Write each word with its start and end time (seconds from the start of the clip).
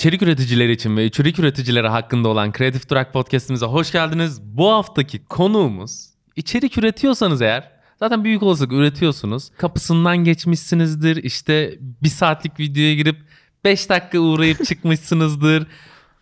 İçerik 0.00 0.22
üreticileri 0.22 0.72
için 0.72 0.96
ve 0.96 1.04
içerik 1.04 1.38
üreticileri 1.38 1.88
hakkında 1.88 2.28
olan 2.28 2.52
Kreatif 2.52 2.90
Durak 2.90 3.12
podcastimize 3.12 3.66
hoş 3.66 3.92
geldiniz. 3.92 4.42
Bu 4.42 4.70
haftaki 4.70 5.24
konuğumuz 5.24 6.10
içerik 6.36 6.78
üretiyorsanız 6.78 7.42
eğer 7.42 7.70
zaten 7.98 8.24
büyük 8.24 8.42
olasılık 8.42 8.72
üretiyorsunuz. 8.72 9.50
Kapısından 9.56 10.16
geçmişsinizdir. 10.16 11.16
İşte 11.16 11.78
bir 11.80 12.08
saatlik 12.08 12.60
videoya 12.60 12.94
girip 12.94 13.16
5 13.64 13.88
dakika 13.88 14.18
uğrayıp 14.18 14.64
çıkmışsınızdır. 14.64 15.66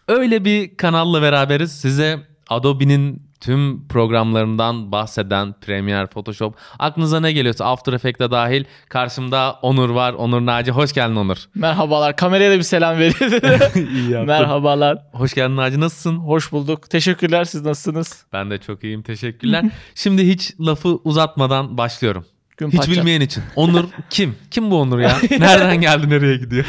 Öyle 0.09 0.45
bir 0.45 0.77
kanalla 0.77 1.23
beraberiz. 1.23 1.73
Size 1.73 2.27
Adobe'nin 2.49 3.28
tüm 3.41 3.89
programlarından 3.89 4.93
bahseden 4.93 5.55
Premiere, 5.61 6.07
Photoshop 6.07 6.57
aklınıza 6.79 7.21
ne 7.21 7.33
geliyorsa 7.33 7.65
After 7.65 7.93
Effects'e 7.93 8.31
dahil 8.31 8.65
karşımda 8.89 9.59
Onur 9.63 9.91
var. 9.91 10.13
Onur 10.13 10.47
Naci 10.47 10.71
hoş 10.71 10.93
geldin 10.93 11.17
Onur. 11.17 11.37
Merhabalar. 11.55 12.17
Kameraya 12.17 12.51
da 12.51 12.57
bir 12.57 12.63
selam 12.63 12.99
verin. 12.99 13.15
İyi 13.95 14.11
yaptın. 14.11 14.27
Merhabalar. 14.27 14.99
Hoş 15.13 15.35
geldin 15.35 15.57
Naci 15.57 15.81
nasılsın? 15.81 16.17
Hoş 16.17 16.53
bulduk. 16.53 16.91
Teşekkürler. 16.91 17.45
Siz 17.45 17.63
nasılsınız? 17.63 18.25
Ben 18.33 18.51
de 18.51 18.59
çok 18.59 18.85
iyiyim 18.85 19.03
teşekkürler. 19.03 19.65
Şimdi 19.95 20.29
hiç 20.29 20.55
lafı 20.61 20.89
uzatmadan 20.89 21.79
başlıyorum. 21.79 22.27
Gün 22.57 22.69
Hiç 22.69 22.77
parça. 22.77 22.93
bilmeyen 22.93 23.21
için. 23.21 23.43
Onur 23.57 23.85
kim? 24.11 24.37
Kim 24.51 24.71
bu 24.71 24.81
Onur 24.81 24.99
ya? 24.99 25.17
Nereden 25.39 25.81
geldi 25.81 26.11
nereye 26.11 26.37
gidiyor? 26.37 26.65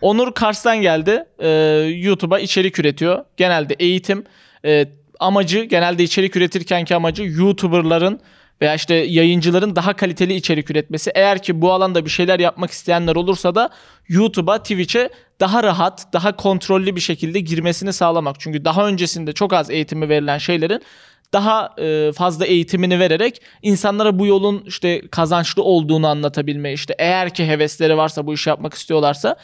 Onur 0.00 0.32
Kars'tan 0.34 0.82
geldi. 0.82 1.24
Ee, 1.38 1.48
YouTube'a 1.96 2.38
içerik 2.38 2.78
üretiyor. 2.78 3.24
Genelde 3.36 3.74
eğitim. 3.74 4.24
Ee, 4.64 4.88
amacı 5.20 5.64
genelde 5.64 6.02
içerik 6.02 6.36
üretirkenki 6.36 6.96
amacı 6.96 7.22
YouTuber'ların 7.22 8.20
veya 8.60 8.74
işte 8.74 8.94
yayıncıların 8.94 9.76
daha 9.76 9.96
kaliteli 9.96 10.34
içerik 10.34 10.70
üretmesi. 10.70 11.10
Eğer 11.14 11.42
ki 11.42 11.60
bu 11.60 11.72
alanda 11.72 12.04
bir 12.04 12.10
şeyler 12.10 12.38
yapmak 12.38 12.70
isteyenler 12.70 13.16
olursa 13.16 13.54
da 13.54 13.70
YouTube'a, 14.08 14.58
Twitch'e 14.58 15.10
daha 15.40 15.62
rahat, 15.62 16.12
daha 16.12 16.36
kontrollü 16.36 16.96
bir 16.96 17.00
şekilde 17.00 17.40
girmesini 17.40 17.92
sağlamak. 17.92 18.40
Çünkü 18.40 18.64
daha 18.64 18.88
öncesinde 18.88 19.32
çok 19.32 19.52
az 19.52 19.70
eğitimi 19.70 20.08
verilen 20.08 20.38
şeylerin 20.38 20.82
daha 21.32 21.74
e, 21.78 22.12
fazla 22.12 22.46
eğitimini 22.46 22.98
vererek 22.98 23.42
insanlara 23.62 24.18
bu 24.18 24.26
yolun 24.26 24.64
işte 24.66 25.02
kazançlı 25.10 25.62
olduğunu 25.62 26.06
anlatabilme 26.06 26.72
işte 26.72 26.94
eğer 26.98 27.34
ki 27.34 27.46
hevesleri 27.46 27.96
varsa 27.96 28.26
bu 28.26 28.34
işi 28.34 28.48
yapmak 28.48 28.74
istiyorlarsa 28.74 29.36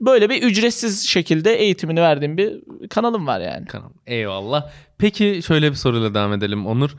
böyle 0.00 0.30
bir 0.30 0.42
ücretsiz 0.42 1.08
şekilde 1.08 1.54
eğitimini 1.54 2.00
verdiğim 2.00 2.36
bir 2.36 2.60
kanalım 2.90 3.26
var 3.26 3.40
yani. 3.40 3.66
Kanal. 3.66 3.90
Eyvallah. 4.06 4.70
Peki 4.98 5.40
şöyle 5.46 5.70
bir 5.70 5.76
soruyla 5.76 6.14
devam 6.14 6.32
edelim 6.32 6.66
Onur. 6.66 6.90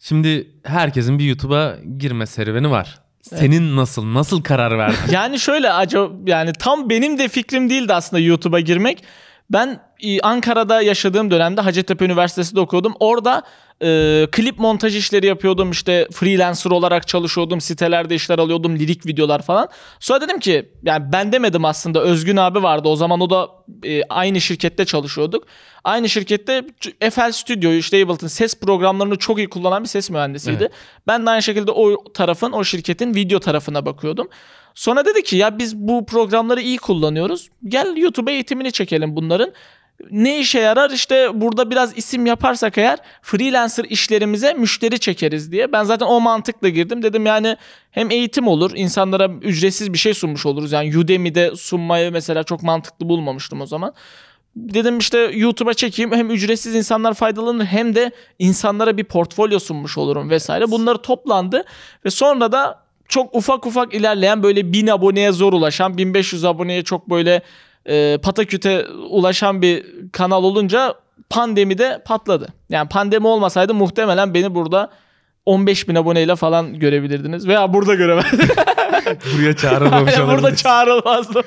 Şimdi 0.00 0.50
herkesin 0.64 1.18
bir 1.18 1.24
YouTube'a 1.24 1.76
girme 1.98 2.26
serüveni 2.26 2.70
var. 2.70 3.00
Senin 3.22 3.76
nasıl? 3.76 4.14
Nasıl 4.14 4.42
karar 4.42 4.78
verdin? 4.78 4.98
Yani 5.12 5.40
şöyle 5.40 5.72
acaba 5.72 6.14
yani 6.26 6.52
tam 6.52 6.90
benim 6.90 7.18
de 7.18 7.28
fikrim 7.28 7.70
değildi 7.70 7.94
aslında 7.94 8.20
YouTube'a 8.20 8.60
girmek. 8.60 9.04
Ben 9.50 9.80
Ankara'da 10.22 10.82
yaşadığım 10.82 11.30
dönemde 11.30 11.60
Hacettepe 11.60 12.04
Üniversitesi'de 12.04 12.60
okuyordum. 12.60 12.94
Orada 13.00 13.42
e, 13.82 14.26
klip 14.32 14.58
montaj 14.58 14.96
işleri 14.96 15.26
yapıyordum. 15.26 15.70
İşte 15.70 16.08
freelancer 16.12 16.70
olarak 16.70 17.08
çalışıyordum. 17.08 17.60
Sitelerde 17.60 18.14
işler 18.14 18.38
alıyordum. 18.38 18.78
Lirik 18.78 19.06
videolar 19.06 19.42
falan. 19.42 19.68
Sonra 20.00 20.20
dedim 20.20 20.38
ki 20.38 20.72
yani 20.82 21.12
ben 21.12 21.32
demedim 21.32 21.64
aslında. 21.64 22.00
Özgün 22.00 22.36
abi 22.36 22.62
vardı. 22.62 22.88
O 22.88 22.96
zaman 22.96 23.20
o 23.20 23.30
da 23.30 23.48
e, 23.84 24.02
aynı 24.04 24.40
şirkette 24.40 24.84
çalışıyorduk. 24.84 25.44
Aynı 25.84 26.08
şirkette 26.08 26.64
FL 27.10 27.32
Studio 27.32 27.72
işte 27.72 28.04
Ableton 28.04 28.26
ses 28.26 28.60
programlarını 28.60 29.16
çok 29.16 29.38
iyi 29.38 29.48
kullanan 29.48 29.82
bir 29.82 29.88
ses 29.88 30.10
mühendisiydi. 30.10 30.62
Evet. 30.62 30.72
Ben 31.06 31.26
de 31.26 31.30
aynı 31.30 31.42
şekilde 31.42 31.70
o 31.70 32.12
tarafın, 32.12 32.52
o 32.52 32.64
şirketin 32.64 33.14
video 33.14 33.40
tarafına 33.40 33.86
bakıyordum. 33.86 34.28
Sonra 34.74 35.04
dedi 35.04 35.22
ki 35.22 35.36
ya 35.36 35.58
biz 35.58 35.76
bu 35.76 36.06
programları 36.06 36.60
iyi 36.60 36.78
kullanıyoruz. 36.78 37.48
Gel 37.64 37.96
YouTube'a 37.96 38.32
eğitimini 38.32 38.72
çekelim 38.72 39.16
bunların. 39.16 39.52
Ne 40.10 40.38
işe 40.38 40.58
yarar? 40.58 40.90
İşte 40.90 41.40
burada 41.40 41.70
biraz 41.70 41.98
isim 41.98 42.26
yaparsak 42.26 42.78
eğer 42.78 42.98
freelancer 43.22 43.84
işlerimize 43.84 44.52
müşteri 44.54 44.98
çekeriz 44.98 45.52
diye. 45.52 45.72
Ben 45.72 45.84
zaten 45.84 46.06
o 46.06 46.20
mantıkla 46.20 46.68
girdim. 46.68 47.02
Dedim 47.02 47.26
yani 47.26 47.56
hem 47.90 48.10
eğitim 48.10 48.48
olur, 48.48 48.70
insanlara 48.74 49.30
ücretsiz 49.42 49.92
bir 49.92 49.98
şey 49.98 50.14
sunmuş 50.14 50.46
oluruz. 50.46 50.72
Yani 50.72 50.98
Udemy'de 50.98 51.56
sunmayı 51.56 52.12
mesela 52.12 52.42
çok 52.42 52.62
mantıklı 52.62 53.08
bulmamıştım 53.08 53.60
o 53.60 53.66
zaman. 53.66 53.92
Dedim 54.56 54.98
işte 54.98 55.18
YouTube'a 55.18 55.74
çekeyim 55.74 56.12
hem 56.12 56.30
ücretsiz 56.30 56.74
insanlar 56.74 57.14
faydalanır 57.14 57.64
hem 57.64 57.94
de 57.94 58.10
insanlara 58.38 58.96
bir 58.96 59.04
portfolyo 59.04 59.58
sunmuş 59.58 59.98
olurum 59.98 60.30
vesaire. 60.30 60.70
Bunları 60.70 60.98
toplandı 60.98 61.64
ve 62.04 62.10
sonra 62.10 62.52
da 62.52 62.82
çok 63.08 63.34
ufak 63.34 63.66
ufak 63.66 63.94
ilerleyen 63.94 64.42
böyle 64.42 64.72
1000 64.72 64.86
aboneye 64.86 65.32
zor 65.32 65.52
ulaşan 65.52 65.98
1500 65.98 66.44
aboneye 66.44 66.84
çok 66.84 67.10
böyle 67.10 67.42
e, 67.88 68.18
pataküte 68.22 68.86
ulaşan 69.10 69.62
bir 69.62 69.86
kanal 70.12 70.44
olunca 70.44 70.94
pandemide 71.30 72.02
patladı. 72.06 72.48
Yani 72.68 72.88
pandemi 72.88 73.26
olmasaydı 73.26 73.74
muhtemelen 73.74 74.34
beni 74.34 74.54
burada 74.54 74.90
15 75.46 75.88
bin 75.88 75.94
aboneyle 75.94 76.36
falan 76.36 76.78
görebilirdiniz. 76.78 77.48
Veya 77.48 77.72
burada 77.74 77.94
göremezdiniz. 77.94 78.48
Buraya 79.36 79.56
çağrılmamış 79.56 80.12
Yani 80.18 80.32
burada 80.32 80.56
çağrılmazdı. 80.56 81.42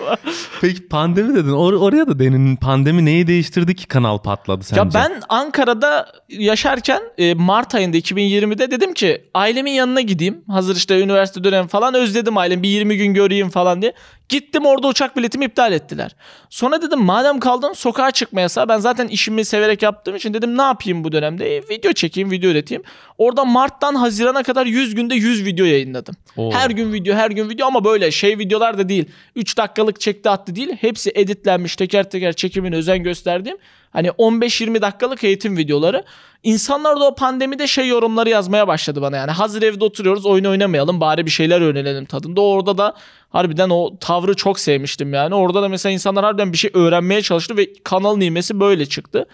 Peki 0.62 0.88
pandemi 0.88 1.35
dedin. 1.35 1.52
Or- 1.52 1.78
oraya 1.78 2.07
da 2.07 2.19
denin. 2.19 2.56
Pandemi 2.56 3.06
neyi 3.06 3.28
değiştirdi 3.28 3.75
ki 3.75 3.88
kanal 3.88 4.18
patladı 4.18 4.63
sence? 4.63 4.79
Ya 4.81 4.94
ben 4.94 5.22
Ankara'da 5.29 6.08
yaşarken 6.29 7.02
e, 7.18 7.34
Mart 7.34 7.75
ayında 7.75 7.97
2020'de 7.97 8.72
dedim 8.72 8.94
ki 8.94 9.29
ailemin 9.34 9.72
yanına 9.72 10.02
gideyim. 10.02 10.44
Hazır 10.47 10.75
işte 10.75 11.02
üniversite 11.02 11.44
dönemi 11.44 11.68
falan 11.68 11.94
özledim 11.94 12.38
ailemi 12.38 12.63
bir 12.63 12.69
20 12.69 12.97
gün 12.97 13.13
göreyim 13.13 13.50
falan 13.50 13.81
diye. 13.81 13.94
Gittim 14.31 14.65
orada 14.65 14.87
uçak 14.87 15.17
biletimi 15.17 15.45
iptal 15.45 15.73
ettiler. 15.73 16.15
Sonra 16.49 16.81
dedim 16.81 16.99
madem 16.99 17.39
kaldım 17.39 17.75
sokağa 17.75 18.11
çıkma 18.11 18.41
yasağı. 18.41 18.69
Ben 18.69 18.77
zaten 18.77 19.07
işimi 19.07 19.45
severek 19.45 19.81
yaptığım 19.81 20.15
için 20.15 20.33
dedim 20.33 20.57
ne 20.57 20.61
yapayım 20.61 21.03
bu 21.03 21.11
dönemde? 21.11 21.55
E, 21.55 21.61
video 21.69 21.93
çekeyim, 21.93 22.31
video 22.31 22.51
üreteyim. 22.51 22.83
Orada 23.17 23.45
Mart'tan 23.45 23.95
Haziran'a 23.95 24.43
kadar 24.43 24.65
100 24.65 24.95
günde 24.95 25.15
100 25.15 25.45
video 25.45 25.65
yayınladım. 25.65 26.15
Oo. 26.37 26.51
Her 26.53 26.69
gün 26.69 26.93
video, 26.93 27.15
her 27.15 27.31
gün 27.31 27.49
video 27.49 27.67
ama 27.67 27.83
böyle 27.83 28.11
şey 28.11 28.37
videolar 28.37 28.77
da 28.77 28.89
değil. 28.89 29.05
3 29.35 29.57
dakikalık 29.57 30.01
çekti 30.01 30.29
attı 30.29 30.55
değil. 30.55 30.75
Hepsi 30.81 31.11
editlenmiş 31.15 31.75
teker 31.75 32.09
teker 32.09 32.33
çekimine 32.33 32.75
özen 32.75 33.03
gösterdiğim. 33.03 33.57
Hani 33.91 34.07
15-20 34.07 34.81
dakikalık 34.81 35.24
eğitim 35.24 35.57
videoları. 35.57 36.03
İnsanlar 36.44 37.00
da 37.00 37.03
o 37.07 37.16
pandemide 37.16 37.68
şey 37.68 37.88
yorumları 37.88 38.29
yazmaya 38.29 38.68
başladı 38.68 39.02
bana 39.02 39.18
yani. 39.18 39.31
Hazır 39.31 39.62
evde 39.62 39.84
oturuyoruz 39.84 40.25
oyun 40.25 40.46
oynamayalım 40.46 41.00
bari 41.02 41.25
bir 41.25 41.31
şeyler 41.31 41.62
öğrenelim 41.62 42.06
tadında. 42.06 42.41
Orada 42.41 42.78
da 42.78 42.94
harbiden 43.29 43.69
o 43.69 43.97
tavrı 44.00 44.35
çok 44.35 44.59
sevmiştim 44.59 45.13
yani. 45.13 45.35
Orada 45.35 45.62
da 45.62 45.69
mesela 45.69 45.94
insanlar 45.94 46.25
harbiden 46.25 46.53
bir 46.53 46.57
şey 46.57 46.72
öğrenmeye 46.74 47.22
çalıştı 47.22 47.57
ve 47.57 47.74
kanalın 47.84 48.22
ivmesi 48.22 48.59
böyle 48.59 48.85
çıktı. 48.85 49.25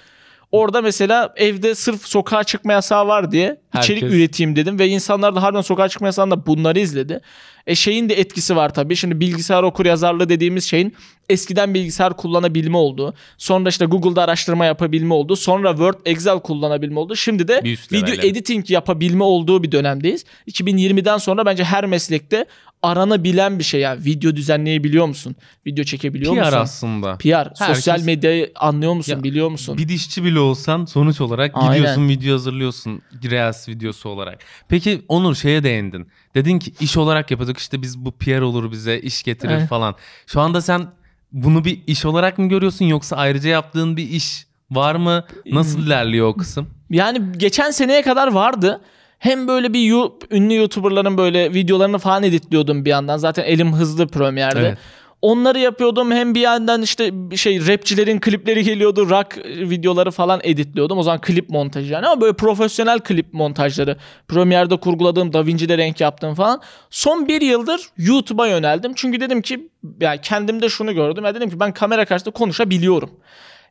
Orada 0.52 0.82
mesela 0.82 1.34
evde 1.36 1.76
sırf 1.76 2.08
sokağa 2.08 2.44
çıkma 2.44 2.74
yasağı 2.74 3.08
var 3.08 3.32
diye 3.32 3.62
içerik 3.78 4.04
Herkes- 4.04 4.18
üreteyim 4.18 4.56
dedim 4.56 4.80
ve 4.80 4.88
insanlar 4.88 5.36
da 5.36 5.44
harbiden 5.44 5.62
sokağa 5.62 5.90
çıkma 5.90 6.08
yasağında 6.08 6.46
bunları 6.46 6.80
izledi. 6.80 7.22
E 7.68 7.76
şeyin 7.76 8.10
de 8.10 8.20
etkisi 8.20 8.56
var 8.56 8.74
tabii. 8.74 8.96
Şimdi 8.96 9.20
bilgisayar 9.20 9.64
okur 9.64 9.86
yazarlığı 9.86 10.30
dediğimiz 10.30 10.64
şeyin 10.70 10.94
eskiden 11.30 11.74
bilgisayar 11.74 12.18
kullanabilme 12.18 12.78
oldu. 12.78 13.14
Sonra 13.38 13.70
işte 13.70 13.86
Google'da 13.86 14.24
araştırma 14.24 14.66
yapabilme 14.66 15.14
oldu. 15.14 15.36
Sonra 15.36 15.70
Word, 15.70 15.96
Excel 16.06 16.40
kullanabilme 16.40 17.00
oldu. 17.00 17.16
Şimdi 17.16 17.48
de 17.48 17.62
video 17.92 18.16
level. 18.16 18.24
editing 18.24 18.70
yapabilme 18.70 19.24
olduğu 19.24 19.64
bir 19.64 19.72
dönemdeyiz. 19.72 20.26
2020'den 20.52 21.18
sonra 21.18 21.46
bence 21.46 21.64
her 21.64 21.86
meslekte 21.86 22.46
aranabilen 22.84 23.60
bir 23.60 23.64
şey. 23.64 23.82
Yani 23.82 24.06
video 24.06 24.36
düzenleyebiliyor 24.36 25.06
musun? 25.06 25.36
Video 25.66 25.84
çekebiliyor 25.84 26.34
PR 26.34 26.40
musun? 26.40 26.58
aslında. 26.58 27.18
PR. 27.18 27.48
Sosyal 27.56 27.94
Herkes- 27.94 28.06
medyayı 28.06 28.52
anlıyor 28.56 28.94
musun? 28.94 29.12
Ya, 29.12 29.24
biliyor 29.24 29.50
musun? 29.50 29.78
Bir 29.78 29.88
dişçi 29.88 30.24
bile 30.24 30.40
olsan 30.40 30.86
sonuç 30.86 31.22
olarak 31.22 31.52
Aynen. 31.54 31.74
gidiyorsun 31.74 32.10
video 32.10 32.34
hazırlıyorsun 32.34 33.02
Reels 33.32 33.70
videosu 33.70 34.10
olarak. 34.10 34.40
Peki 34.70 35.02
Onur 35.08 35.36
şeye 35.36 35.64
değindin. 35.64 36.08
Dedin 36.38 36.60
ki 36.60 36.74
iş 36.80 36.98
olarak 36.98 37.32
yapıyorduk 37.32 37.58
işte 37.58 37.82
biz 37.82 37.98
bu 38.06 38.12
PR 38.12 38.42
olur 38.42 38.72
bize 38.72 39.00
iş 39.00 39.24
getirir 39.24 39.54
Evet. 39.54 39.70
falan. 39.70 39.96
Şu 40.28 40.42
anda 40.42 40.62
sen 40.62 40.88
bunu 41.32 41.66
bir 41.66 41.80
iş 41.88 42.06
olarak 42.06 42.38
mı 42.38 42.50
görüyorsun 42.50 42.86
yoksa 42.86 43.16
ayrıca 43.16 43.50
yaptığın 43.50 43.98
bir 43.98 44.10
iş 44.10 44.48
var 44.72 44.96
mı? 44.96 45.24
Nasıl 45.52 45.80
ilerliyor 45.80 46.28
o 46.28 46.34
kısım? 46.38 46.70
Yani 46.90 47.22
geçen 47.38 47.72
seneye 47.72 48.02
kadar 48.02 48.32
vardı. 48.34 48.82
Hem 49.20 49.48
böyle 49.48 49.74
bir 49.74 49.80
yu- 49.80 50.20
ünlü 50.32 50.56
YouTuber'ların 50.56 51.18
böyle 51.18 51.54
videolarını 51.54 51.98
falan 51.98 52.24
editliyordum 52.24 52.86
bir 52.86 52.90
yandan. 52.90 53.18
Zaten 53.18 53.44
elim 53.44 53.74
hızlı 53.74 54.08
Premiere'de. 54.08 54.60
Evet. 54.68 54.78
Onları 55.22 55.60
yapıyordum. 55.60 56.12
Hem 56.12 56.36
bir 56.36 56.42
yandan 56.42 56.82
işte 56.82 57.12
şey 57.36 57.68
rapçilerin 57.68 58.20
klipleri 58.20 58.64
geliyordu. 58.64 59.10
Rock 59.10 59.38
videoları 59.46 60.12
falan 60.12 60.40
editliyordum. 60.44 60.98
O 60.98 61.04
zaman 61.04 61.22
klip 61.22 61.50
montajı 61.50 61.94
yani 61.94 62.08
ama 62.08 62.22
böyle 62.22 62.34
profesyonel 62.34 63.00
klip 63.00 63.34
montajları. 63.34 63.98
Premiere'de 64.28 64.78
kurguladığım, 64.78 65.34
DaVinci'de 65.34 65.78
renk 65.78 66.02
yaptığım 66.02 66.36
falan. 66.36 66.62
Son 66.90 67.28
bir 67.28 67.42
yıldır 67.42 67.82
YouTube'a 67.98 68.48
yöneldim. 68.48 68.94
Çünkü 68.96 69.20
dedim 69.20 69.42
ki 69.42 69.70
yani 70.02 70.20
kendimde 70.22 70.70
şunu 70.70 70.94
gördüm. 70.94 71.26
Ya 71.26 71.36
dedim 71.36 71.50
ki 71.50 71.60
ben 71.60 71.74
kamera 71.74 72.06
karşısında 72.06 72.34
konuşabiliyorum. 72.34 73.10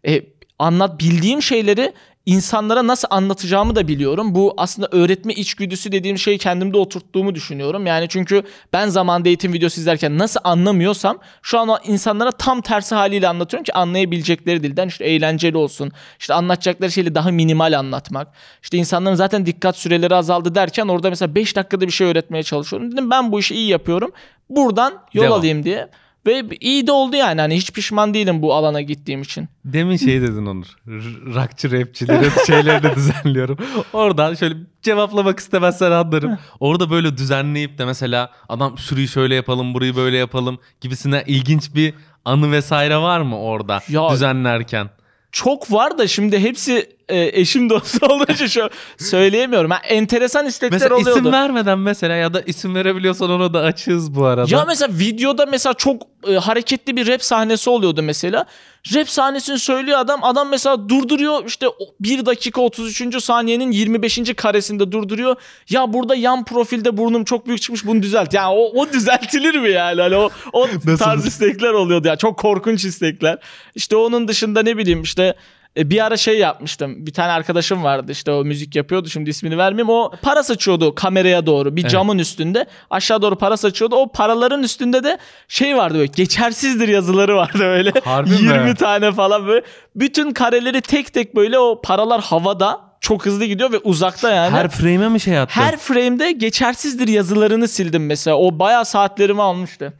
E, 0.07 0.23
anlat 0.59 1.01
bildiğim 1.01 1.43
şeyleri 1.43 1.93
insanlara 2.27 2.87
nasıl 2.87 3.09
anlatacağımı 3.11 3.77
da 3.77 3.89
biliyorum. 3.89 4.35
Bu 4.35 4.55
aslında 4.57 4.89
öğretme 4.93 5.33
içgüdüsü 5.35 5.93
dediğim 5.93 6.19
şeyi 6.19 6.39
kendimde 6.39 6.77
oturttuğumu 6.77 7.35
düşünüyorum. 7.35 7.87
Yani 7.87 8.07
çünkü 8.09 8.43
ben 8.73 8.89
zamanda 8.89 9.29
eğitim 9.29 9.53
videosu 9.53 9.81
izlerken 9.81 10.19
nasıl 10.19 10.41
anlamıyorsam 10.45 11.19
şu 11.43 11.59
an 11.59 11.79
insanlara 11.85 12.31
tam 12.31 12.61
tersi 12.61 12.95
haliyle 12.95 13.29
anlatıyorum 13.29 13.65
ki 13.65 13.73
anlayabilecekleri 13.73 14.63
dilden 14.63 14.89
işte 14.89 15.05
eğlenceli 15.05 15.57
olsun. 15.57 15.93
İşte 16.21 16.35
anlatacakları 16.35 16.93
şeyi 16.93 17.15
daha 17.15 17.31
minimal 17.31 17.79
anlatmak. 17.79 18.29
İşte 18.63 18.79
insanların 18.79 19.15
zaten 19.15 19.47
dikkat 19.47 19.77
süreleri 19.77 20.15
azaldı 20.15 20.55
derken 20.55 20.89
orada 20.89 21.11
mesela 21.11 21.35
5 21.35 21.57
dakikada 21.57 21.87
bir 21.87 21.93
şey 21.93 22.07
öğretmeye 22.07 22.43
çalışıyorum. 22.43 22.93
Dedim 22.93 23.11
ben 23.11 23.33
bu 23.33 23.41
işi 23.41 23.55
iyi 23.55 23.69
yapıyorum. 23.69 24.13
Buradan 24.51 24.95
yol 25.13 25.25
Devam. 25.25 25.39
alayım 25.39 25.65
diye. 25.65 25.89
Ve 26.27 26.43
iyi 26.61 26.87
de 26.87 26.93
oldu 26.93 27.17
yani. 27.17 27.41
Hani 27.41 27.57
hiç 27.57 27.73
pişman 27.73 28.15
değilim 28.15 28.43
bu 28.43 28.55
alana 28.55 28.81
gittiğim 28.81 29.23
için. 29.23 29.49
Demin 29.65 29.97
şey 29.97 30.23
dedin 30.23 30.47
Onur. 30.47 30.67
R- 30.89 31.35
Rockçı 31.35 31.71
rapçilerin 31.81 32.31
şeylerini 32.47 32.97
düzenliyorum. 32.97 33.59
Oradan 33.93 34.35
şöyle 34.35 34.55
cevaplamak 34.83 35.39
istemezsen 35.39 35.91
anlarım. 35.91 36.39
Orada 36.61 36.91
böyle 36.91 37.17
düzenleyip 37.17 37.79
de 37.79 37.85
mesela 37.85 38.31
adam 38.49 38.79
şurayı 38.79 39.09
şöyle 39.09 39.35
yapalım 39.35 39.75
burayı 39.75 39.97
böyle 39.97 40.17
yapalım 40.17 40.59
gibisine 40.81 41.25
ilginç 41.27 41.75
bir 41.75 41.95
anı 42.25 42.53
vesaire 42.53 42.97
var 42.97 43.21
mı 43.21 43.39
orada 43.41 43.81
Ya- 43.89 44.11
düzenlerken? 44.11 44.91
Çok 45.33 45.73
var 45.73 45.99
da 45.99 46.07
şimdi 46.09 46.39
hepsi 46.39 46.96
e, 47.09 47.41
eşim 47.41 47.71
dostu 47.71 48.07
olduğu 48.11 48.33
için 48.33 48.47
şu 48.47 48.71
söyleyemiyorum. 48.99 49.71
Ha, 49.71 49.79
enteresan 49.89 50.47
istekler 50.47 50.73
Mesela 50.81 50.95
oluyordu. 50.95 51.19
isim 51.21 51.33
vermeden 51.33 51.79
mesela 51.79 52.15
ya 52.15 52.35
da 52.35 52.41
isim 52.41 52.75
verebiliyorsan 52.75 53.31
onu 53.31 53.55
da 53.55 53.61
açığız 53.61 54.15
bu 54.15 54.25
arada. 54.25 54.57
Ya 54.57 54.65
mesela 54.65 54.99
videoda 54.99 55.47
mesela 55.47 55.75
çok 55.75 56.03
e, 56.29 56.35
hareketli 56.35 56.97
bir 56.97 57.07
rap 57.07 57.25
sahnesi 57.25 57.71
oluyordu 57.71 58.03
mesela. 58.03 58.47
Rap 58.95 59.11
sahnesini 59.11 59.59
söylüyor 59.59 59.99
adam. 59.99 60.25
Adam 60.25 60.49
mesela 60.49 60.89
durduruyor 60.89 61.45
işte 61.47 61.67
1 62.01 62.27
dakika 62.27 62.61
33. 62.61 63.23
saniyenin 63.23 63.71
25. 63.71 64.21
karesinde 64.37 64.93
durduruyor. 64.93 65.37
Ya 65.71 65.93
burada 65.93 66.15
yan 66.15 66.45
profilde 66.45 66.97
burnum 66.97 67.25
çok 67.25 67.47
büyük 67.47 67.63
çıkmış 67.63 67.87
bunu 67.87 68.03
düzelt. 68.03 68.35
Yani 68.35 68.55
o, 68.55 68.81
o 68.81 68.93
düzeltilir 68.93 69.55
mi 69.55 69.71
yani? 69.71 70.01
Hani 70.01 70.17
o, 70.17 70.31
o 70.53 70.69
tarz 70.99 71.27
istekler 71.27 71.73
oluyordu 71.73 72.09
ya. 72.09 72.17
Çok 72.17 72.39
korkunç 72.39 72.85
istekler. 72.85 73.39
İşte 73.75 73.97
onun 73.97 74.29
dışında 74.29 74.63
ne 74.63 74.77
bileyim 74.77 75.03
işte 75.03 75.35
e, 75.77 75.91
bir 75.91 76.05
ara 76.05 76.17
şey 76.17 76.39
yapmıştım. 76.39 77.07
Bir 77.07 77.13
tane 77.13 77.33
arkadaşım 77.33 77.85
vardı 77.85 78.13
işte 78.13 78.33
o 78.33 78.45
müzik 78.45 78.77
yapıyordu. 78.77 79.09
Şimdi 79.09 79.31
ismini 79.31 79.59
vermeyeyim. 79.59 79.91
O 79.91 80.13
para 80.23 80.43
saçıyordu 80.43 80.95
kameraya 80.95 81.47
doğru. 81.47 81.77
Bir 81.77 81.83
Evet. 81.83 81.91
camın 81.91 82.19
üstünde. 82.19 82.67
Aşağı 82.91 83.23
doğru 83.23 83.37
para 83.39 83.57
saçıyordu. 83.57 83.97
O 83.97 84.13
paraların 84.13 84.63
üstünde 84.63 85.05
de 85.05 85.19
şey 85.49 85.77
vardı 85.77 85.95
böyle 85.95 86.13
geçersizdir 86.17 86.89
yazıları 86.89 87.37
vardı 87.37 87.65
öyle. 87.65 87.93
Harbi 88.05 88.31
mi? 88.31 88.37
20 88.37 88.75
tane 88.75 89.13
falan 89.13 89.47
böyle. 89.47 89.67
Bütün 89.97 90.31
kareleri 90.31 90.81
tek 90.81 91.13
tek 91.13 91.37
böyle 91.37 91.59
o 91.59 91.81
paralar 91.83 92.21
havada 92.21 92.81
çok 93.01 93.27
hızlı 93.27 93.45
gidiyor 93.45 93.73
ve 93.73 93.79
uzakta 93.79 94.31
yani. 94.31 94.51
Her 94.51 94.69
frame'e 94.69 95.09
mi 95.09 95.21
şey 95.21 95.39
attın? 95.39 95.61
Her 95.61 95.77
frame'de 95.77 96.33
geçersizdir 96.33 97.09
yazılarını 97.09 97.69
sildim 97.69 98.07
mesela. 98.07 98.37
O 98.37 98.59
bayağı 98.59 98.85
saatlerimi 98.85 99.43
almıştı. 99.43 99.93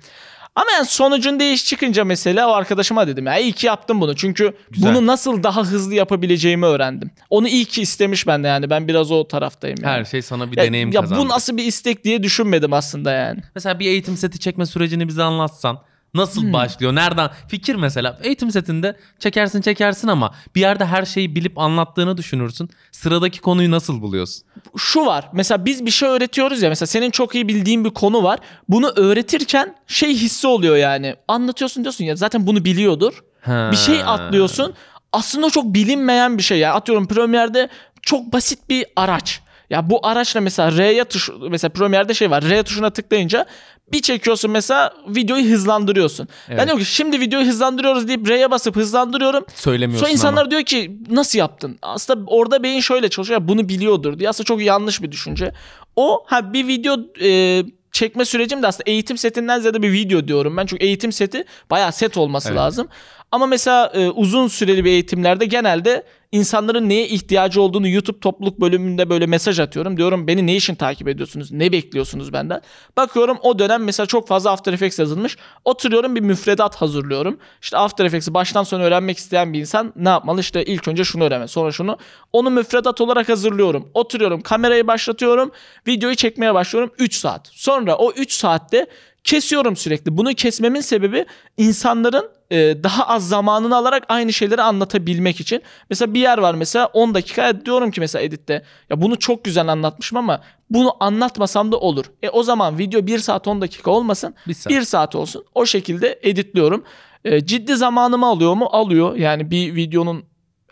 Ama 0.57 0.71
yani 0.73 0.87
sonucunda 0.87 1.45
iş 1.45 1.65
çıkınca 1.67 2.05
mesela 2.05 2.49
o 2.49 2.53
arkadaşıma 2.53 3.07
dedim 3.07 3.27
ya 3.27 3.39
iyi 3.39 3.53
ki 3.53 3.67
yaptım 3.67 4.01
bunu. 4.01 4.17
Çünkü 4.17 4.57
Güzel. 4.71 4.95
bunu 4.95 5.07
nasıl 5.07 5.43
daha 5.43 5.63
hızlı 5.63 5.95
yapabileceğimi 5.95 6.67
öğrendim. 6.67 7.11
Onu 7.31 7.49
iyi 7.49 7.65
ki 7.65 7.83
istemiş 7.83 8.27
bende 8.27 8.49
yani. 8.49 8.71
Ben 8.71 8.89
biraz 8.89 9.11
o 9.11 9.29
taraftayım 9.29 9.77
yani. 9.83 9.93
Her 9.93 10.05
şey 10.05 10.23
sana 10.23 10.53
bir 10.53 10.57
ya, 10.57 10.65
deneyim 10.65 10.93
ya 10.93 11.01
kazandı. 11.01 11.21
bu 11.21 11.29
nasıl 11.29 11.57
bir 11.57 11.65
istek 11.65 12.05
diye 12.05 12.23
düşünmedim 12.23 12.73
aslında 12.73 13.13
yani. 13.13 13.41
Mesela 13.55 13.79
bir 13.79 13.87
eğitim 13.87 14.17
seti 14.17 14.39
çekme 14.39 14.67
sürecini 14.67 15.09
bize 15.09 15.23
anlatsan. 15.23 15.79
Nasıl 16.17 16.43
Hmm. 16.43 16.53
başlıyor? 16.53 16.95
Nereden? 16.95 17.31
Fikir 17.49 17.75
mesela. 17.75 18.19
Eğitim 18.23 18.51
setinde 18.51 18.97
çekersin 19.19 19.61
çekersin 19.61 20.09
ama 20.09 20.35
bir 20.55 20.61
yerde 20.61 20.85
her 20.85 21.05
şeyi 21.05 21.35
bilip 21.37 21.59
anlattığını 21.59 22.17
düşünürsün. 22.17 22.71
Sıradaki 22.93 23.41
konuyu 23.41 23.71
nasıl 23.71 24.03
buluyorsun? 24.03 24.43
şu 24.77 25.07
var. 25.07 25.29
Mesela 25.33 25.65
biz 25.65 25.87
bir 25.87 25.91
şey 25.91 26.09
öğretiyoruz 26.09 26.63
ya. 26.63 26.69
Mesela 26.69 26.87
senin 26.87 27.11
çok 27.11 27.35
iyi 27.35 27.49
bildiğin 27.49 27.85
bir 27.85 27.91
konu 27.91 28.23
var. 28.23 28.39
Bunu 28.69 28.89
öğretirken 28.97 29.75
şey 29.87 30.15
hissi 30.15 30.47
oluyor 30.47 30.77
yani. 30.77 31.15
Anlatıyorsun 31.29 31.85
diyorsun 31.85 32.05
ya 32.05 32.17
zaten 32.17 32.47
bunu 32.47 32.65
biliyordur. 32.65 33.25
Ha. 33.41 33.69
Bir 33.73 33.77
şey 33.77 34.01
atlıyorsun. 34.07 34.75
Aslında 35.13 35.51
çok 35.51 35.65
bilinmeyen 35.65 36.39
bir 36.39 36.43
şey. 36.43 36.59
Yani 36.59 36.73
atıyorum 36.73 37.07
Premiere'de 37.07 37.69
çok 38.03 38.33
basit 38.33 38.59
bir 38.71 38.87
araç. 38.97 39.41
Ya 39.71 39.91
bu 39.91 40.07
araçla 40.07 40.41
mesela 40.41 40.73
R'ye 40.73 41.05
tuş 41.05 41.31
mesela 41.51 41.73
Premiere'de 41.73 42.15
şey 42.15 42.31
var. 42.31 42.45
R 42.51 42.63
tuşuna 42.63 42.91
tıklayınca 42.91 43.47
bir 43.93 44.03
çekiyorsun 44.03 44.51
mesela 44.51 44.95
videoyu 45.09 45.51
hızlandırıyorsun. 45.51 46.29
Evet. 46.49 46.59
Ben 46.59 46.67
diyorum 46.67 46.85
ki 46.85 46.91
şimdi 46.91 47.21
videoyu 47.21 47.47
hızlandırıyoruz 47.47 48.09
deyip 48.09 48.29
R'ye 48.29 48.51
basıp 48.51 48.77
hızlandırıyorum. 48.77 49.45
Söylemiyorsun 49.55 50.05
Sonra 50.07 50.13
insanlar 50.13 50.43
ama. 50.43 50.51
diyor 50.51 50.63
ki 50.63 50.99
nasıl 51.11 51.39
yaptın? 51.39 51.79
Aslında 51.83 52.25
orada 52.27 52.63
beyin 52.63 52.81
şöyle 52.81 53.09
çalışıyor. 53.09 53.49
Bunu 53.49 53.69
biliyordur 53.69 54.19
diye. 54.19 54.29
Aslında 54.29 54.45
çok 54.47 54.63
yanlış 54.63 55.03
bir 55.03 55.13
düşünce. 55.13 55.53
O 55.97 56.25
ha 56.27 56.53
bir 56.53 56.67
video 56.67 56.97
e, 57.23 57.63
çekme 57.93 58.25
sürecim 58.25 58.63
de 58.63 58.67
aslında 58.67 58.91
eğitim 58.91 59.19
setinden 59.19 59.61
ziyade 59.61 59.83
bir 59.83 59.93
video 59.93 60.29
diyorum 60.29 60.57
ben. 60.57 60.67
Çünkü 60.67 60.85
eğitim 60.85 61.13
seti 61.13 61.45
bayağı 61.71 61.93
set 61.93 62.17
olması 62.17 62.49
Evet. 62.49 62.59
lazım. 62.59 62.89
Ama 63.33 63.47
mesela 63.47 63.93
e, 63.95 64.09
uzun 64.11 64.49
süreli 64.49 64.85
bir 64.85 64.91
eğitimlerde 64.91 65.47
genelde 65.47 66.03
insanların 66.33 66.89
neye 66.89 67.09
ihtiyacı 67.09 67.61
olduğunu 67.61 67.89
YouTube 67.89 68.21
topluluk 68.21 68.61
bölümünde 68.61 69.11
böyle 69.11 69.27
mesaj 69.27 69.61
atıyorum. 69.61 69.97
Diyorum 69.97 70.27
beni 70.27 70.47
ne 70.47 70.57
için 70.57 70.75
takip 70.75 71.09
ediyorsunuz? 71.09 71.53
Ne 71.53 71.73
bekliyorsunuz 71.73 72.33
benden? 72.33 72.61
Bakıyorum 72.97 73.39
o 73.43 73.59
dönem 73.59 73.85
mesela 73.85 74.07
çok 74.07 74.29
fazla 74.29 74.51
After 74.51 74.73
Effects 74.73 74.99
yazılmış. 74.99 75.37
Oturuyorum 75.65 76.17
bir 76.17 76.21
müfredat 76.21 76.77
hazırlıyorum. 76.77 77.39
İşte 77.63 77.79
After 77.79 78.05
Effects'i 78.05 78.35
baştan 78.35 78.63
sona 78.63 78.83
öğrenmek 78.83 79.19
isteyen 79.19 79.53
bir 79.53 79.61
insan 79.61 79.93
ne 79.97 80.09
yapmalı? 80.09 80.41
İşte 80.41 80.65
ilk 80.65 80.89
önce 80.89 81.05
şunu 81.05 81.25
öğrenmeli 81.25 81.49
sonra 81.49 81.73
şunu. 81.73 81.99
Onu 82.33 82.51
müfredat 82.51 83.01
olarak 83.01 83.29
hazırlıyorum. 83.29 83.89
Oturuyorum 83.95 84.41
kamerayı 84.41 84.87
başlatıyorum. 84.87 85.51
Videoyu 85.87 86.15
çekmeye 86.15 86.55
başlıyorum 86.55 86.91
3 86.99 87.15
saat. 87.15 87.49
Sonra 87.53 87.97
o 87.97 88.13
3 88.13 88.33
saatte 88.33 88.87
kesiyorum 89.25 89.77
sürekli. 89.77 90.17
Bunu 90.17 90.35
kesmemin 90.35 90.81
sebebi 90.81 91.27
insanların 91.57 92.36
e, 92.51 92.57
daha 92.83 93.07
az 93.07 93.29
zamanını 93.29 93.77
alarak 93.77 94.05
aynı 94.09 94.33
şeyleri 94.33 94.63
anlatabilmek 94.63 95.41
için. 95.41 95.63
Mesela 95.91 96.15
bir 96.15 96.21
yer 96.21 96.39
var 96.39 96.55
mesela 96.55 96.87
10 96.87 97.15
dakika 97.15 97.65
diyorum 97.65 97.91
ki 97.91 98.01
mesela 98.01 98.23
editte 98.23 98.63
ya 98.91 99.03
bunu 99.03 99.19
çok 99.19 99.45
güzel 99.45 99.69
anlatmışım 99.69 100.19
ama 100.19 100.41
bunu 100.71 100.97
anlatmasam 101.01 101.73
da 101.73 101.77
olur. 101.77 102.05
E 102.23 102.29
o 102.29 102.43
zaman 102.43 102.79
video 102.79 103.07
1 103.07 103.19
saat 103.19 103.49
10 103.49 103.61
dakika 103.61 103.91
olmasın. 103.91 104.35
Bir 104.49 104.55
saat. 104.55 104.73
1 104.73 104.83
saat 104.83 105.15
olsun. 105.15 105.45
O 105.55 105.67
şekilde 105.67 106.19
editliyorum. 106.23 106.85
E, 107.25 107.47
ciddi 107.47 107.77
zamanımı 107.77 108.27
alıyor 108.27 108.55
mu? 108.55 108.69
Alıyor. 108.73 109.17
Yani 109.17 109.51
bir 109.51 109.75
videonun 109.75 110.25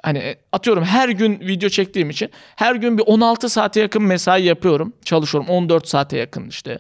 hani 0.02 0.36
atıyorum 0.52 0.84
her 0.84 1.08
gün 1.08 1.40
video 1.40 1.68
çektiğim 1.68 2.10
için 2.10 2.30
her 2.56 2.74
gün 2.74 2.98
bir 2.98 3.02
16 3.06 3.48
saate 3.48 3.80
yakın 3.80 4.02
mesai 4.02 4.42
yapıyorum. 4.42 4.92
Çalışıyorum 5.04 5.50
14 5.50 5.88
saate 5.88 6.16
yakın 6.16 6.48
işte 6.48 6.78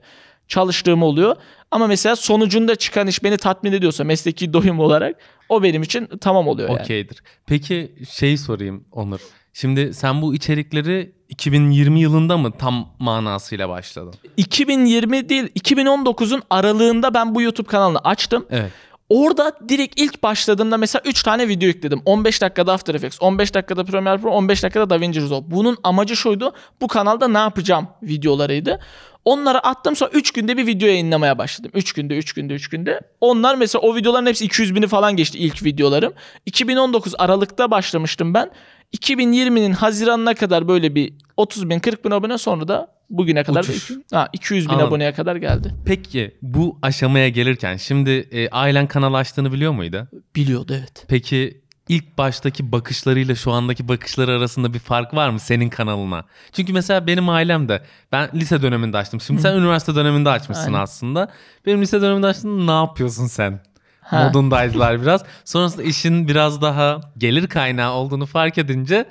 çalıştığım 0.48 1.02
oluyor. 1.02 1.36
Ama 1.70 1.86
mesela 1.86 2.16
sonucunda 2.16 2.76
çıkan 2.76 3.06
iş 3.06 3.24
beni 3.24 3.36
tatmin 3.36 3.72
ediyorsa 3.72 4.04
mesleki 4.04 4.52
doyum 4.52 4.80
olarak 4.80 5.16
o 5.48 5.62
benim 5.62 5.82
için 5.82 6.08
tamam 6.20 6.48
oluyor 6.48 6.68
yani. 6.68 6.80
Okeydir. 6.80 7.22
Peki 7.46 7.94
şeyi 8.10 8.38
sorayım 8.38 8.84
Onur. 8.92 9.20
Şimdi 9.52 9.94
sen 9.94 10.22
bu 10.22 10.34
içerikleri 10.34 11.12
2020 11.28 12.00
yılında 12.00 12.36
mı 12.36 12.52
tam 12.52 12.88
manasıyla 12.98 13.68
başladın? 13.68 14.14
2020 14.36 15.28
değil 15.28 15.44
2019'un 15.44 16.42
aralığında 16.50 17.14
ben 17.14 17.34
bu 17.34 17.42
YouTube 17.42 17.68
kanalını 17.68 17.98
açtım. 17.98 18.46
Evet. 18.50 18.70
Orada 19.08 19.52
direkt 19.68 20.00
ilk 20.00 20.22
başladığımda 20.22 20.76
mesela 20.76 21.02
3 21.06 21.22
tane 21.22 21.48
video 21.48 21.66
yükledim. 21.66 22.02
15 22.04 22.42
dakikada 22.42 22.72
After 22.72 22.94
Effects, 22.94 23.18
15 23.20 23.54
dakikada 23.54 23.84
Premiere 23.84 24.18
Pro, 24.18 24.30
15 24.30 24.62
dakikada 24.62 24.90
DaVinci 24.90 25.22
Resolve. 25.22 25.50
Bunun 25.50 25.76
amacı 25.82 26.16
şuydu. 26.16 26.52
Bu 26.80 26.88
kanalda 26.88 27.28
ne 27.28 27.38
yapacağım 27.38 27.88
videolarıydı. 28.02 28.80
Onları 29.24 29.58
attım 29.58 29.96
sonra 29.96 30.10
3 30.14 30.30
günde 30.32 30.56
bir 30.56 30.66
video 30.66 30.88
yayınlamaya 30.88 31.38
başladım. 31.38 31.70
3 31.74 31.92
günde, 31.92 32.16
3 32.16 32.32
günde, 32.32 32.54
3 32.54 32.68
günde. 32.68 33.00
Onlar 33.20 33.54
mesela 33.54 33.82
o 33.82 33.96
videoların 33.96 34.26
hepsi 34.26 34.44
200 34.44 34.74
bini 34.74 34.86
falan 34.86 35.16
geçti 35.16 35.38
ilk 35.38 35.64
videolarım. 35.64 36.12
2019 36.46 37.14
Aralık'ta 37.18 37.70
başlamıştım 37.70 38.34
ben. 38.34 38.50
2020'nin 38.96 39.72
Haziran'ına 39.72 40.34
kadar 40.34 40.68
böyle 40.68 40.94
bir 40.94 41.12
30 41.36 41.68
bin 41.70 41.78
40 41.78 42.04
bin 42.04 42.10
abone 42.10 42.38
sonra 42.38 42.68
da 42.68 42.94
bugüne 43.10 43.44
kadar 43.44 43.66
da 43.66 43.70
Uçuş. 43.72 43.90
iki- 43.90 44.02
ha, 44.16 44.28
200 44.32 44.64
bin 44.66 44.70
Anladım. 44.72 44.88
aboneye 44.88 45.12
kadar 45.12 45.36
geldi. 45.36 45.74
Peki 45.86 46.34
bu 46.42 46.78
aşamaya 46.82 47.28
gelirken 47.28 47.76
şimdi 47.76 48.10
e, 48.10 48.48
ailen 48.48 48.86
kanal 48.86 49.14
açtığını 49.14 49.52
biliyor 49.52 49.72
muydu? 49.72 50.08
Biliyordu 50.36 50.74
evet. 50.78 51.04
Peki 51.08 51.60
ilk 51.88 52.18
baştaki 52.18 52.72
bakışlarıyla 52.72 53.34
şu 53.34 53.52
andaki 53.52 53.88
bakışları 53.88 54.30
arasında 54.32 54.74
bir 54.74 54.78
fark 54.78 55.14
var 55.14 55.28
mı 55.28 55.40
senin 55.40 55.68
kanalına? 55.70 56.24
Çünkü 56.52 56.72
mesela 56.72 57.06
benim 57.06 57.28
ailem 57.28 57.68
de 57.68 57.82
ben 58.12 58.30
lise 58.34 58.62
döneminde 58.62 58.96
açtım. 58.96 59.20
Şimdi 59.20 59.42
sen 59.42 59.56
üniversite 59.56 59.94
döneminde 59.94 60.30
açmışsın 60.30 60.66
Aynen. 60.66 60.78
aslında. 60.78 61.28
Benim 61.66 61.82
lise 61.82 62.00
döneminde 62.00 62.26
açtım 62.26 62.66
ne 62.66 62.70
yapıyorsun 62.70 63.26
sen? 63.26 63.60
Ha. 64.00 64.24
Modundaydılar 64.24 65.02
biraz. 65.02 65.24
Sonrasında 65.44 65.82
işin 65.82 66.28
biraz 66.28 66.62
daha 66.62 67.00
gelir 67.18 67.46
kaynağı 67.46 67.92
olduğunu 67.92 68.26
fark 68.26 68.58
edince 68.58 69.04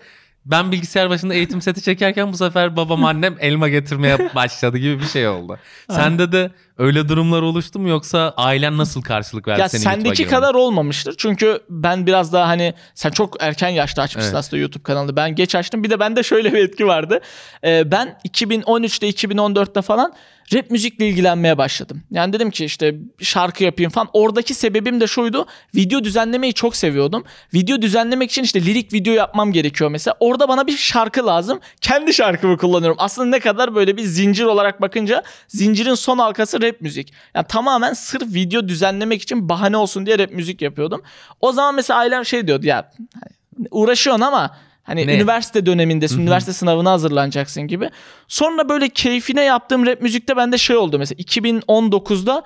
Ben 0.45 0.71
bilgisayar 0.71 1.09
başında 1.09 1.33
eğitim 1.33 1.61
seti 1.61 1.81
çekerken 1.81 2.33
bu 2.33 2.37
sefer 2.37 2.75
babam 2.75 3.05
annem 3.05 3.35
elma 3.39 3.69
getirmeye 3.69 4.17
başladı 4.35 4.77
gibi 4.77 4.99
bir 4.99 5.05
şey 5.05 5.27
oldu. 5.27 5.57
Sende 5.89 6.31
de 6.31 6.51
öyle 6.77 7.09
durumlar 7.09 7.41
oluştu 7.41 7.79
mu 7.79 7.89
yoksa 7.89 8.33
ailen 8.37 8.77
nasıl 8.77 9.01
karşılık 9.01 9.47
verdi 9.47 9.61
Ya 9.61 9.69
senin 9.69 9.83
sendeki 9.83 10.27
kadar 10.27 10.53
olmamıştır. 10.53 11.15
Çünkü 11.17 11.59
ben 11.69 12.05
biraz 12.05 12.33
daha 12.33 12.47
hani 12.47 12.73
sen 12.95 13.09
çok 13.09 13.43
erken 13.43 13.69
yaşta 13.69 14.01
açmışsın 14.01 14.29
Evet. 14.29 14.39
aslında 14.39 14.61
YouTube 14.61 14.83
kanalı. 14.83 15.15
Ben 15.15 15.35
geç 15.35 15.55
açtım. 15.55 15.83
Bir 15.83 15.89
de 15.89 15.99
bende 15.99 16.23
şöyle 16.23 16.53
bir 16.53 16.59
etki 16.59 16.87
vardı. 16.87 17.19
Ee, 17.63 17.91
ben 17.91 18.19
2013'te 18.29 19.09
2014'te 19.09 19.81
falan 19.81 20.13
rap 20.53 20.71
müzikle 20.71 21.07
ilgilenmeye 21.07 21.57
başladım. 21.57 22.03
Yani 22.11 22.33
dedim 22.33 22.51
ki 22.51 22.65
işte 22.65 22.95
şarkı 23.19 23.63
yapayım 23.63 23.91
falan. 23.91 24.09
Oradaki 24.13 24.53
sebebim 24.53 25.01
de 25.01 25.07
şuydu. 25.07 25.45
Video 25.75 26.03
düzenlemeyi 26.03 26.53
çok 26.53 26.75
seviyordum. 26.75 27.23
Video 27.53 27.81
düzenlemek 27.81 28.31
için 28.31 28.43
işte 28.43 28.65
lirik 28.65 28.93
video 28.93 29.13
yapmam 29.13 29.51
gerekiyor 29.51 29.91
mesela. 29.91 30.15
Orada 30.19 30.47
bana 30.47 30.67
bir 30.67 30.77
şarkı 30.77 31.25
lazım. 31.25 31.59
Kendi 31.81 32.13
şarkımı 32.13 32.57
kullanıyorum. 32.57 32.97
Aslında 32.99 33.29
ne 33.29 33.39
kadar 33.39 33.75
böyle 33.75 33.97
bir 33.97 34.03
zincir 34.03 34.43
olarak 34.43 34.81
bakınca 34.81 35.23
zincirin 35.47 35.95
son 35.95 36.17
halkası 36.17 36.61
rap 36.61 36.81
müzik. 36.81 37.13
Yani 37.35 37.45
tamamen 37.47 37.93
sırf 37.93 38.33
video 38.33 38.67
düzenlemek 38.67 39.21
için 39.21 39.49
bahane 39.49 39.77
olsun 39.77 40.05
diye 40.05 40.19
rap 40.19 40.31
müzik 40.31 40.61
yapıyordum. 40.61 41.01
O 41.41 41.51
zaman 41.51 41.75
mesela 41.75 41.99
ailem 41.99 42.25
şey 42.25 42.47
diyordu 42.47 42.65
ya 42.65 42.91
hani 43.13 43.67
uğraşıyorsun 43.71 44.21
ama 44.21 44.57
hani 44.83 45.07
Ne? 45.07 45.15
üniversite 45.15 45.65
dönemindesin, 45.65 46.15
Hı 46.15 46.19
hı. 46.19 46.23
üniversite 46.23 46.53
sınavına 46.53 46.91
hazırlanacaksın 46.91 47.63
gibi. 47.63 47.89
Sonra 48.27 48.69
böyle 48.69 48.89
keyfine 48.89 49.43
yaptığım 49.43 49.85
rap 49.85 50.01
müzikte 50.01 50.37
bende 50.37 50.57
şey 50.57 50.75
oldu 50.75 50.99
mesela 50.99 51.19
2019'da 51.21 52.43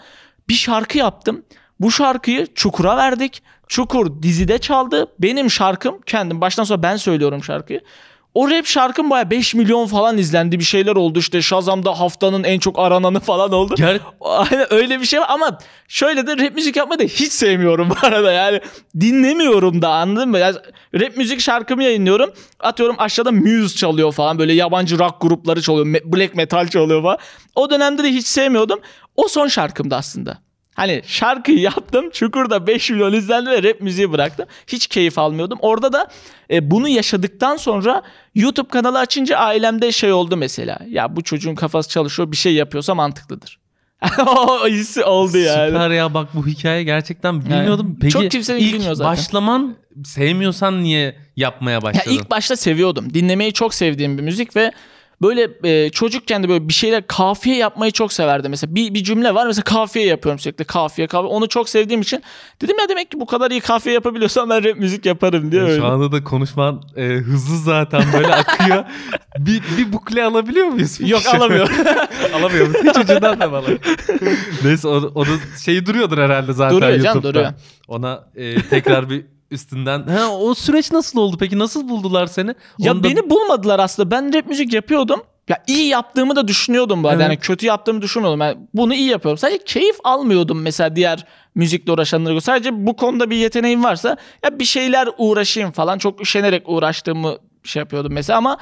bir 0.50 0.53
şarkı 0.53 0.98
yaptım. 0.98 1.44
Bu 1.79 1.91
şarkıyı 1.91 2.48
Çukur'a 2.56 2.98
verdik. 2.98 3.44
Çukur 3.67 4.22
dizide 4.22 4.58
çaldı. 4.58 5.08
Benim 5.20 5.51
şarkım 5.51 6.01
kendim 6.06 6.41
baştan 6.41 6.63
sona 6.63 6.84
ben 6.84 6.96
söylüyorum 6.98 7.44
şarkıyı. 7.44 7.82
O 8.38 8.50
rap 8.50 8.65
şarkım 8.65 9.10
baya 9.10 9.29
5 9.29 9.53
milyon 9.56 9.88
falan 9.88 10.17
izlendi 10.17 10.60
bir 10.60 10.63
şeyler 10.63 10.96
oldu 10.96 11.20
işte 11.20 11.41
Shazam'da 11.41 12.00
haftanın 12.00 12.44
en 12.44 12.60
çok 12.60 12.79
arananı 12.79 13.20
falan 13.20 13.51
oldu. 13.51 13.74
Ger- 13.75 14.00
Aynen 14.22 14.74
öyle 14.74 15.00
bir 15.01 15.06
şey 15.06 15.20
var 15.20 15.27
ama 15.29 15.58
şöyle 15.88 16.27
de 16.27 16.38
rap 16.38 16.56
müzik 16.56 16.75
yapmayı 16.75 17.00
da 17.00 17.03
hiç 17.03 17.32
sevmiyorum 17.32 17.89
bu 18.01 18.08
arada 18.08 18.32
yani 18.32 18.62
dinlemiyorum 19.00 19.82
da 19.82 19.89
anladın 19.89 20.29
mı? 20.29 20.39
Yani 20.39 20.56
rap 21.00 21.17
müzik 21.17 21.39
şarkımı 21.39 21.84
yayınlıyorum 21.84 22.34
atıyorum 22.60 22.96
aşağıda 23.00 23.32
Muse 23.32 23.75
çalıyor 23.75 24.12
falan 24.12 24.39
böyle 24.39 24.53
yabancı 24.53 25.00
rock 25.00 25.22
grupları 25.22 25.62
çalıyor 25.62 26.01
black 26.06 26.36
metal 26.36 26.67
çalıyor 26.67 27.03
falan. 27.03 27.17
O 27.56 27.70
dönemde 27.70 28.03
de 28.03 28.10
hiç 28.10 28.27
sevmiyordum 28.27 28.79
o 29.15 29.27
son 29.27 29.48
şarkımdı 29.48 29.96
aslında. 29.96 30.38
Hani 30.77 31.01
şarkıyı 31.05 31.60
yaptım 31.60 32.10
Çukur'da 32.10 32.67
5 32.67 32.89
milyon 32.89 33.13
izlendi 33.13 33.50
ve 33.50 33.63
rap 33.63 33.81
müziği 33.81 34.12
bıraktım. 34.12 34.46
Hiç 34.67 34.88
keyif 34.88 35.17
almıyordum. 35.19 35.57
Orada 35.62 35.93
da 35.93 36.07
e, 36.51 36.72
bunu 36.72 36.88
yaşadıktan 36.88 37.57
sonra 37.57 38.01
YouTube 38.36 38.69
kanalı 38.69 39.00
açınca 39.00 39.38
ailemde 39.38 39.91
şey 39.91 40.13
oldu 40.13 40.38
mesela. 40.38 40.79
Ya 40.89 41.15
bu 41.15 41.24
çocuğun 41.24 41.55
kafası 41.55 41.89
çalışıyor 41.89 42.31
bir 42.31 42.38
şey 42.38 42.53
yapıyorsa 42.53 42.96
mantıklıdır. 42.96 43.60
o 44.27 44.67
hissi 44.67 45.03
oldu 45.03 45.38
yani. 45.38 45.67
Süper 45.69 45.89
ya 45.89 46.13
bak 46.13 46.29
bu 46.34 46.48
hikaye 46.48 46.84
gerçekten 46.84 47.46
bilmiyordum. 47.46 47.98
Peki 48.01 48.13
Çok 48.13 48.31
kimse 48.31 48.60
ilk 48.60 48.74
bilmiyor 48.74 48.93
zaten. 48.93 49.12
başlaman 49.12 49.75
sevmiyorsan 50.05 50.84
niye 50.84 51.15
yapmaya 51.36 51.72
Ya 51.74 51.81
başladın? 51.81 52.12
ilk 52.12 52.31
başta 52.31 52.55
seviyordum. 52.55 53.13
Dinlemeyi 53.13 53.53
çok 53.53 53.74
sevdiğim 53.74 54.17
bir 54.17 54.24
müzik 54.24 54.55
ve 54.55 54.72
böyle 55.22 55.50
e, 55.64 55.90
çocukken 55.90 56.44
de 56.44 56.50
böyle 56.50 56.68
bir 56.68 56.74
şeyler 56.74 57.08
kafiye 57.08 57.56
yapmayı 57.56 57.92
çok 57.92 58.14
severdim. 58.14 58.50
Mesela 58.52 58.76
bir, 58.76 58.94
bir 58.94 59.04
cümle 59.04 59.34
var 59.36 59.48
mesela 59.48 59.64
kafiye 59.64 60.06
yapıyorum 60.06 60.40
sürekli 60.40 60.66
kafiye 60.66 61.08
kafiye. 61.08 61.32
Onu 61.34 61.48
çok 61.50 61.70
sevdiğim 61.70 62.02
için 62.02 62.24
dedim 62.62 62.80
ya 62.80 62.90
demek 62.90 63.12
ki 63.12 63.20
bu 63.20 63.26
kadar 63.26 63.52
iyi 63.52 63.62
kafiye 63.62 63.96
yapabiliyorsam 63.96 64.50
ben 64.50 64.64
rap 64.64 64.78
müzik 64.78 65.06
yaparım 65.06 65.52
diye 65.52 65.62
öyle. 65.62 65.76
Şu 65.78 65.86
anda 65.86 66.12
da 66.12 66.24
konuşman 66.24 66.82
e, 66.96 67.04
hızlı 67.04 67.58
zaten 67.58 68.04
böyle 68.14 68.36
akıyor. 68.36 68.86
bir, 69.40 69.62
bir 69.78 69.94
bukle 69.94 70.24
alabiliyor 70.24 70.68
muyuz? 70.68 71.10
Yok 71.10 71.22
alamıyorum. 71.36 71.76
Alamıyor 72.34 72.68
musun? 72.68 72.82
Hiç 72.90 72.98
ucundan 72.98 73.40
da 73.40 73.52
bana. 73.52 73.66
Neyse 74.64 74.88
o, 74.88 75.12
o 75.16 75.26
da 75.26 75.30
şeyi 75.66 75.86
duruyordur 75.86 76.18
herhalde 76.18 76.54
zaten 76.54 76.78
Duruyor 76.78 76.92
canım, 76.92 77.06
YouTube'da. 77.06 77.34
duruyor. 77.34 77.54
Ona 77.88 78.28
e, 78.36 78.62
tekrar 78.62 79.10
bir 79.10 79.26
üstünden. 79.51 80.04
Ha, 80.08 80.30
o 80.32 80.54
süreç 80.54 80.92
nasıl 80.92 81.20
oldu 81.20 81.38
peki? 81.39 81.60
Nasıl 81.60 81.89
buldular 81.89 82.27
seni? 82.27 82.56
Ya 82.80 82.92
Onu 82.92 83.04
da- 83.04 83.10
beni 83.10 83.30
bulmadılar 83.30 83.80
aslında. 83.80 84.12
Ben 84.12 84.34
rap 84.34 84.48
müzik 84.48 84.74
yapıyordum. 84.74 85.24
Ya 85.50 85.63
iyi 85.68 85.88
yaptığımı 85.88 86.36
da 86.36 86.48
düşünüyordum 86.48 87.04
bu 87.04 87.08
arada. 87.10 87.24
Evet. 87.24 87.30
Yani 87.32 87.39
kötü 87.39 87.66
yaptığımı 87.66 88.01
düşünmüyordum. 88.01 88.42
Yani 88.42 88.58
bunu 88.74 88.94
iyi 88.94 89.10
yapıyorum. 89.10 89.38
Sadece 89.38 89.63
keyif 89.63 89.96
almıyordum 90.04 90.62
mesela 90.62 90.96
diğer 90.96 91.25
müzikle 91.56 91.92
uğraşanlara 91.92 92.34
göre. 92.34 92.42
Sadece 92.42 92.86
bu 92.88 92.96
konuda 92.96 93.30
bir 93.30 93.36
yeteneğim 93.36 93.84
varsa 93.84 94.18
ya 94.44 94.60
bir 94.60 94.66
şeyler 94.66 95.10
uğraşayım 95.18 95.72
falan. 95.72 95.98
Çok 95.98 96.22
üşenerek 96.22 96.70
uğraştığımı 96.70 97.38
şey 97.63 97.80
yapıyordum 97.80 98.13
mesela 98.13 98.38
ama 98.38 98.58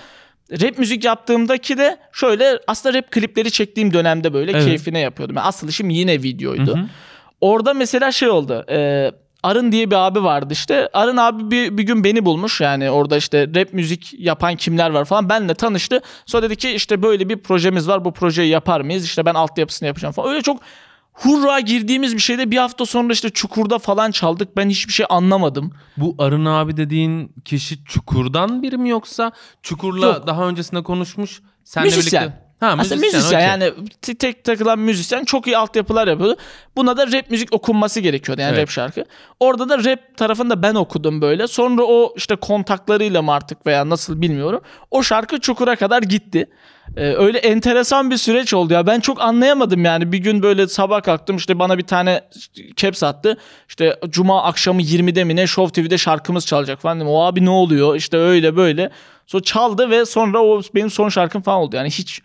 rap 0.51 0.77
müzik 0.77 1.03
yaptığımdaki 1.05 1.77
de 1.77 1.97
şöyle 2.11 2.59
aslında 2.67 2.97
rap 2.97 3.11
klipleri 3.11 3.51
çektiğim 3.51 3.93
dönemde 3.93 4.33
böyle 4.33 4.51
Evet. 4.51 4.65
keyfine 4.65 4.99
yapıyordum. 4.99 5.35
Yani 5.35 5.45
asıl 5.47 5.67
işim 5.67 5.89
yine 5.89 6.23
videoydu. 6.23 6.75
Hı 6.75 6.79
hı. 6.79 6.85
Orada 7.41 7.73
mesela 7.73 8.11
şey 8.11 8.29
oldu. 8.29 8.65
E, 8.69 9.11
Arın 9.45 9.71
diye 9.71 9.91
bir 9.91 9.95
abi 9.95 10.23
vardı 10.23 10.53
işte. 10.53 10.89
Arın 10.93 11.17
abi 11.17 11.51
bir, 11.51 11.77
bir 11.77 11.83
gün 11.83 12.03
beni 12.03 12.25
bulmuş. 12.25 12.61
Yani 12.61 12.91
orada 12.91 13.17
işte 13.17 13.47
rap 13.55 13.73
müzik 13.73 14.13
yapan 14.19 14.55
kimler 14.55 14.89
var 14.89 15.05
falan. 15.05 15.29
Benle 15.29 15.53
tanıştı. 15.53 16.01
Sonra 16.25 16.43
dedi 16.43 16.55
ki 16.55 16.71
işte 16.71 17.01
böyle 17.03 17.29
bir 17.29 17.37
projemiz 17.37 17.87
var. 17.87 18.05
Bu 18.05 18.13
projeyi 18.13 18.49
yapar 18.49 18.81
mıyız? 18.81 19.05
İşte 19.05 19.25
ben 19.25 19.33
altyapısını 19.33 19.87
yapacağım 19.87 20.13
falan. 20.13 20.29
Öyle 20.29 20.41
çok 20.41 20.61
hurra 21.13 21.59
girdiğimiz 21.59 22.15
bir 22.15 22.21
şeyde 22.21 22.51
bir 22.51 22.57
hafta 22.57 22.85
sonra 22.85 23.13
işte 23.13 23.29
Çukur'da 23.29 23.79
falan 23.79 24.11
çaldık. 24.11 24.57
Ben 24.57 24.69
hiçbir 24.69 24.93
şey 24.93 25.05
anlamadım. 25.09 25.73
Bu 25.97 26.15
Arın 26.19 26.45
abi 26.45 26.77
dediğin 26.77 27.33
kişi 27.45 27.85
Çukur'dan 27.85 28.63
biri 28.63 28.77
mi 28.77 28.89
yoksa 28.89 29.31
Çukur'la 29.63 30.05
Yok. 30.05 30.27
daha 30.27 30.47
öncesinde 30.47 30.83
konuşmuş? 30.83 31.41
Senle 31.63 31.85
Müzisyen. 31.85 32.23
birlikte. 32.23 32.44
Ha, 32.59 32.75
Aslında 32.79 33.01
müzisyen 33.01 33.37
okey. 33.37 33.47
yani 33.67 33.73
tek 34.19 34.43
takılan 34.43 34.79
müzisyen 34.79 35.23
çok 35.25 35.47
iyi 35.47 35.57
altyapılar 35.57 36.07
yapıyordu. 36.07 36.37
Buna 36.75 36.97
da 36.97 37.07
rap 37.11 37.29
müzik 37.31 37.53
okunması 37.53 37.99
gerekiyordu 37.99 38.41
yani 38.41 38.49
Evet. 38.53 38.61
rap 38.61 38.69
şarkı. 38.69 39.03
Orada 39.39 39.69
da 39.69 39.83
rap 39.83 40.17
tarafında 40.17 40.61
ben 40.63 40.75
okudum 40.75 41.21
böyle. 41.21 41.47
Sonra 41.47 41.83
o 41.83 42.13
işte 42.17 42.35
kontaklarıyla 42.35 43.21
mı 43.21 43.33
artık 43.33 43.65
veya 43.65 43.89
nasıl 43.89 44.21
bilmiyorum. 44.21 44.61
O 44.91 45.03
şarkı 45.03 45.39
Çukur'a 45.39 45.75
kadar 45.75 46.01
gitti. 46.01 46.49
Ee, 46.97 47.01
öyle 47.13 47.37
enteresan 47.37 48.11
bir 48.11 48.17
süreç 48.17 48.53
oldu 48.53 48.73
ya. 48.73 48.87
Ben 48.87 48.99
çok 48.99 49.21
anlayamadım 49.21 49.85
yani. 49.85 50.11
Bir 50.11 50.17
gün 50.17 50.43
böyle 50.43 50.67
sabah 50.67 51.01
kalktım 51.03 51.37
işte 51.37 51.59
bana 51.59 51.77
bir 51.77 51.83
tane 51.83 52.21
caps 52.75 53.03
attı. 53.03 53.37
İşte 53.69 53.99
cuma 54.09 54.43
akşamı 54.43 54.81
20'de 54.81 55.23
mi 55.23 55.35
ne 55.35 55.47
Show 55.47 55.81
TV'de 55.81 55.97
şarkımız 55.97 56.45
çalacak 56.45 56.81
falan 56.81 56.97
dedim. 56.97 57.07
O 57.09 57.23
abi 57.25 57.45
ne 57.45 57.49
oluyor? 57.49 57.95
İşte 57.95 58.17
öyle 58.17 58.55
böyle. 58.55 58.89
Sonra 59.27 59.43
çaldı 59.43 59.89
ve 59.89 60.05
sonra 60.05 60.39
o 60.43 60.61
benim 60.75 60.89
son 60.89 61.09
şarkım 61.09 61.41
falan 61.41 61.59
oldu. 61.59 61.75
Yani 61.75 61.89
hiç 61.89 62.21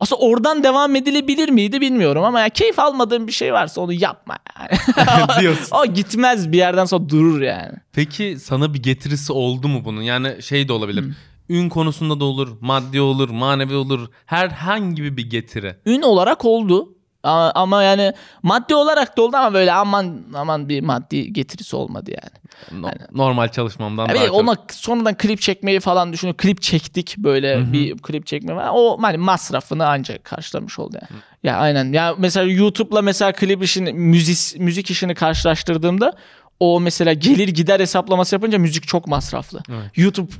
aslında 0.00 0.20
oradan 0.22 0.64
devam 0.64 0.96
edilebilir 0.96 1.48
miydi 1.48 1.80
bilmiyorum 1.80 2.24
ama 2.24 2.40
ya 2.40 2.48
keyif 2.48 2.78
almadığın 2.78 3.26
bir 3.26 3.32
şey 3.32 3.52
varsa 3.52 3.80
onu 3.80 3.92
yapma 3.92 4.38
yani. 4.58 4.78
Diyorsun. 5.40 5.76
o 5.76 5.86
gitmez 5.86 6.52
bir 6.52 6.58
yerden 6.58 6.84
sonra 6.84 7.08
durur 7.08 7.42
yani. 7.42 7.72
Peki 7.92 8.36
sana 8.40 8.74
bir 8.74 8.82
getirisi 8.82 9.32
oldu 9.32 9.68
mu 9.68 9.84
bunun? 9.84 10.02
Yani 10.02 10.42
şey 10.42 10.68
de 10.68 10.72
olabilir. 10.72 11.02
Hmm. 11.02 11.12
Ün 11.48 11.68
konusunda 11.68 12.20
da 12.20 12.24
olur, 12.24 12.48
maddi 12.60 13.00
olur, 13.00 13.30
manevi 13.30 13.74
olur. 13.74 14.08
Herhangi 14.26 15.16
bir 15.16 15.30
getiri. 15.30 15.76
Ün 15.86 16.02
olarak 16.02 16.44
oldu. 16.44 16.88
Ama, 17.24 17.52
ama 17.54 17.82
yani 17.82 18.12
maddi 18.42 18.74
olarak 18.74 19.16
da 19.16 19.22
oldu 19.22 19.36
ama 19.36 19.54
böyle 19.54 19.72
aman 19.72 20.22
aman 20.34 20.68
bir 20.68 20.80
maddi 20.80 21.32
getirisi 21.32 21.76
olmadı 21.76 22.10
yani. 22.10 22.44
No- 22.82 22.90
normal 23.12 23.48
çalışmamdan 23.48 24.06
Yani 24.08 24.16
daha 24.16 24.26
çok. 24.26 24.34
ona 24.36 24.56
sonradan 24.72 25.14
klip 25.16 25.40
çekmeyi 25.40 25.80
falan 25.80 26.12
düşünüyorum. 26.12 26.36
Klip 26.36 26.62
çektik 26.62 27.16
böyle 27.18 27.72
bir 27.72 27.98
klip 27.98 28.26
çekme 28.26 28.56
var. 28.56 28.70
O 28.74 28.98
hani 29.02 29.16
masrafını 29.16 29.86
ancak 29.88 30.24
karşılamış 30.24 30.78
oldu 30.78 30.96
yani. 31.02 31.20
Ya 31.42 31.56
aynen. 31.56 31.92
Ya 31.92 32.14
mesela 32.18 32.46
YouTube'la 32.46 33.02
mesela 33.02 33.32
klip 33.32 33.62
işini 33.62 33.92
müzik 33.92 34.60
müzik 34.60 34.90
işini 34.90 35.14
karşılaştırdığımda 35.14 36.12
o 36.60 36.80
mesela 36.80 37.12
gelir 37.12 37.48
gider 37.48 37.80
hesaplaması 37.80 38.34
yapınca 38.34 38.58
müzik 38.58 38.88
çok 38.88 39.06
masraflı. 39.06 39.60
Evet. 39.70 39.90
YouTube 39.98 40.32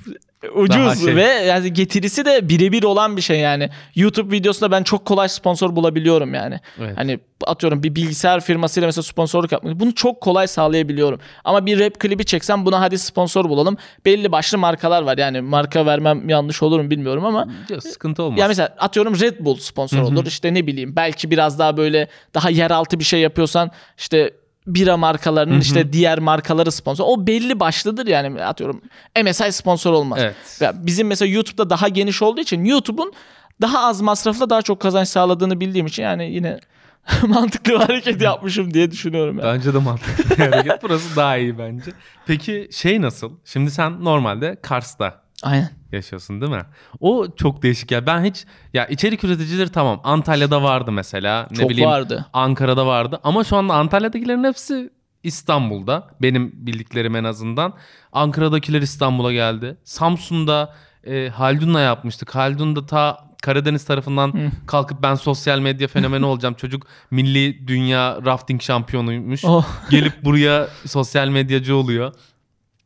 ucuz 0.55 1.05
şey- 1.05 1.17
ve 1.17 1.23
yani 1.25 1.73
getirisi 1.73 2.25
de 2.25 2.49
birebir 2.49 2.83
olan 2.83 3.17
bir 3.17 3.23
şey 3.23 3.41
yani. 3.41 3.71
YouTube 3.95 4.37
videosunda 4.37 4.71
ben 4.71 4.83
çok 4.83 5.05
kolay 5.05 5.29
sponsor 5.29 5.77
bulabiliyorum 5.77 6.35
yani. 6.35 6.61
Evet. 6.81 6.93
Hani 6.97 7.19
atıyorum 7.47 7.83
bir 7.83 7.95
bilgisayar 7.95 8.41
firmasıyla 8.41 8.87
mesela 8.87 9.03
sponsorluk 9.03 9.53
yapmak. 9.53 9.81
Bunu 9.81 9.95
çok 9.95 10.21
kolay 10.21 10.47
sağlayabiliyorum. 10.47 11.21
Ama 11.45 11.67
bir 11.67 11.81
rap 11.81 12.01
klibi 12.01 12.25
çeksem 12.25 12.67
buna 12.67 12.81
hadi 12.81 12.99
sponsor 12.99 13.49
bulalım. 13.49 13.77
Belli 14.05 14.33
başlı 14.33 14.59
markalar 14.59 15.03
var. 15.03 15.19
Yani 15.19 15.41
marka 15.41 15.87
vermem 15.87 16.29
yanlış 16.29 16.63
olur 16.63 16.81
mu 16.81 16.91
bilmiyorum 16.91 17.25
ama 17.25 17.49
Yok, 17.71 17.83
sıkıntı 17.83 18.23
olmaz. 18.23 18.39
ya 18.39 18.49
mesela 18.49 18.75
atıyorum 18.79 19.21
Red 19.21 19.35
Bull 19.41 19.57
sponsor 19.57 20.03
olur. 20.03 20.27
İşte 20.27 20.55
ne 20.55 20.67
bileyim 20.67 20.97
belki 20.97 21.31
biraz 21.31 21.59
daha 21.59 21.77
böyle 21.77 22.09
daha 22.35 22.51
yeraltı 22.51 22.99
bir 22.99 23.05
şey 23.05 23.21
yapıyorsan 23.21 23.71
işte 23.99 24.31
bira 24.67 24.97
markalarının 24.97 25.61
işte 25.61 25.93
diğer 25.93 26.19
markaları 26.19 26.73
sponsor. 26.73 27.05
O 27.09 27.27
belli 27.27 27.61
başlıdır 27.61 28.07
yani 28.07 28.45
atıyorum 28.45 28.83
MSI 29.25 29.53
sponsor 29.53 29.93
olmaz. 29.93 30.19
Evet. 30.23 30.37
Ya 30.61 30.73
bizim 30.77 31.07
mesela 31.07 31.33
YouTube'da 31.33 31.71
daha 31.71 31.89
geniş 31.89 32.23
olduğu 32.23 32.41
için 32.41 32.65
YouTube'un 32.65 33.13
daha 33.61 33.87
az 33.87 34.01
masrafla 34.01 34.51
daha 34.51 34.63
çok 34.63 34.81
kazanç 34.81 35.09
sağladığını 35.09 35.61
bildiğim 35.61 35.87
için 35.87 36.03
yani 36.03 36.33
yine 36.33 36.61
mantıklı 37.27 37.73
bir 37.73 37.79
hareket 37.79 38.23
yapmışım 38.23 38.75
diye 38.75 38.91
düşünüyorum. 38.91 39.39
Yani. 39.39 39.55
Bence 39.55 39.75
de 39.75 39.79
mantıklı 39.79 40.37
bir 40.37 40.53
hareket. 40.53 40.83
Burası 40.83 41.17
daha 41.17 41.37
iyi 41.37 41.59
bence. 41.59 41.91
Peki 42.27 42.69
şey 42.73 43.03
nasıl? 43.03 43.33
Şimdi 43.45 43.71
sen 43.71 44.05
normalde 44.05 44.57
Kars'ta 44.63 45.25
Aynen. 45.43 45.71
Yaşıyorsun 45.95 46.41
değil 46.41 46.53
mi? 46.53 46.63
O 47.01 47.27
çok 47.37 47.63
değişik 47.63 47.91
ya. 47.91 48.07
Ben 48.07 48.25
hiç 48.25 48.45
ya 48.75 48.87
içerik 48.87 49.25
üreticileri 49.25 49.69
tamam 49.69 50.01
Antalya'da 50.05 50.63
vardı 50.63 50.93
mesela. 50.93 51.49
Ne 51.51 51.57
Çok 51.57 51.71
bileyim 51.71 51.91
vardı. 51.91 52.27
Ankara'da 52.33 52.87
vardı 52.87 53.21
ama 53.25 53.45
şu 53.45 53.57
anda 53.57 53.75
Antalya'dakilerin 53.75 54.45
hepsi 54.45 54.91
İstanbul'da. 55.23 56.09
Benim 56.23 56.53
bildiklerim 56.55 57.17
en 57.17 57.25
azından. 57.25 57.75
Ankara'dakiler 58.13 58.83
İstanbul'a 58.83 59.33
geldi. 59.33 59.77
Samsun'da 59.85 60.75
e, 61.07 61.29
Haldun'la 61.29 61.81
yapmıştık. 61.81 62.35
Haldun 62.35 62.77
da 62.77 62.87
ta 62.87 63.25
Karadeniz 63.43 63.85
tarafından 63.85 64.53
kalkıp 64.67 65.03
ben 65.03 65.15
sosyal 65.15 65.59
medya 65.59 65.89
fenomeni 65.89 66.25
olacağım. 66.27 66.55
Çocuk 66.55 66.87
milli 67.11 67.69
dünya 67.69 68.19
rafting 68.25 68.63
şampiyonuymuş. 68.63 69.45
Oh. 69.45 69.67
Gelip 69.91 70.25
buraya 70.25 70.69
sosyal 70.87 71.29
medyacı 71.29 71.77
oluyor. 71.77 72.13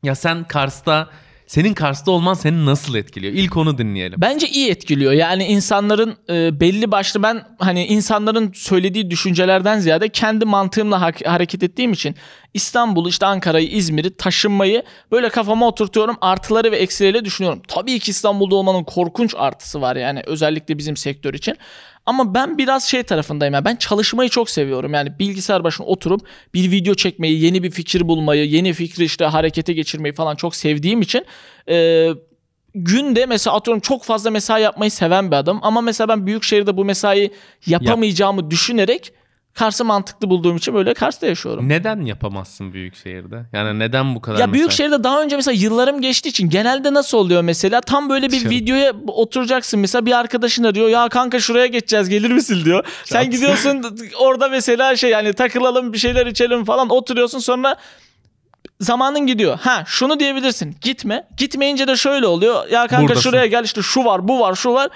Ya 0.03 0.15
sen 0.15 0.45
Kars'ta 0.45 1.09
senin 1.49 1.75
Kars'ta 1.75 2.11
olman 2.11 2.35
seni 2.35 2.67
nasıl 2.67 2.95
etkiliyor? 2.95 3.33
İlk 3.33 3.57
onu 3.57 3.79
dinleyelim. 3.79 4.21
Bence 4.21 4.49
iyi 4.49 4.71
etkiliyor. 4.71 5.13
Yani 5.13 5.45
insanların 5.45 6.17
e, 6.31 6.61
belli 6.61 6.91
başlı 6.91 7.23
ben 7.23 7.43
hani 7.59 7.87
insanların 7.87 8.53
söylediği 8.55 9.11
düşüncelerden 9.11 9.79
ziyade 9.79 10.09
kendi 10.09 10.45
mantığımla 10.45 11.01
ha- 11.01 11.13
hareket 11.25 11.63
ettiğim 11.63 11.93
için 11.93 12.15
İstanbul'u 12.55 13.09
işte 13.09 13.27
Ankara'yı 13.27 13.69
İzmir'i 13.69 14.17
taşınmayı 14.17 14.83
böyle 15.13 15.29
kafama 15.29 15.69
oturtuyorum. 15.69 16.17
Artıları 16.21 16.73
ve 16.73 16.77
eksileriyle 16.77 17.25
düşünüyorum. 17.25 17.63
Tabii 17.69 17.99
ki 17.99 18.11
İstanbul'da 18.11 18.55
olmanın 18.55 18.85
korkunç 18.85 19.35
artısı 19.39 19.81
var 19.81 19.97
yani 19.97 20.23
özellikle 20.27 20.79
bizim 20.79 20.97
sektör 20.97 21.35
için. 21.35 21.57
Ama 22.09 22.35
ben 22.35 22.59
biraz 22.59 22.85
şey 22.85 23.03
tarafındayım. 23.03 23.55
Yani 23.55 23.65
ben 23.65 23.77
çalışmayı 23.77 24.31
çok 24.31 24.51
seviyorum. 24.51 24.95
Yani 24.95 25.19
bilgisayar 25.19 25.65
başına 25.65 25.87
oturup 25.87 26.21
bir 26.55 26.71
video 26.71 26.95
çekmeyi, 26.95 27.45
yeni 27.45 27.63
bir 27.63 27.71
fikir 27.71 28.09
bulmayı, 28.09 28.49
yeni 28.49 28.73
fikri 28.73 29.05
işte 29.05 29.25
harekete 29.25 29.73
geçirmeyi 29.73 30.15
falan 30.15 30.37
çok 30.37 30.57
sevdiğim 30.57 31.01
için 31.01 31.27
e, 31.69 32.09
günde 32.75 33.27
mesela 33.27 33.57
atıyorum 33.57 33.81
çok 33.81 34.05
fazla 34.05 34.31
mesai 34.31 34.63
yapmayı 34.63 34.91
seven 34.91 35.31
bir 35.31 35.37
adam 35.37 35.59
ama 35.63 35.81
mesela 35.81 36.09
ben 36.09 36.27
büyük 36.27 36.45
şehirde 36.45 36.77
bu 36.77 36.85
mesai 36.85 37.31
yapamayacağımı 37.67 38.51
düşünerek 38.51 39.13
Kars'ı 39.59 39.85
mantıklı 39.85 40.31
bulduğum 40.31 40.57
için 40.57 40.75
böyle 40.75 40.95
Kars'ta 40.95 41.27
yaşıyorum. 41.27 41.69
Neden 41.69 42.01
yapamazsın 42.01 42.73
büyük 42.73 42.97
şehirde? 42.97 43.43
Yani 43.53 43.79
neden 43.79 44.15
bu 44.15 44.21
kadar 44.21 44.39
Ya 44.39 44.53
büyük 44.53 44.67
mesela- 44.67 44.77
şehirde 44.89 45.05
daha 45.05 45.23
önce 45.23 45.37
mesela 45.37 45.55
yıllarım 45.55 46.01
geçtiği 46.01 46.29
için 46.29 46.49
genelde 46.51 46.95
nasıl 46.95 47.19
oluyor 47.19 47.43
mesela 47.43 47.81
tam 47.81 48.11
böyle 48.11 48.27
bir 48.27 48.33
Dışarı. 48.33 48.51
videoya 48.51 48.93
oturacaksın 49.07 49.81
mesela 49.81 50.07
bir 50.07 50.13
arkadaşın 50.19 50.65
arıyor 50.65 50.89
ya 50.89 51.09
kanka 51.09 51.41
şuraya 51.41 51.67
geçeceğiz 51.67 52.09
gelir 52.09 52.31
misin 52.31 52.65
diyor. 52.65 52.85
Sen 53.05 53.23
Çat. 53.25 53.33
gidiyorsun 53.33 53.83
orada 54.19 54.49
mesela 54.49 54.97
şey 54.97 55.11
yani 55.11 55.33
takılalım 55.33 55.93
bir 55.93 55.99
şeyler 55.99 56.27
içelim 56.27 56.65
falan 56.65 56.89
oturuyorsun 56.89 57.39
sonra 57.39 57.77
zamanın 58.81 59.27
gidiyor. 59.27 59.59
Ha 59.63 59.83
şunu 59.87 60.21
diyebilirsin 60.21 60.77
gitme 60.81 61.29
gitmeyince 61.37 61.87
de 61.89 61.97
şöyle 61.97 62.27
oluyor 62.27 62.69
ya 62.69 62.87
kanka 62.87 63.03
Buradasın. 63.03 63.23
şuraya 63.31 63.47
gel 63.47 63.65
işte 63.65 63.83
şu 63.83 64.05
var 64.05 64.29
bu 64.29 64.41
var 64.41 64.55
şu 64.55 64.73
var. 64.73 64.89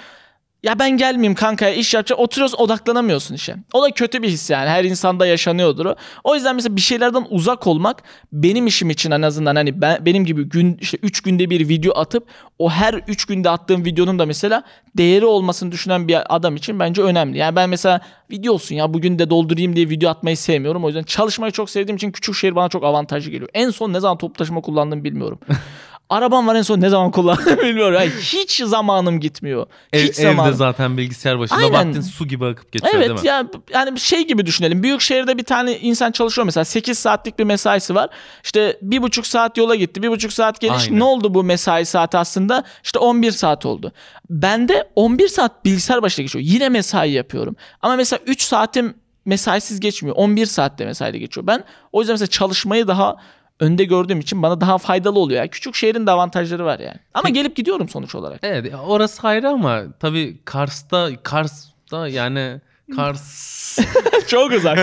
Ya 0.63 0.79
ben 0.79 0.91
gelmeyeyim 0.91 1.35
kankaya 1.35 1.75
iş 1.75 1.95
yapacağım. 1.95 2.23
Oturuyorsun 2.23 2.59
odaklanamıyorsun 2.59 3.35
işe. 3.35 3.57
O 3.73 3.83
da 3.83 3.91
kötü 3.91 4.23
bir 4.23 4.29
his 4.29 4.51
yani. 4.51 4.69
Her 4.69 4.85
insanda 4.85 5.27
yaşanıyordur 5.27 5.87
o. 5.87 5.95
O 6.25 6.35
yüzden 6.35 6.57
mesela 6.57 6.77
bir 6.77 6.81
şeylerden 6.81 7.27
uzak 7.31 7.67
olmak 7.67 8.03
benim 8.33 8.67
işim 8.67 8.91
için 8.91 9.11
en 9.11 9.23
azından 9.23 9.57
hani 9.57 9.81
ben, 9.81 10.07
benim 10.07 10.25
gibi 10.25 10.45
gün 10.45 10.77
işte 10.81 10.99
3 11.03 11.21
günde 11.21 11.51
bir 11.51 11.69
video 11.69 11.99
atıp 11.99 12.27
o 12.59 12.71
her 12.71 12.95
3 12.95 13.25
günde 13.25 13.51
attığım 13.51 13.85
videonun 13.85 14.19
da 14.19 14.27
mesela 14.27 14.63
değeri 14.97 15.27
olmasını 15.27 15.73
düşünen 15.73 16.09
bir 16.09 16.37
adam 16.37 16.57
için 16.57 16.79
bence 16.79 17.03
önemli. 17.03 17.39
Yani 17.39 17.57
ben 17.57 17.71
mesela 17.71 18.01
video 18.31 18.53
olsun 18.53 18.75
ya 18.75 18.95
bugün 18.95 19.19
de 19.19 19.31
doldurayım 19.31 19.77
diye 19.77 19.89
video 19.89 20.11
atmayı 20.11 20.37
sevmiyorum. 20.37 20.85
O 20.85 20.89
yüzden 20.89 21.03
çalışmayı 21.03 21.53
çok 21.53 21.71
sevdiğim 21.71 21.97
için 21.97 22.13
küçük 22.13 22.35
şehir 22.35 22.57
bana 22.57 22.69
çok 22.69 22.85
avantajlı 22.85 23.31
geliyor. 23.31 23.51
En 23.55 23.71
son 23.71 23.93
ne 23.93 24.01
zaman 24.01 24.19
toplu 24.19 24.39
taşıma 24.39 24.61
kullandım 24.61 25.05
bilmiyorum. 25.05 25.39
Arabam 26.09 26.47
var 26.47 26.55
en 26.55 26.63
son 26.63 26.81
ne 26.81 26.89
zaman 26.89 27.11
kullandım 27.11 27.59
bilmiyorum. 27.63 27.95
Yani 27.95 28.11
hiç 28.21 28.63
zamanım 28.65 29.21
gitmiyor. 29.21 29.67
Ev- 29.93 30.09
Hiç 30.09 30.17
zamanım. 30.17 30.49
evde 30.49 30.57
zaten 30.57 30.97
bilgisayar 30.97 31.39
başında 31.39 31.59
Aynen. 31.59 31.73
vaktin 31.89 32.01
su 32.01 32.27
gibi 32.29 32.47
akıp 32.47 32.73
geçiyor 32.73 32.93
değil 32.93 33.05
mi? 33.05 33.11
Evet 33.13 33.25
ya 33.25 33.45
yani 33.75 34.01
şey 34.01 34.27
gibi 34.27 34.47
düşünelim. 34.47 34.83
Büyük 34.83 35.01
şehirde 35.01 35.39
bir 35.39 35.43
tane 35.45 35.79
insan 35.79 36.13
çalışıyor 36.13 36.45
mesela 36.45 36.65
8 36.65 36.99
saatlik 36.99 37.39
bir 37.39 37.45
mesaisi 37.45 37.95
var. 37.95 38.09
İşte 38.45 38.79
bir 38.83 39.03
buçuk 39.03 39.27
saat 39.27 39.57
yola 39.57 39.75
gitti. 39.75 40.03
Bir 40.03 40.09
buçuk 40.09 40.33
saat 40.33 40.61
geliş. 40.61 40.85
Aynen. 40.89 40.99
Ne 40.99 41.05
oldu 41.05 41.35
bu 41.35 41.43
mesai 41.45 41.87
saati 41.87 42.19
aslında? 42.19 42.65
İşte 42.85 42.99
11 42.99 43.31
saat 43.31 43.67
oldu. 43.67 43.93
Bende 44.31 44.89
11 44.97 45.29
saat 45.29 45.65
bilgisayar 45.65 46.03
başında 46.03 46.23
geçiyor. 46.25 46.45
Yine 46.45 46.69
mesai 46.69 47.11
yapıyorum. 47.11 47.57
Ama 47.83 47.97
mesela 47.97 48.21
3 48.27 48.43
saatim 48.43 48.95
mesaisiz 49.25 49.81
geçmiyor. 49.81 50.17
11 50.17 50.47
saatte 50.47 50.85
mesaide 50.85 51.19
geçiyor. 51.19 51.47
Ben 51.47 51.65
o 51.93 52.01
yüzden 52.01 52.15
mesela 52.15 52.27
çalışmayı 52.27 52.89
daha 52.89 53.17
önde 53.63 53.85
gördüğüm 53.85 54.21
için 54.21 54.43
bana 54.43 54.61
daha 54.61 54.79
faydalı 54.79 55.19
oluyor. 55.19 55.39
Yani 55.41 55.51
küçük 55.51 55.75
şehrin 55.75 56.07
de 56.07 56.11
avantajları 56.11 56.65
var 56.65 56.79
yani. 56.79 56.97
Ama 57.15 57.29
gelip 57.29 57.57
gidiyorum 57.57 57.89
sonuç 57.89 58.15
olarak. 58.15 58.39
Evet 58.43 58.73
orası 58.87 59.29
ayrı 59.29 59.49
ama 59.49 59.83
tabii 60.01 60.41
Kars'ta 60.45 61.09
Kars'ta 61.23 62.09
yani 62.09 62.61
Kars 62.97 63.53
Çok 64.27 64.53
uzak. 64.53 64.79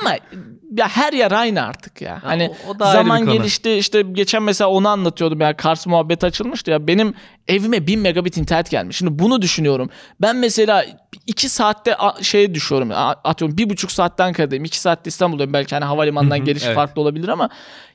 Ama 0.00 0.10
ya 0.76 0.88
her 0.88 1.12
yer 1.12 1.32
aynı 1.32 1.62
artık 1.62 2.02
ya. 2.02 2.20
Hani 2.24 2.50
o- 2.68 2.70
o 2.70 2.78
zaman 2.92 3.20
gelişti 3.38 3.72
işte 3.72 4.02
geçen 4.02 4.42
mesela 4.42 4.70
onu 4.70 4.88
anlatıyordum 4.88 5.40
ya 5.40 5.56
Kars 5.56 5.86
muhabbeti 5.86 6.26
açılmıştı 6.26 6.70
ya 6.70 6.86
benim 6.86 7.14
evime 7.48 7.86
1000 7.86 8.00
megabit 8.00 8.36
internet 8.36 8.70
gelmiş. 8.70 8.96
Şimdi 8.96 9.18
bunu 9.18 9.42
düşünüyorum. 9.42 9.90
Ben 10.20 10.36
mesela 10.36 10.84
2 11.26 11.48
saatte 11.48 11.96
şeye 12.22 12.54
düşüyorum. 12.54 12.90
Atıyorum 13.24 13.58
bir 13.58 13.70
buçuk 13.70 13.92
saatte 13.92 14.22
Ankara'dayım. 14.22 14.64
2 14.64 14.80
saatte 14.80 15.08
İstanbul'dayım. 15.08 15.52
Belki 15.52 15.74
hani 15.74 15.84
havalimanından 15.84 16.44
geliş 16.44 16.64
evet. 16.66 16.74
farklı 16.74 17.02
olabilir 17.02 17.28
ama 17.28 17.48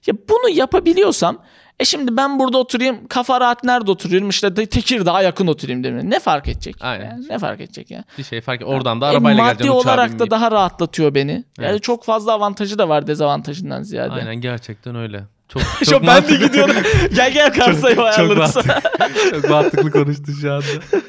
ya 0.07 0.13
bunu 0.29 0.49
yapabiliyorsam 0.49 1.37
e 1.79 1.85
şimdi 1.85 2.17
ben 2.17 2.39
burada 2.39 2.57
oturayım 2.57 3.07
kafa 3.07 3.41
rahat 3.41 3.63
nerede 3.63 3.91
oturuyorum 3.91 4.29
işte 4.29 4.53
Tekirdağ'a 4.53 5.21
yakın 5.21 5.47
oturayım 5.47 5.81
mi? 5.81 6.09
Ne 6.09 6.19
fark 6.19 6.47
edecek? 6.47 6.75
Aynen. 6.81 7.05
Yani 7.05 7.27
ne 7.29 7.39
fark 7.39 7.61
edecek 7.61 7.91
ya? 7.91 8.03
bir 8.17 8.23
şey 8.23 8.41
fark 8.41 8.67
Oradan 8.67 9.01
da 9.01 9.05
E, 9.05 9.09
arabayla 9.09 9.43
maddi 9.43 9.57
geleceksin 9.57 9.79
uçağa 9.79 9.91
olarak 9.91 10.19
da 10.19 10.31
daha 10.31 10.51
rahatlatıyor 10.51 11.15
beni. 11.15 11.31
Yani 11.31 11.43
Evet. 11.59 11.83
çok 11.83 12.03
fazla 12.03 12.33
avantajı 12.33 12.77
da 12.77 12.89
var 12.89 13.07
dezavantajından 13.07 13.83
ziyade. 13.83 14.13
Aynen 14.13 14.35
gerçekten 14.35 14.95
öyle. 14.95 15.23
Çok, 15.53 15.61
Şu 15.79 15.85
çok 15.85 16.07
ben 16.07 16.27
de 16.27 16.35
gidiyorum. 16.35 16.75
gel 17.15 17.33
gel 17.33 17.53
Kars'a 17.53 17.95
çok 17.95 18.05
ayarlarız. 18.05 18.55
mantıklı, 18.55 19.31
çok 19.31 19.49
mantıklı 19.49 19.91
konuştu 19.91 20.31
şu 20.41 20.53
anda. 20.53 20.65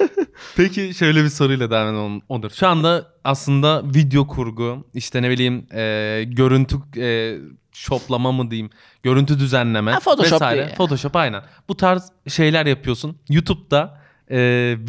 Peki 0.56 0.94
şöyle 0.94 1.24
bir 1.24 1.28
soruyla 1.28 1.70
devam 1.70 1.94
edelim 1.94 2.22
Onur. 2.28 2.50
Şu 2.50 2.68
anda 2.68 3.06
aslında 3.24 3.82
video 3.94 4.26
kurgu, 4.26 4.86
işte 4.94 5.22
ne 5.22 5.30
bileyim 5.30 5.66
e, 5.74 6.24
görüntü 6.26 6.76
e, 6.96 7.36
şoplama 7.72 8.32
mı 8.32 8.50
diyeyim, 8.50 8.70
görüntü 9.02 9.38
düzenleme 9.38 9.90
Ha, 9.92 10.00
Photoshop 10.00 10.32
vesaire. 10.32 10.66
diye. 10.66 10.74
Photoshop 10.76 11.16
aynen. 11.16 11.42
Bu 11.68 11.76
tarz 11.76 12.12
şeyler 12.28 12.66
yapıyorsun. 12.66 13.16
YouTube'da 13.28 14.00
e, 14.30 14.38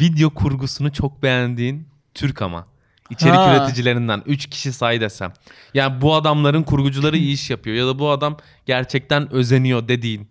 video 0.00 0.30
kurgusunu 0.30 0.92
çok 0.92 1.22
beğendiğin 1.22 1.88
Türk 2.14 2.42
ama. 2.42 2.66
İçerik 3.10 3.34
Ha. 3.34 3.54
üreticilerinden 3.56 4.22
3 4.26 4.46
kişi 4.50 4.72
say 4.72 5.00
desem. 5.00 5.32
Yani 5.74 6.00
bu 6.00 6.14
adamların 6.14 6.62
kurgucuları 6.62 7.16
iyi 7.16 7.34
iş 7.34 7.50
yapıyor 7.50 7.76
ya 7.76 7.86
da 7.86 7.98
bu 7.98 8.10
adam 8.10 8.36
gerçekten 8.66 9.32
özeniyor 9.32 9.88
dediğin. 9.88 10.28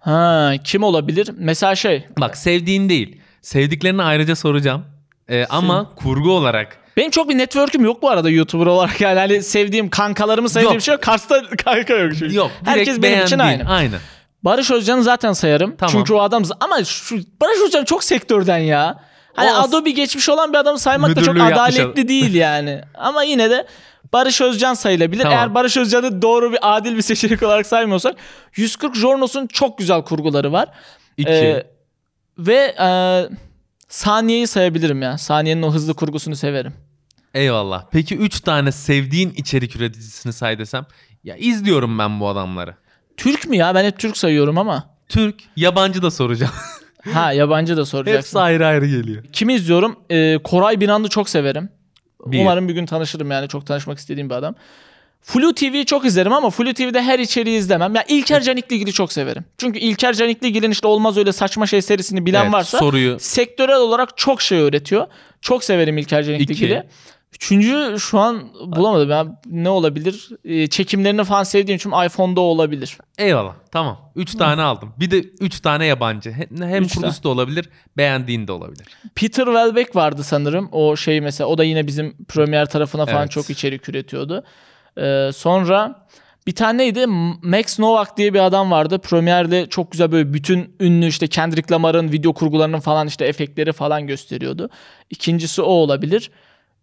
Ha, 0.00 0.52
kim 0.64 0.82
olabilir? 0.82 1.30
Mesela 1.38 1.74
şey. 1.74 2.06
Bak 2.18 2.36
sevdiğin 2.36 2.88
değil. 2.88 3.20
Sevdiklerini 3.42 4.02
ayrıca 4.02 4.36
soracağım. 4.36 4.84
Ee, 5.30 5.46
ama 5.50 5.90
kurgu 5.96 6.32
olarak 6.32 6.78
Benim 6.96 7.10
çok 7.10 7.28
bir 7.28 7.38
network'üm 7.38 7.84
yok 7.84 8.02
bu 8.02 8.10
arada 8.10 8.30
YouTuber 8.30 8.66
olarak. 8.66 9.00
Yani 9.00 9.18
hani 9.18 9.42
sevdiğim 9.42 9.90
kankalarımı 9.90 10.48
sevdiğim 10.48 10.72
Yok. 10.72 10.82
şey 10.82 10.92
yok. 10.94 11.02
Kars'ta 11.02 11.42
kanka 11.64 11.94
yok 11.94 12.12
çünkü. 12.18 12.34
yok. 12.36 12.50
Herkes 12.64 13.02
benim 13.02 13.24
için 13.24 13.38
aynı. 13.38 13.68
Aynen. 13.70 14.00
Barış 14.42 14.70
Özcan'ı 14.70 15.02
zaten 15.02 15.32
sayarım. 15.32 15.76
Tamam. 15.76 15.92
Çünkü 15.92 16.12
o 16.14 16.20
adam 16.20 16.42
ama 16.60 16.84
şu 16.84 17.16
Barış 17.40 17.58
Özcan 17.66 17.84
çok 17.84 18.04
sektörden 18.04 18.58
ya. 18.58 19.04
Hani 19.36 19.52
O 19.52 19.54
Adobe 19.54 19.90
geçmiş 19.90 20.28
olan 20.28 20.52
bir 20.52 20.58
adamı 20.58 20.78
saymak 20.78 21.16
da 21.16 21.22
çok 21.22 21.36
adaletli 21.36 22.08
değil 22.08 22.34
yani. 22.44 22.80
Ama 22.94 23.22
yine 23.22 23.50
de 23.50 23.66
Barış 24.12 24.40
Özcan 24.40 24.74
sayılabilir. 24.74 25.22
Tamam. 25.22 25.38
Eğer 25.38 25.54
Barış 25.54 25.76
Özcan'ı 25.76 26.22
doğru 26.22 26.52
bir 26.52 26.58
adil 26.62 26.96
bir 26.96 27.02
seçenek 27.02 27.42
olarak 27.42 27.66
saymıyorsak 27.66 28.16
140 28.56 28.96
Jornos'un 28.96 29.46
çok 29.46 29.78
güzel 29.78 30.02
kurguları 30.02 30.52
var. 30.52 30.68
İki. 31.16 31.30
Ee, 31.30 31.66
ve 32.38 32.74
e, 32.80 32.88
Saniye'yi 33.88 34.46
sayabilirim 34.46 35.02
ya. 35.02 35.18
Saniye'nin 35.18 35.62
o 35.62 35.72
hızlı 35.72 35.94
kurgusunu 35.94 36.36
severim. 36.36 36.74
Eyvallah. 37.34 37.84
Peki 37.90 38.16
3 38.16 38.40
tane 38.40 38.72
sevdiğin 38.72 39.30
içerik 39.30 39.76
üreticisini 39.76 40.32
say 40.32 40.58
desem. 40.58 40.86
Ya 41.24 41.36
izliyorum 41.36 41.98
ben 41.98 42.20
bu 42.20 42.28
adamları. 42.28 42.74
Türk 43.16 43.46
mü 43.46 43.56
ya? 43.56 43.74
Ben 43.74 43.84
hep 43.84 43.98
Türk 43.98 44.16
sayıyorum 44.16 44.58
ama. 44.58 44.96
Türk, 45.08 45.34
yabancı 45.56 46.02
da 46.02 46.10
soracağım. 46.10 46.52
Ha 47.12 47.32
yabancı 47.32 47.76
da 47.76 47.80
Hepsi 47.80 47.90
soracaksın. 47.90 48.38
ayrı 48.38 48.66
ayrı 48.66 48.86
geliyor. 48.86 49.22
Kimi 49.32 49.54
izliyorum? 49.54 49.96
Ee, 50.10 50.38
Koray 50.44 50.80
Binan'ı 50.80 51.08
çok 51.08 51.28
severim. 51.28 51.68
Bir. 52.26 52.40
Umarım 52.40 52.68
bir 52.68 52.74
gün 52.74 52.86
tanışırım 52.86 53.30
yani. 53.30 53.48
Çok 53.48 53.66
tanışmak 53.66 53.98
istediğim 53.98 54.30
bir 54.30 54.34
adam. 54.34 54.54
Flu 55.22 55.54
TV'yi 55.54 55.86
çok 55.86 56.04
izlerim 56.04 56.32
ama 56.32 56.50
Flu 56.50 56.74
TV'de 56.74 57.02
her 57.02 57.18
içeriği 57.18 57.58
izlemem. 57.58 57.94
Ya 57.94 58.04
İlker 58.08 58.42
Canikligil'i 58.42 58.92
çok 58.92 59.12
severim. 59.12 59.44
Çünkü 59.58 59.78
İlker 59.78 60.12
Canikligil'in 60.14 60.70
işte 60.70 60.86
olmaz 60.86 61.18
öyle 61.18 61.32
saçma 61.32 61.66
şey 61.66 61.82
serisini 61.82 62.26
bilen 62.26 62.42
Evet, 62.42 62.52
varsa 62.52 62.78
soruyu 62.78 63.16
sektörel 63.20 63.76
olarak 63.76 64.16
çok 64.16 64.42
şey 64.42 64.58
öğretiyor. 64.58 65.06
Çok 65.40 65.64
severim 65.64 65.98
İlker 65.98 66.22
Canikligil'i. 66.22 66.82
Üçüncü 67.34 67.96
şu 68.00 68.18
an 68.18 68.42
bulamadım. 68.66 69.10
Ya 69.10 69.40
ne 69.46 69.68
olabilir? 69.68 70.28
Ee, 70.44 70.66
çekimlerini 70.66 71.24
falan 71.24 71.42
sevdiğim 71.42 71.76
için 71.76 71.90
iPhone'da 72.06 72.40
olabilir. 72.40 72.98
Eyvallah. 73.18 73.54
Tamam. 73.72 73.98
3 74.16 74.34
tane 74.34 74.62
aldım. 74.62 74.92
Bir 75.00 75.10
de 75.10 75.18
3 75.40 75.60
tane 75.60 75.86
yabancı. 75.86 76.32
Hem, 76.58 76.82
Üç 76.82 76.94
kurgusu 76.94 77.22
da 77.22 77.28
olabilir, 77.28 77.68
beğendiğin 77.96 78.46
de 78.46 78.52
olabilir. 78.52 78.86
Peter 79.14 79.44
Welbeck 79.44 79.96
vardı 79.96 80.24
sanırım. 80.24 80.68
O 80.72 80.96
şey 80.96 81.20
mesela 81.20 81.48
o 81.48 81.58
da 81.58 81.64
yine 81.64 81.86
bizim 81.86 82.16
Premiere 82.28 82.66
tarafına 82.66 83.06
falan 83.06 83.20
Evet. 83.22 83.30
çok 83.30 83.50
içerik 83.50 83.88
üretiyordu. 83.88 84.44
Ee, 84.98 85.30
sonra 85.34 86.06
bir 86.46 86.54
tane 86.54 86.78
neydi? 86.78 87.06
Max 87.42 87.78
Novak 87.78 88.16
diye 88.16 88.34
bir 88.34 88.38
adam 88.46 88.70
vardı. 88.70 88.98
Premiere'de 88.98 89.66
çok 89.66 89.92
güzel 89.92 90.12
böyle 90.12 90.32
bütün 90.32 90.76
ünlü 90.80 91.06
işte 91.06 91.26
Kendrick 91.26 91.74
Lamar'ın 91.74 92.12
video 92.12 92.32
kurgularının 92.32 92.80
falan 92.80 93.06
işte 93.06 93.24
efektleri 93.24 93.72
falan 93.72 94.06
gösteriyordu. 94.06 94.70
İkincisi 95.10 95.62
o 95.62 95.70
olabilir. 95.70 96.30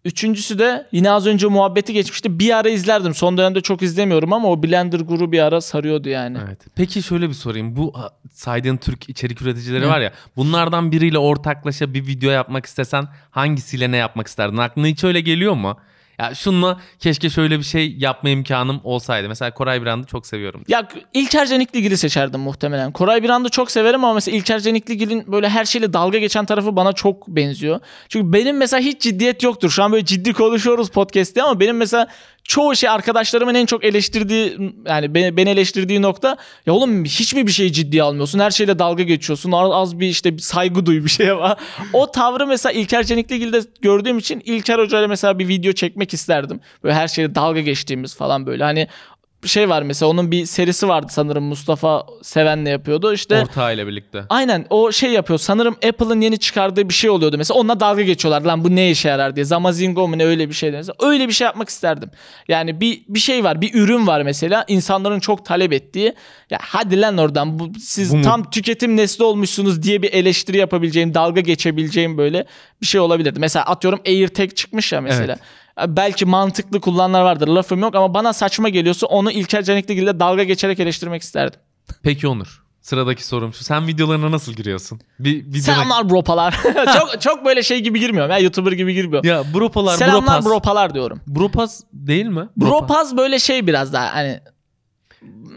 Üçüncüsü 0.06 0.60
de 0.60 0.88
yine 0.92 1.12
az 1.12 1.28
önce 1.28 1.48
muhabbeti 1.48 1.94
geçmişti. 1.94 2.40
Bir 2.40 2.58
ara 2.58 2.70
izlerdim. 2.70 3.14
Son 3.14 3.38
dönemde 3.38 3.62
çok 3.62 3.82
izlemiyorum 3.82 4.34
ama 4.34 4.48
o 4.48 4.64
Blender 4.64 5.00
grubu 5.00 5.32
bir 5.32 5.40
ara 5.40 5.62
sarıyordu 5.62 6.10
yani. 6.10 6.38
Evet. 6.48 6.60
Peki 6.76 7.04
şöyle 7.04 7.30
bir 7.30 7.34
sorayım. 7.34 7.76
Bu 7.76 7.94
saydığın 8.32 8.78
Türk 8.78 9.10
içerik 9.10 9.42
üreticileri 9.42 9.86
Hı. 9.86 9.90
var 9.90 10.00
ya. 10.00 10.14
Bunlardan 10.36 10.92
biriyle 10.92 11.18
ortaklaşa 11.18 11.94
bir 11.94 12.08
video 12.08 12.32
yapmak 12.32 12.66
istesen 12.66 13.08
hangisiyle 13.32 13.92
ne 13.92 13.98
yapmak 13.98 14.28
isterdin? 14.28 14.58
Aklına 14.58 14.88
hiç 14.88 15.04
öyle 15.04 15.22
geliyor 15.22 15.54
mu? 15.54 15.78
Ya 16.20 16.36
şunla 16.36 16.80
keşke 17.00 17.30
şöyle 17.30 17.60
bir 17.60 17.64
şey 17.64 17.96
yapma 17.98 18.30
imkanım 18.30 18.82
olsaydı. 18.84 19.28
Mesela 19.28 19.54
Koray 19.54 19.86
Brand'ı 19.86 20.08
çok 20.08 20.28
seviyorum. 20.28 20.64
Ya 20.68 20.88
İlker 21.14 21.48
Canikligil'i 21.48 21.98
seçerdim 21.98 22.40
muhtemelen. 22.40 22.92
Koray 22.92 23.24
Birand'ı 23.24 23.50
çok 23.50 23.72
severim 23.72 24.04
ama 24.04 24.14
mesela 24.14 24.38
İlker 24.38 24.60
Canikligil'in 24.60 25.32
böyle 25.32 25.50
her 25.50 25.66
şeyle 25.66 25.94
dalga 25.94 26.18
geçen 26.18 26.46
tarafı 26.46 26.76
bana 26.76 26.94
çok 26.94 27.28
benziyor. 27.28 27.80
Çünkü 28.10 28.34
benim 28.34 28.58
mesela 28.58 28.82
hiç 28.82 29.02
ciddiyet 29.02 29.44
yoktur. 29.44 29.70
Şu 29.70 29.84
an 29.84 29.92
böyle 29.92 30.06
ciddi 30.06 30.34
konuşuyoruz 30.34 30.90
podcast'te 30.90 31.44
ama 31.44 31.60
benim 31.60 31.78
mesela 31.78 32.08
çoğu 32.44 32.76
şey 32.76 32.90
arkadaşlarımın 32.90 33.56
en 33.56 33.66
çok 33.66 33.84
eleştirdiği 33.84 34.74
yani 34.86 35.16
beni, 35.16 35.50
eleştirdiği 35.50 36.02
nokta 36.02 36.38
ya 36.66 36.74
oğlum 36.74 37.06
hiç 37.06 37.34
mi 37.34 37.48
bir 37.48 37.52
şeyi 37.52 37.74
ciddiye 37.74 38.04
almıyorsun? 38.04 38.40
Her 38.40 38.52
şeyle 38.52 38.80
dalga 38.80 39.04
geçiyorsun. 39.04 39.52
Az, 39.52 40.00
bir 40.00 40.08
işte 40.08 40.34
bir 40.34 40.42
saygı 40.42 40.86
duy 40.86 41.04
bir 41.04 41.10
şeye 41.10 41.36
var. 41.36 41.58
o 41.94 42.12
tavrı 42.12 42.48
mesela 42.48 42.74
İlker 42.74 43.04
Canikligil'de 43.04 43.62
gördüğüm 43.82 44.18
için 44.18 44.42
İlker 44.46 44.80
Hoca 44.80 45.08
mesela 45.08 45.40
bir 45.40 45.48
video 45.48 45.72
çekmek 45.72 46.14
isterdim. 46.14 46.60
Böyle 46.84 46.96
her 46.96 47.08
şeyle 47.08 47.36
dalga 47.36 47.62
geçtiğimiz 47.62 48.16
falan 48.16 48.46
böyle. 48.46 48.64
Hani 48.64 48.88
şey 49.46 49.70
var 49.70 49.82
mesela 49.82 50.10
onun 50.10 50.32
bir 50.32 50.46
serisi 50.46 50.88
vardı 50.88 51.08
sanırım 51.10 51.44
Mustafa 51.44 52.06
Seven'le 52.22 52.66
yapıyordu. 52.66 53.14
İşte 53.14 53.42
Ortağıyla 53.42 53.88
birlikte. 53.88 54.24
Aynen 54.30 54.66
o 54.70 54.92
şey 54.92 55.12
yapıyor. 55.12 55.40
Sanırım 55.40 55.74
Apple'ın 55.74 56.22
yeni 56.22 56.38
çıkardığı 56.40 56.90
bir 56.90 56.94
şey 56.94 57.10
oluyordu 57.10 57.38
mesela. 57.38 57.60
Onunla 57.60 57.80
dalga 57.80 58.02
geçiyorlar. 58.02 58.42
Lan 58.42 58.64
bu 58.64 58.76
ne 58.76 58.92
işe 58.92 59.10
yarar 59.10 59.36
diye. 59.36 59.46
Zamazingo 59.46 60.08
mu 60.08 60.18
ne 60.18 60.26
öyle 60.26 60.50
bir 60.50 60.54
şey. 60.54 60.72
Mesela. 60.72 60.96
Öyle 61.00 61.28
bir 61.28 61.34
şey 61.34 61.46
yapmak 61.46 61.70
isterdim. 61.70 62.10
Yani 62.48 62.82
bir 62.82 63.02
bir 63.10 63.20
şey 63.20 63.44
var. 63.44 63.62
Bir 63.62 63.74
ürün 63.74 64.08
var 64.08 64.22
mesela. 64.22 64.66
insanların 64.68 65.20
çok 65.20 65.46
talep 65.46 65.74
ettiği. 65.74 66.14
Ya 66.50 66.58
hadi 66.62 67.02
lan 67.02 67.18
oradan. 67.18 67.60
Bu, 67.60 67.72
siz 67.80 68.14
Bu 68.14 68.18
mu? 68.18 68.24
tam 68.24 68.50
tüketim 68.50 68.98
nesli 68.98 69.24
olmuşsunuz 69.24 69.84
diye 69.84 70.02
bir 70.02 70.14
eleştiri 70.14 70.58
yapabileceğim, 70.58 71.14
dalga 71.14 71.42
geçebileceğim 71.42 72.18
böyle 72.18 72.46
bir 72.82 72.88
şey 72.88 73.02
olabilirdi. 73.02 73.40
Mesela 73.40 73.66
atıyorum 73.66 74.00
AirTag 74.08 74.56
çıkmış 74.56 74.92
ya 74.92 75.02
mesela. 75.02 75.26
Evet. 75.26 75.40
Ya 75.80 75.98
Belki 75.98 76.26
mantıklı 76.26 76.82
kullananlar 76.82 77.22
vardır. 77.22 77.48
Lafım 77.48 77.80
yok 77.80 77.96
ama 77.96 78.14
bana 78.14 78.34
saçma 78.34 78.70
geliyorsa 78.70 79.08
onu 79.08 79.32
İlker 79.32 79.64
Canikligil'le 79.64 80.20
dalga 80.20 80.44
geçerek 80.44 80.80
eleştirmek 80.80 81.22
isterdim. 81.22 81.60
Peki 82.04 82.28
Onur. 82.28 82.64
Sıradaki 82.82 83.26
sorum 83.26 83.54
şu. 83.54 83.64
Sen 83.64 83.88
videolarına 83.88 84.32
nasıl 84.32 84.54
giriyorsun? 84.54 85.02
Bir 85.20 85.36
videona... 85.46 85.62
Selamlar 85.62 86.10
bropalar. 86.10 86.52
çok 87.00 87.22
çok 87.22 87.46
böyle 87.46 87.64
şey 87.64 87.80
gibi 87.80 88.00
girmiyorum 88.00 88.32
ya 88.32 88.38
YouTuber 88.38 88.72
gibi 88.72 88.94
girmiyorum. 88.94 89.30
Ya 89.30 89.44
bropalar, 89.54 89.98
Selamlar 89.98 90.24
bropaz. 90.24 90.46
bropalar 90.46 90.94
diyorum. 90.94 91.22
Bropaz 91.28 91.84
değil 91.94 92.26
mi? 92.26 92.50
Bropaz 92.58 93.18
böyle 93.18 93.40
şey 93.40 93.68
biraz 93.68 93.94
daha 93.94 94.16
hani 94.16 94.40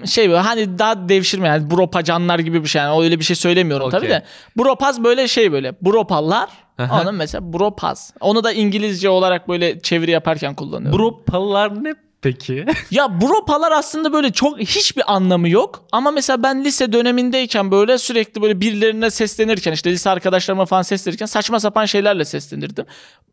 şey 0.05 0.29
böyle 0.29 0.41
hani 0.41 0.79
daha 0.79 1.09
devşirme 1.09 1.49
yani 1.49 1.71
bropacanlar 1.71 2.39
gibi 2.39 2.63
bir 2.63 2.69
şey 2.69 2.83
yani 2.83 3.05
öyle 3.05 3.19
bir 3.19 3.25
şey 3.25 3.37
söylemiyorum 3.37 3.87
Okey. 3.87 4.01
tabii 4.01 4.11
de. 4.11 4.23
Bropaz 4.59 5.05
böyle 5.05 5.29
şey 5.29 5.53
böyle 5.53 5.75
bropallar. 5.83 6.49
Onun 6.79 7.15
mesela 7.15 7.53
bropaz. 7.53 8.13
Onu 8.21 8.45
da 8.45 8.53
İngilizce 8.53 9.09
olarak 9.09 9.49
böyle 9.49 9.81
çeviri 9.81 10.11
yaparken 10.11 10.55
kullanıyorum. 10.55 10.99
Bropalar 10.99 11.85
ne 11.85 11.95
peki? 12.23 12.67
Ya 12.91 13.21
bropalar 13.21 13.73
aslında 13.73 14.13
böyle 14.13 14.33
çok 14.33 14.59
hiçbir 14.61 15.15
anlamı 15.15 15.49
yok. 15.49 15.85
Ama 15.93 16.11
mesela 16.11 16.43
ben 16.43 16.65
lise 16.65 16.93
dönemindeyken 16.93 17.71
böyle 17.71 17.99
sürekli 17.99 18.43
böyle 18.43 18.61
birilerine 18.61 19.11
seslenirken 19.11 19.73
işte 19.73 19.91
lise 19.91 20.11
arkadaşlarıma 20.11 20.67
falan 20.67 20.83
seslenirken 20.83 21.27
saçma 21.27 21.61
sapan 21.61 21.85
şeylerle 21.85 22.25
seslenirdim. 22.25 22.87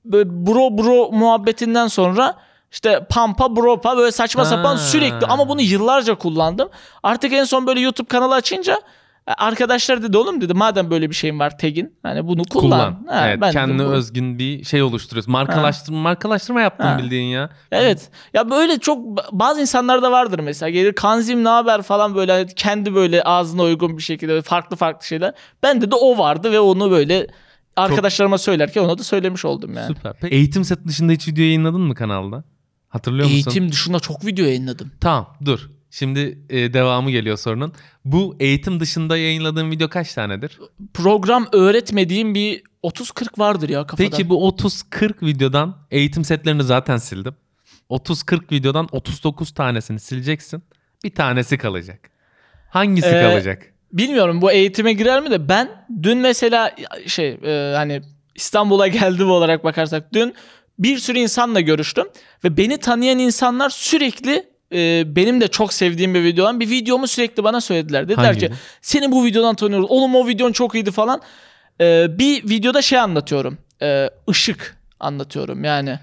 Böyle 0.06 0.30
bro 0.30 0.78
bro 0.78 1.12
muhabbetinden 1.12 1.88
sonra 1.88 2.36
işte 2.72 3.06
pampa 3.10 3.56
bropa 3.56 3.98
böyle 3.98 4.12
saçma 4.12 4.42
Ha. 4.42 4.46
sapan 4.46 4.76
sürekli 4.76 5.26
ama 5.26 5.50
bunu 5.50 5.62
yıllarca 5.62 6.16
kullandım. 6.16 6.70
Artık 7.04 7.34
en 7.34 7.44
son 7.44 7.68
böyle 7.68 7.80
YouTube 7.80 8.08
kanalı 8.08 8.36
açınca 8.36 8.82
arkadaşlar 9.28 10.04
dedi 10.04 10.18
oğlum 10.18 10.42
dedi 10.42 10.54
madem 10.54 10.90
böyle 10.90 11.10
bir 11.10 11.16
şeyin 11.16 11.40
var 11.40 11.58
tagin 11.58 11.96
hani 12.04 12.28
bunu 12.28 12.44
kullan. 12.44 12.70
Kullan. 12.70 13.06
Ha, 13.08 13.28
evet, 13.28 13.42
ben 13.42 13.52
kendine 13.52 13.86
bu- 13.86 13.90
özgün 13.90 14.40
bir 14.40 14.64
şey 14.64 14.84
oluşturuyorsun. 14.84 15.32
Markalaştırma, 15.32 16.00
markalaştırma 16.02 16.62
yaptın 16.62 16.84
Ha. 16.84 16.98
bildiğin 16.98 17.26
ya. 17.30 17.50
Evet. 17.72 18.10
Ya 18.34 18.50
böyle 18.50 18.80
çok 18.80 19.00
bazı 19.32 19.62
insanlarda 19.62 20.12
vardır 20.12 20.40
mesela. 20.40 20.70
Gelir 20.70 20.94
kanzim 20.94 21.44
ne 21.44 21.50
haber 21.50 21.82
falan 21.82 22.16
böyle 22.16 22.46
kendi 22.56 22.96
böyle 22.96 23.24
ağzına 23.24 23.62
uygun 23.62 23.98
bir 23.98 24.04
şekilde 24.04 24.42
farklı 24.42 24.76
farklı 24.76 25.08
şeyler. 25.08 25.34
Bende 25.64 25.92
de 25.92 25.96
o 25.96 26.18
vardı 26.18 26.52
ve 26.52 26.60
onu 26.60 26.92
böyle 26.92 27.28
arkadaşlarıma 27.76 28.38
söylerken 28.38 28.82
ona 28.84 28.98
da 28.98 29.04
söylemiş 29.04 29.46
oldum 29.46 29.74
yani. 29.74 29.88
Süper. 29.96 30.14
Peki, 30.22 30.36
eğitim 30.36 30.64
set 30.66 30.86
dışında 30.88 31.12
hiç 31.12 31.28
video 31.28 31.44
yayınladın 31.44 31.82
mı 31.82 31.96
kanalda? 31.96 32.44
Hatırlıyor 32.90 33.24
musun? 33.26 33.36
Eğitim 33.36 33.72
dışında 33.72 34.00
çok 34.00 34.26
video 34.26 34.46
yayınladım. 34.46 34.92
Tamam 35.02 35.28
dur. 35.46 35.70
Şimdi 35.94 36.38
e, 36.50 36.74
devamı 36.74 37.12
geliyor 37.12 37.38
sorunun. 37.38 37.74
Bu 38.06 38.36
eğitim 38.40 38.80
dışında 38.80 39.18
yayınladığın 39.18 39.72
video 39.72 39.90
kaç 39.90 40.14
tanedir? 40.14 40.60
Program 40.94 41.48
öğretmediğim 41.52 42.36
bir 42.36 42.64
30-40 42.84 43.40
vardır 43.40 43.70
ya 43.70 43.88
kafada. 43.88 44.10
Peki 44.10 44.30
bu 44.30 44.50
30-40 44.50 45.26
videodan 45.26 45.78
eğitim 45.92 46.26
setlerini 46.26 46.64
zaten 46.64 46.98
sildim. 46.98 47.36
30-40 47.90 48.52
videodan 48.52 48.88
39 48.92 49.52
tanesini 49.52 50.00
sileceksin. 50.00 50.64
Bir 51.04 51.16
tanesi 51.16 51.58
kalacak. 51.58 52.10
Hangisi 52.70 53.08
Ee, 53.08 53.22
kalacak? 53.22 53.74
Bilmiyorum 53.92 54.42
bu 54.42 54.52
eğitime 54.52 54.94
girer 54.94 55.24
mi 55.24 55.32
de 55.32 55.50
ben 55.50 55.86
dün 56.04 56.18
mesela 56.18 56.76
şey 57.08 57.30
e, 57.30 57.74
hani 57.76 58.02
İstanbul'a 58.36 58.88
geldim 58.88 59.32
olarak 59.32 59.64
bakarsak 59.64 60.14
dün 60.14 60.34
bir 60.80 60.98
sürü 60.98 61.20
insanla 61.20 61.62
görüştüm 61.62 62.06
ve 62.44 62.58
beni 62.58 62.78
tanıyan 62.78 63.20
insanlar 63.20 63.70
sürekli 63.70 64.53
e, 64.74 65.04
benim 65.16 65.42
de 65.42 65.48
çok 65.48 65.74
sevdiğim 65.74 66.14
bir 66.14 66.24
video 66.24 66.44
olan 66.46 66.60
bir 66.60 66.70
videomu 66.70 67.08
sürekli 67.08 67.44
bana 67.44 67.62
söylediler. 67.62 68.08
Dediler 68.10 68.26
Hangi? 68.26 68.40
ki 68.40 68.52
seni 68.82 69.12
bu 69.12 69.26
videodan 69.26 69.56
tanıyoruz. 69.56 69.86
Oğlum 69.90 70.16
o 70.16 70.28
videon 70.28 70.52
çok 70.52 70.76
iyiydi 70.76 70.92
falan. 70.92 71.22
E, 71.82 72.08
bir 72.20 72.50
videoda 72.50 72.82
şey 72.82 73.00
anlatıyorum. 73.00 73.58
E, 73.82 74.10
ışık 74.30 74.78
anlatıyorum 75.00 75.64
yani. 75.64 76.00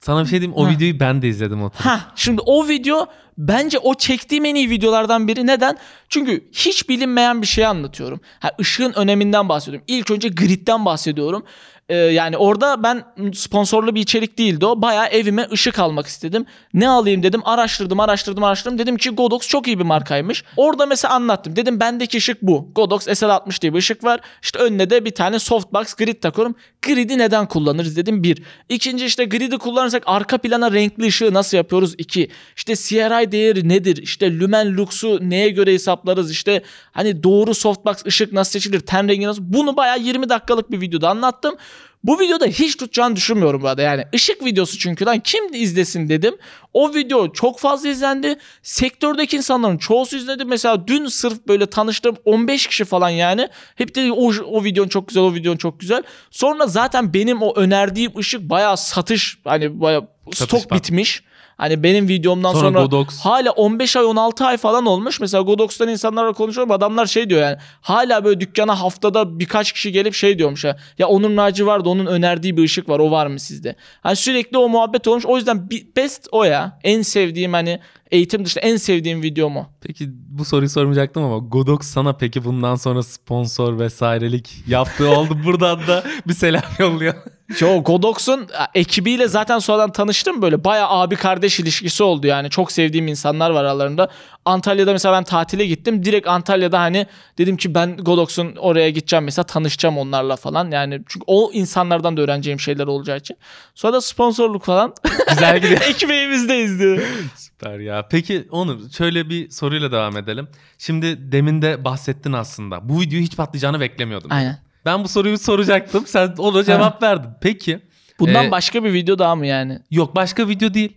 Sana 0.00 0.22
bir 0.24 0.28
şey 0.28 0.40
diyeyim 0.40 0.58
o 0.58 0.66
Ha. 0.66 0.70
videoyu 0.70 1.00
ben 1.00 1.22
de 1.22 1.28
izledim 1.28 1.62
oturup. 1.62 1.86
Ha 1.86 2.00
şimdi 2.16 2.40
o 2.46 2.68
video 2.68 3.06
bence 3.38 3.78
o 3.78 3.94
çektiğim 3.94 4.44
en 4.44 4.54
iyi 4.54 4.70
videolardan 4.70 5.28
biri. 5.28 5.46
Neden? 5.46 5.78
Çünkü 6.08 6.44
hiç 6.52 6.88
bilinmeyen 6.88 7.42
bir 7.42 7.46
şey 7.46 7.66
anlatıyorum. 7.66 8.20
Ha, 8.40 8.50
ışığın 8.60 8.92
öneminden 8.92 9.48
bahsediyorum. 9.48 9.84
İlk 9.88 10.10
önce 10.10 10.28
gridden 10.28 10.84
bahsediyorum. 10.84 11.44
Ee, 11.88 11.96
yani 11.96 12.36
orada 12.36 12.82
ben 12.82 13.04
sponsorlu 13.34 13.94
bir 13.94 14.00
içerik 14.00 14.38
değildi 14.38 14.66
o. 14.66 14.82
Bayağı 14.82 15.06
evime 15.06 15.48
ışık 15.52 15.78
almak 15.78 16.06
istedim. 16.06 16.46
Ne 16.74 16.88
alayım 16.88 17.22
dedim. 17.22 17.40
Araştırdım, 17.44 18.00
araştırdım, 18.00 18.44
araştırdım. 18.44 18.78
Dedim 18.78 18.96
ki 18.96 19.10
Godox 19.10 19.48
çok 19.48 19.66
iyi 19.66 19.78
bir 19.78 19.84
markaymış. 19.84 20.44
Orada 20.56 20.86
mesela 20.86 21.14
anlattım. 21.14 21.56
Dedim 21.56 21.80
bendeki 21.80 22.18
ışık 22.18 22.42
bu. 22.42 22.68
Godox 22.74 23.06
SL60 23.06 23.62
diye 23.62 23.72
bir 23.72 23.78
ışık 23.78 24.04
var. 24.04 24.20
İşte 24.42 24.58
önüne 24.58 24.90
de 24.90 25.04
bir 25.04 25.10
tane 25.10 25.38
softbox 25.38 25.94
grid 25.94 26.22
takıyorum. 26.22 26.54
Grid'i 26.82 27.18
neden 27.18 27.46
kullanırız 27.46 27.96
dedim 27.96 28.22
bir. 28.22 28.42
İkinci 28.68 29.06
işte 29.06 29.24
grid'i 29.24 29.58
kullanırsak 29.58 30.02
arka 30.06 30.38
plana 30.38 30.72
renkli 30.72 31.06
ışığı 31.06 31.34
nasıl 31.34 31.56
yapıyoruz? 31.56 31.94
İki. 31.98 32.28
İşte 32.56 32.74
CRI 32.74 33.32
değeri 33.32 33.68
nedir? 33.68 33.96
İşte 33.96 34.38
lumen 34.38 34.76
lux'u 34.76 35.18
neye 35.22 35.48
göre 35.48 35.72
hesaplarız? 35.72 36.30
İşte 36.30 36.62
hani 36.92 37.22
doğru 37.22 37.54
softbox 37.54 38.06
ışık 38.06 38.32
nasıl 38.32 38.50
seçilir? 38.52 38.80
Ten 38.80 39.08
rengi 39.08 39.26
nasıl? 39.26 39.42
Bunu 39.46 39.76
bayağı 39.76 40.00
20 40.00 40.28
dakikalık 40.28 40.70
bir 40.70 40.80
videoda 40.80 41.08
anlattım. 41.08 41.56
Bu 42.04 42.20
videoda 42.20 42.46
hiç 42.46 42.76
tutacağını 42.76 43.16
düşünmüyorum 43.16 43.62
bu 43.62 43.68
arada. 43.68 43.82
Yani 43.82 44.04
ışık 44.14 44.44
videosu 44.44 44.78
çünkü 44.78 45.04
lan 45.06 45.20
kim 45.20 45.54
izlesin 45.54 46.08
dedim. 46.08 46.36
O 46.72 46.94
video 46.94 47.32
çok 47.32 47.58
fazla 47.60 47.88
izlendi. 47.88 48.36
Sektördeki 48.62 49.36
insanların 49.36 49.78
çoğusu 49.78 50.16
izledi. 50.16 50.44
Mesela 50.44 50.86
dün 50.86 51.06
sırf 51.06 51.46
böyle 51.48 51.66
tanıştığım 51.66 52.16
15 52.24 52.66
kişi 52.66 52.84
falan 52.84 53.08
yani. 53.08 53.48
Hep 53.74 53.94
dedi 53.94 54.12
o, 54.12 54.32
o 54.44 54.64
videon 54.64 54.88
çok 54.88 55.08
güzel, 55.08 55.22
o 55.22 55.34
videon 55.34 55.56
çok 55.56 55.80
güzel. 55.80 56.02
Sonra 56.30 56.66
zaten 56.66 57.14
benim 57.14 57.42
o 57.42 57.54
önerdiğim 57.56 58.18
ışık 58.18 58.40
bayağı 58.40 58.76
satış 58.76 59.38
hani 59.44 59.80
bayağı 59.80 60.08
Satış 60.32 60.38
stok 60.38 60.62
patladı. 60.70 60.82
bitmiş. 60.82 61.22
Hani 61.56 61.82
benim 61.82 62.08
videomdan 62.08 62.52
Sonra 62.52 62.62
sonra, 62.62 62.82
Godox. 62.82 63.20
hala 63.20 63.50
15 63.50 63.96
ay 63.96 64.04
16 64.04 64.44
ay 64.44 64.56
falan 64.56 64.86
olmuş. 64.86 65.20
Mesela 65.20 65.42
Godox'tan 65.42 65.88
insanlarla 65.88 66.32
konuşuyorum. 66.32 66.72
Adamlar 66.72 67.06
şey 67.06 67.30
diyor 67.30 67.42
yani. 67.42 67.56
Hala 67.80 68.24
böyle 68.24 68.40
dükkana 68.40 68.80
haftada 68.80 69.38
birkaç 69.38 69.72
kişi 69.72 69.92
gelip 69.92 70.14
şey 70.14 70.38
diyormuş 70.38 70.64
ya. 70.64 70.76
Ya 70.98 71.08
Onur 71.08 71.36
Naci 71.36 71.66
vardı 71.66 71.88
onun 71.88 72.06
önerdiği 72.06 72.56
bir 72.56 72.62
ışık 72.64 72.88
var. 72.88 72.98
O 72.98 73.10
var 73.10 73.26
mı 73.26 73.40
sizde? 73.40 73.76
Hani 74.02 74.16
sürekli 74.16 74.58
o 74.58 74.68
muhabbet 74.68 75.08
olmuş. 75.08 75.26
O 75.26 75.36
yüzden 75.36 75.70
best 75.96 76.28
o 76.32 76.44
ya. 76.44 76.78
En 76.84 77.02
sevdiğim 77.02 77.52
hani 77.52 77.80
eğitim 78.10 78.44
dışında 78.44 78.64
en 78.64 78.76
sevdiğim 78.76 79.22
videom 79.22 79.56
o. 79.56 79.66
Peki 79.80 80.08
bu 80.10 80.44
soruyu 80.44 80.68
sormayacaktım 80.68 81.24
ama 81.24 81.38
Godox 81.38 81.80
sana 81.82 82.12
peki 82.12 82.44
bundan 82.44 82.74
sonra 82.74 83.02
sponsor 83.02 83.78
vesairelik 83.78 84.54
yaptığı 84.68 85.08
oldu. 85.08 85.38
Buradan 85.44 85.86
da 85.86 86.04
bir 86.26 86.34
selam 86.34 86.62
yolluyor. 86.78 87.14
Yo 87.60 87.82
Godox'un 87.82 88.48
ekibiyle 88.74 89.28
zaten 89.28 89.58
sonradan 89.58 89.92
tanıştım 89.92 90.42
böyle 90.42 90.64
bayağı 90.64 90.88
abi 90.90 91.16
kardeş 91.16 91.60
ilişkisi 91.60 92.02
oldu 92.02 92.26
yani 92.26 92.50
çok 92.50 92.72
sevdiğim 92.72 93.08
insanlar 93.08 93.50
var 93.50 93.64
aralarında. 93.64 94.08
Antalya'da 94.44 94.92
mesela 94.92 95.14
ben 95.14 95.24
tatile 95.24 95.66
gittim 95.66 96.04
direkt 96.04 96.28
Antalya'da 96.28 96.80
hani 96.80 97.06
dedim 97.38 97.56
ki 97.56 97.74
ben 97.74 97.96
Godox'un 97.96 98.56
oraya 98.56 98.90
gideceğim 98.90 99.24
mesela 99.24 99.46
tanışacağım 99.46 99.98
onlarla 99.98 100.36
falan 100.36 100.70
yani 100.70 101.00
çünkü 101.08 101.24
o 101.26 101.50
insanlardan 101.52 102.16
da 102.16 102.20
öğreneceğim 102.22 102.60
şeyler 102.60 102.86
olacağı 102.86 103.16
için. 103.16 103.36
Sonra 103.74 103.92
da 103.92 104.00
sponsorluk 104.00 104.64
falan 104.64 104.94
Güzel 105.28 105.60
gidiyor. 105.60 105.80
ekmeğimizdeyiz 105.88 106.78
diyor. 106.78 107.02
Süper 107.36 107.78
ya. 107.78 108.08
Peki 108.10 108.48
Onur 108.50 108.90
şöyle 108.90 109.28
bir 109.28 109.50
soruyla 109.50 109.92
devam 109.92 110.16
edelim. 110.16 110.48
Şimdi 110.78 111.32
demin 111.32 111.62
de 111.62 111.84
bahsettin 111.84 112.32
aslında. 112.32 112.88
Bu 112.88 113.00
videoyu 113.00 113.24
hiç 113.24 113.36
patlayacağını 113.36 113.80
beklemiyordum. 113.80 114.32
Aynen. 114.32 114.63
Ben 114.84 115.04
bu 115.04 115.08
soruyu 115.08 115.38
soracaktım. 115.38 116.06
Sen 116.06 116.34
ona 116.38 116.64
cevap 116.64 117.02
verdin. 117.02 117.30
Peki. 117.40 117.80
Bundan 118.18 118.46
Ee, 118.46 118.50
başka 118.50 118.84
bir 118.84 118.92
video 118.92 119.18
daha 119.18 119.34
mı 119.36 119.46
yani? 119.46 119.78
Yok 119.90 120.16
başka 120.16 120.48
video 120.48 120.74
değil. 120.74 120.96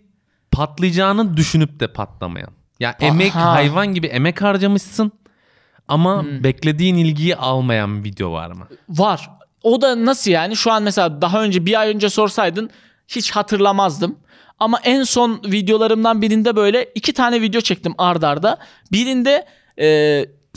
Patlayacağını 0.52 1.36
düşünüp 1.36 1.80
de 1.80 1.92
patlamayan. 1.92 2.50
Ya 2.80 2.96
emek 3.00 3.34
hayvan 3.34 3.86
gibi 3.94 4.06
emek 4.06 4.42
harcamışsın 4.42 5.12
ama 5.88 6.22
Hmm. 6.22 6.44
beklediğin 6.44 6.94
ilgiyi 6.96 7.36
almayan 7.36 8.04
video 8.04 8.32
var 8.32 8.50
mı? 8.50 8.68
Var. 8.88 9.30
O 9.62 9.82
da 9.82 10.04
nasıl 10.04 10.30
yani? 10.30 10.56
Şu 10.56 10.72
an 10.72 10.82
mesela 10.82 11.22
daha 11.22 11.42
önce 11.42 11.66
bir 11.66 11.80
ay 11.80 11.88
önce 11.94 12.10
sorsaydın 12.10 12.70
hiç 13.08 13.30
hatırlamazdım. 13.30 14.18
Ama 14.58 14.80
en 14.84 15.02
son 15.02 15.40
videolarımdan 15.44 16.22
birinde 16.22 16.56
böyle 16.56 16.84
iki 16.94 17.12
tane 17.12 17.40
video 17.40 17.60
çektim 17.60 17.94
ard 17.98 18.22
arda. 18.22 18.58
Birinde 18.92 19.46
e, 19.80 19.86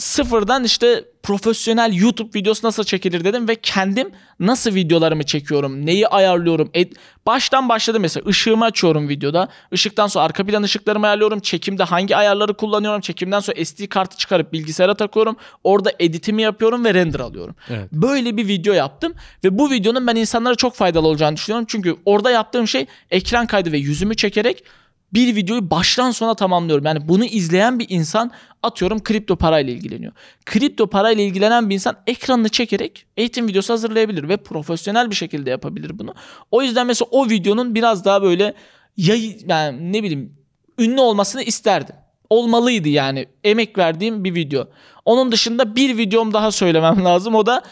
sıfırdan 0.02 0.64
işte 0.64 1.06
profesyonel 1.24 1.94
YouTube 1.94 2.40
videosu 2.40 2.68
nasıl 2.68 2.84
çekilir 2.84 3.24
dedim 3.24 3.48
ve 3.48 3.56
kendim 3.56 4.12
nasıl 4.40 4.76
videolarımı 4.76 5.24
çekiyorum, 5.24 5.86
neyi 5.86 6.08
ayarlıyorum. 6.08 6.70
ed- 6.74 6.96
baştan 7.26 7.70
başladım 7.70 8.02
mesela 8.02 8.30
ışığımı 8.30 8.66
açıyorum 8.66 9.10
videoda. 9.10 9.48
Işıktan 9.72 10.08
sonra 10.08 10.26
arka 10.26 10.46
plan 10.46 10.64
ışıklarımı 10.64 11.06
ayarlıyorum. 11.06 11.40
Çekimde 11.40 11.84
hangi 11.84 12.16
ayarları 12.16 12.54
kullanıyorum. 12.54 13.02
Çekimden 13.02 13.40
sonra 13.40 13.66
SD 13.66 13.88
kartı 13.88 14.18
çıkarıp 14.18 14.54
bilgisayara 14.54 14.94
takıyorum. 14.94 15.36
Orada 15.64 15.92
editimi 16.00 16.42
yapıyorum 16.42 16.86
ve 16.86 16.94
render 16.94 17.20
alıyorum. 17.20 17.56
Evet. 17.70 17.92
Böyle 17.92 18.38
bir 18.38 18.48
video 18.48 18.74
yaptım 18.74 19.14
ve 19.44 19.58
bu 19.58 19.72
videonun 19.72 20.08
ben 20.08 20.16
insanlara 20.16 20.56
çok 20.56 20.76
faydalı 20.76 21.08
olacağını 21.08 21.36
düşünüyorum. 21.36 21.66
Çünkü 21.70 21.96
orada 22.06 22.32
yaptığım 22.32 22.68
şey 22.68 22.86
ekran 23.12 23.48
kaydı 23.48 23.72
ve 23.72 23.78
yüzümü 23.78 24.16
çekerek 24.16 24.64
bir 25.14 25.36
videoyu 25.36 25.72
baştan 25.72 26.12
sona 26.12 26.36
tamamlıyorum. 26.36 26.86
Yani 26.86 27.08
bunu 27.08 27.26
izleyen 27.26 27.80
bir 27.80 27.86
insan 27.90 28.32
atıyorum 28.64 29.04
kripto 29.04 29.36
parayla 29.36 29.74
ilgileniyor. 29.74 30.12
Kripto 30.46 30.88
parayla 30.88 31.24
ilgilenen 31.24 31.70
bir 31.70 31.76
insan 31.76 31.98
ekranını 32.08 32.50
çekerek 32.50 33.06
eğitim 33.18 33.48
videosu 33.48 33.74
hazırlayabilir 33.74 34.30
ve 34.30 34.38
profesyonel 34.38 35.10
bir 35.10 35.16
şekilde 35.16 35.50
yapabilir 35.50 36.00
bunu. 36.00 36.14
O 36.52 36.62
yüzden 36.62 36.88
mesela 36.88 37.08
o 37.12 37.30
videonun 37.30 37.76
biraz 37.76 38.06
daha 38.06 38.22
böyle 38.22 38.54
yayı 38.98 39.38
yani 39.48 39.94
ne 39.94 40.04
bileyim 40.04 40.38
ünlü 40.80 41.02
olmasını 41.02 41.44
isterdim. 41.44 41.96
Olmalıydı 42.30 42.90
yani 42.90 43.26
emek 43.44 43.78
verdiğim 43.78 44.24
bir 44.24 44.36
video. 44.36 44.68
Onun 45.06 45.32
dışında 45.32 45.76
bir 45.76 45.98
videom 45.98 46.34
daha 46.34 46.52
söylemem 46.52 47.06
lazım. 47.06 47.36
O 47.36 47.46
da 47.46 47.64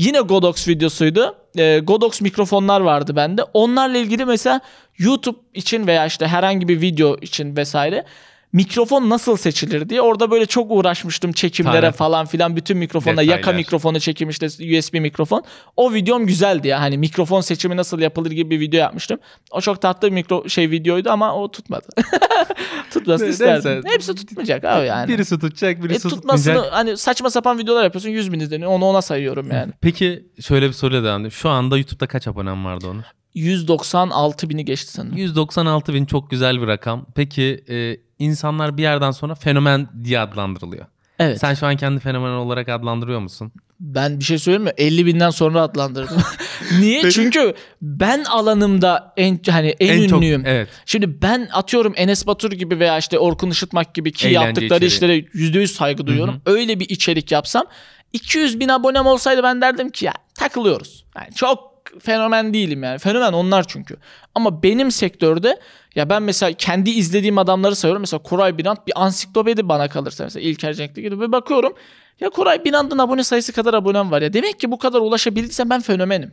yine 0.00 0.20
Godox 0.20 0.68
videosuydu. 0.68 1.36
Ee, 1.58 1.78
Godox 1.78 2.20
mikrofonlar 2.20 2.80
vardı 2.80 3.16
bende. 3.16 3.42
Onlarla 3.42 3.98
ilgili 3.98 4.24
mesela 4.24 4.60
YouTube 4.98 5.38
için 5.54 5.86
veya 5.86 6.06
işte 6.06 6.26
herhangi 6.26 6.68
bir 6.68 6.80
video 6.80 7.16
için 7.20 7.56
vesaire 7.56 8.04
mikrofon 8.52 9.10
nasıl 9.10 9.36
seçilir 9.36 9.88
diye 9.88 10.00
orada 10.00 10.30
böyle 10.30 10.46
çok 10.46 10.70
uğraşmıştım 10.70 11.32
çekimlere 11.32 11.76
Aynen. 11.76 11.92
falan 11.92 12.26
filan 12.26 12.56
bütün 12.56 12.76
mikrofonla 12.78 13.22
yaka 13.22 13.38
Detaylar. 13.38 13.58
mikrofonu 13.58 14.00
çekim 14.00 14.28
işte 14.28 14.46
USB 14.46 14.94
mikrofon. 14.94 15.44
O 15.76 15.92
videom 15.92 16.26
güzeldi 16.26 16.68
ya 16.68 16.80
hani 16.80 16.98
mikrofon 16.98 17.40
seçimi 17.40 17.76
nasıl 17.76 17.98
yapılır 18.00 18.30
gibi 18.30 18.50
bir 18.50 18.60
video 18.60 18.80
yapmıştım. 18.80 19.18
O 19.50 19.60
çok 19.60 19.82
tatlı 19.82 20.08
bir 20.08 20.12
mikro 20.12 20.48
şey 20.48 20.70
videoydu 20.70 21.10
ama 21.10 21.34
o 21.34 21.50
tutmadı. 21.50 21.86
Tutmasını 22.92 23.28
isterdim. 23.28 23.70
neyse. 23.72 23.88
Hepsi 23.88 24.14
tutmayacak 24.14 24.64
abi 24.64 24.86
yani. 24.86 25.08
Birisi 25.08 25.38
tutacak, 25.38 25.78
E, 25.78 25.82
birisi 25.84 26.08
tutmasını 26.08 26.54
tutmayacak. 26.54 26.72
hani 26.78 26.96
saçma 26.96 27.30
sapan 27.30 27.58
videolar 27.58 27.84
yapıyorsun 27.84 28.10
100 28.10 28.32
bin 28.32 28.40
izleniyor 28.40 28.70
onu 28.70 28.84
ona 28.84 29.02
sayıyorum 29.02 29.50
yani. 29.52 29.72
Peki 29.80 30.24
şöyle 30.40 30.68
bir 30.68 30.72
soruyla 30.72 31.04
devam. 31.04 31.30
Şu 31.30 31.48
anda 31.48 31.76
YouTube'da 31.78 32.06
kaç 32.06 32.28
abonen 32.28 32.64
vardı 32.64 32.86
Onur? 32.88 33.02
196 33.34 34.50
bini 34.50 34.64
geçti 34.64 34.92
sanırım. 34.92 35.16
196 35.16 35.94
bin 35.94 36.04
çok 36.04 36.30
güzel 36.30 36.62
bir 36.62 36.66
rakam. 36.66 37.06
Peki 37.14 37.64
e, 37.68 37.96
insanlar 38.18 38.76
bir 38.76 38.82
yerden 38.82 39.10
sonra 39.10 39.34
fenomen 39.34 39.88
diye 40.04 40.20
adlandırılıyor. 40.20 40.86
Evet. 41.18 41.40
Sen 41.40 41.54
şu 41.54 41.66
an 41.66 41.76
kendi 41.76 42.00
fenomen 42.00 42.30
olarak 42.30 42.68
adlandırıyor 42.68 43.20
musun? 43.20 43.52
Ben 43.80 44.18
bir 44.20 44.24
şey 44.24 44.38
söyleyeyim 44.38 44.64
mi? 44.64 44.72
50 44.78 45.06
binden 45.06 45.30
sonra 45.30 45.62
adlandırdım. 45.62 46.16
Niye? 46.80 47.02
Peki. 47.02 47.14
Çünkü 47.14 47.54
ben 47.82 48.24
alanımda 48.24 49.12
en 49.16 49.40
hani 49.50 49.68
en, 49.80 50.08
çok 50.08 50.18
ünlüyüm. 50.18 50.42
evet. 50.46 50.68
Şimdi 50.86 51.22
ben 51.22 51.48
atıyorum 51.52 51.92
Enes 51.96 52.26
Batur 52.26 52.52
gibi 52.52 52.78
veya 52.78 52.98
işte 52.98 53.18
Orkun 53.18 53.50
Işıtmak 53.50 53.94
gibi 53.94 54.12
ki 54.12 54.28
Eğlence 54.28 54.46
yaptıkları 54.46 54.84
içeriği. 54.84 55.24
işlere 55.28 55.62
%100 55.62 55.66
saygı 55.66 56.06
duyuyorum. 56.06 56.42
Öyle 56.46 56.80
bir 56.80 56.88
içerik 56.88 57.32
yapsam 57.32 57.64
200 58.12 58.60
bin 58.60 58.68
abonem 58.68 59.06
olsaydı 59.06 59.42
ben 59.42 59.60
derdim 59.60 59.90
ki 59.90 60.04
ya 60.04 60.12
takılıyoruz. 60.34 61.04
Yani 61.16 61.34
çok 61.34 61.69
fenomen 61.98 62.54
değilim 62.54 62.82
yani. 62.82 62.98
Fenomen 62.98 63.32
onlar 63.32 63.68
çünkü. 63.68 63.96
Ama 64.34 64.62
benim 64.62 64.90
sektörde 64.90 65.60
ya 65.94 66.10
ben 66.10 66.22
mesela 66.22 66.52
kendi 66.52 66.90
izlediğim 66.90 67.38
adamları 67.38 67.76
sayıyorum. 67.76 68.00
Mesela 68.00 68.22
Koray 68.22 68.58
Binant 68.58 68.86
bir 68.86 68.92
ansiklopedi 68.96 69.68
bana 69.68 69.88
kalırsa 69.88 70.24
mesela 70.24 70.48
İlker 70.48 70.74
Cenk'te 70.74 71.02
gibi 71.02 71.20
ve 71.20 71.32
bakıyorum 71.32 71.72
ya 72.20 72.30
Koray 72.30 72.64
Binant'ın 72.64 72.98
abone 72.98 73.24
sayısı 73.24 73.52
kadar 73.52 73.74
abonem 73.74 74.10
var 74.10 74.22
ya. 74.22 74.32
Demek 74.32 74.60
ki 74.60 74.70
bu 74.70 74.78
kadar 74.78 75.00
ulaşabildiysem 75.00 75.70
ben 75.70 75.80
fenomenim. 75.80 76.32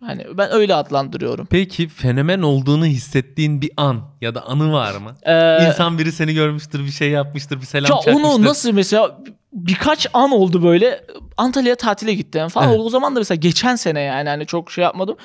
Hani 0.00 0.24
ben 0.38 0.52
öyle 0.52 0.74
adlandırıyorum. 0.74 1.46
Peki 1.50 1.88
fenomen 1.88 2.42
olduğunu 2.42 2.86
hissettiğin 2.86 3.60
bir 3.60 3.70
an 3.76 4.00
ya 4.20 4.34
da 4.34 4.42
anı 4.46 4.72
var 4.72 4.94
mı? 4.96 5.16
Ee, 5.22 5.66
İnsan 5.66 5.98
biri 5.98 6.12
seni 6.12 6.34
görmüştür, 6.34 6.80
bir 6.84 6.90
şey 6.90 7.10
yapmıştır, 7.10 7.60
bir 7.60 7.66
selam 7.66 7.82
Ya 7.96 8.02
çakmıştır. 8.02 8.30
onu 8.34 8.44
nasıl 8.44 8.72
mesela 8.72 9.18
birkaç 9.52 10.06
an 10.12 10.30
oldu 10.32 10.62
böyle 10.62 11.04
Antalya'ya 11.36 11.76
tatile 11.76 12.14
gittim 12.14 12.48
falan. 12.48 12.68
Evet. 12.68 12.80
O 12.80 12.90
zaman 12.90 13.14
da 13.16 13.20
mesela 13.20 13.36
geçen 13.36 13.76
sene 13.76 14.00
yani 14.00 14.28
hani 14.28 14.46
çok 14.46 14.70
şey 14.70 14.84
yapmadım. 14.84 15.16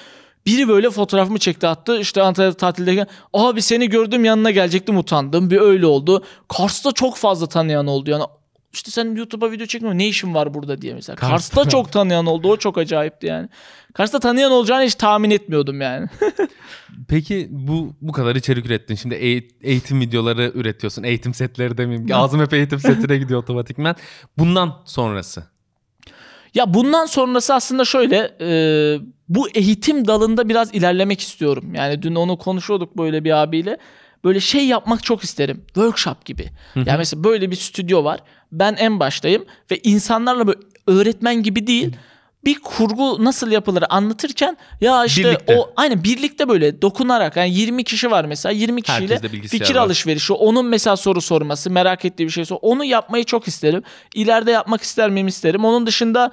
Biri 0.46 0.68
böyle 0.68 0.90
fotoğrafımı 0.90 1.40
çekti 1.40 1.68
attı. 1.68 2.00
İşte 2.00 2.22
Antalya'da 2.22 2.58
tatildeyken 2.58 3.08
abi 3.34 3.62
seni 3.62 3.90
gördüm 3.90 4.26
yanına 4.26 4.52
gelecektim 4.52 4.98
utandım. 4.98 5.50
Bir 5.50 5.62
öyle 5.62 5.86
oldu. 5.86 6.24
Kars'ta 6.48 6.92
çok 6.92 7.18
fazla 7.18 7.48
tanıyan 7.48 7.88
oldu 7.88 8.10
yani. 8.12 8.24
İşte 8.74 8.92
sen 8.92 9.16
YouTube'a 9.16 9.52
video 9.52 9.66
çekmiyorsun 9.66 10.00
ne 10.00 10.08
işin 10.08 10.34
var 10.34 10.54
burada 10.54 10.82
diye 10.82 10.94
mesela. 10.94 11.16
Kars'ta. 11.16 11.56
Kars'ta 11.56 11.70
çok 11.70 11.92
tanıyan 11.92 12.26
oldu. 12.26 12.48
O 12.52 12.58
çok 12.58 12.78
acayipti 12.78 13.28
yani. 13.28 13.50
Kars'ta 13.94 14.20
tanıyan 14.20 14.52
olacağını 14.52 14.84
hiç 14.84 14.96
tahmin 14.96 15.30
etmiyordum 15.32 15.82
yani. 15.82 16.08
Peki 17.08 17.48
bu 17.52 17.96
bu 18.02 18.12
kadar 18.12 18.36
içerik 18.36 18.66
ürettin. 18.66 18.96
Şimdi 18.96 19.16
eğ- 19.16 19.50
eğitim 19.62 20.00
videoları 20.02 20.52
üretiyorsun. 20.56 21.04
Eğitim 21.04 21.34
setleri 21.34 21.78
demeyeyim. 21.78 22.08
Ağzım 22.14 22.42
hep 22.42 22.54
eğitim 22.54 22.80
setine 22.80 23.18
gidiyor 23.18 23.40
otomatikman. 23.40 23.96
Bundan 24.38 24.82
sonrası. 24.86 25.44
Ya 26.54 26.74
bundan 26.74 27.06
sonrası 27.06 27.54
aslında 27.54 27.86
şöyle 27.86 28.32
e, 28.42 28.50
bu 29.30 29.50
eğitim 29.50 30.08
dalında 30.08 30.50
biraz 30.50 30.76
ilerlemek 30.76 31.20
istiyorum. 31.20 31.76
Yani 31.76 32.02
dün 32.02 32.16
onu 32.16 32.38
konuşuyorduk 32.38 32.98
böyle 32.98 33.24
bir 33.24 33.32
abiyle. 33.44 33.78
Böyle 34.24 34.40
şey 34.40 34.68
yapmak 34.68 35.04
çok 35.04 35.24
isterim. 35.24 35.62
Workshop 35.66 36.26
gibi. 36.26 36.50
Yani 36.76 36.98
mesela 36.98 37.24
böyle 37.24 37.52
bir 37.52 37.56
stüdyo 37.56 38.04
var. 38.04 38.20
Ben 38.52 38.76
en 38.80 39.00
baştayım 39.00 39.46
ve 39.72 39.80
insanlarla 39.84 40.48
böyle 40.48 40.60
öğretmen 40.88 41.44
gibi 41.44 41.68
değil. 41.68 41.96
Bir 42.46 42.60
kurgu 42.60 43.24
nasıl 43.26 43.52
yapılır 43.52 43.84
anlatırken 43.90 44.58
ya 44.82 45.06
işte 45.06 45.24
Birlikte. 45.24 45.58
o 45.58 45.74
aynı 45.76 46.04
birlikte 46.04 46.50
böyle 46.50 46.82
dokunarak 46.82 47.36
yani 47.36 47.54
20 47.54 47.84
kişi 47.84 48.12
var 48.12 48.26
mesela 48.26 48.54
20 48.54 48.82
kişiyle 48.82 49.20
fikir 49.48 49.76
var. 49.76 49.82
alışverişi 49.82 50.34
onun 50.34 50.66
mesela 50.66 50.98
soru 50.98 51.22
sorması 51.22 51.70
merak 51.70 52.06
ettiği 52.06 52.26
bir 52.26 52.30
şey 52.30 52.46
sor 52.46 52.58
onu 52.62 52.86
yapmayı 52.86 53.24
çok 53.24 53.48
isterim. 53.48 53.84
İleride 54.16 54.52
yapmak 54.52 54.82
ister 54.82 55.10
miyim 55.10 55.28
isterim. 55.28 55.66
Onun 55.66 55.88
dışında 55.88 56.32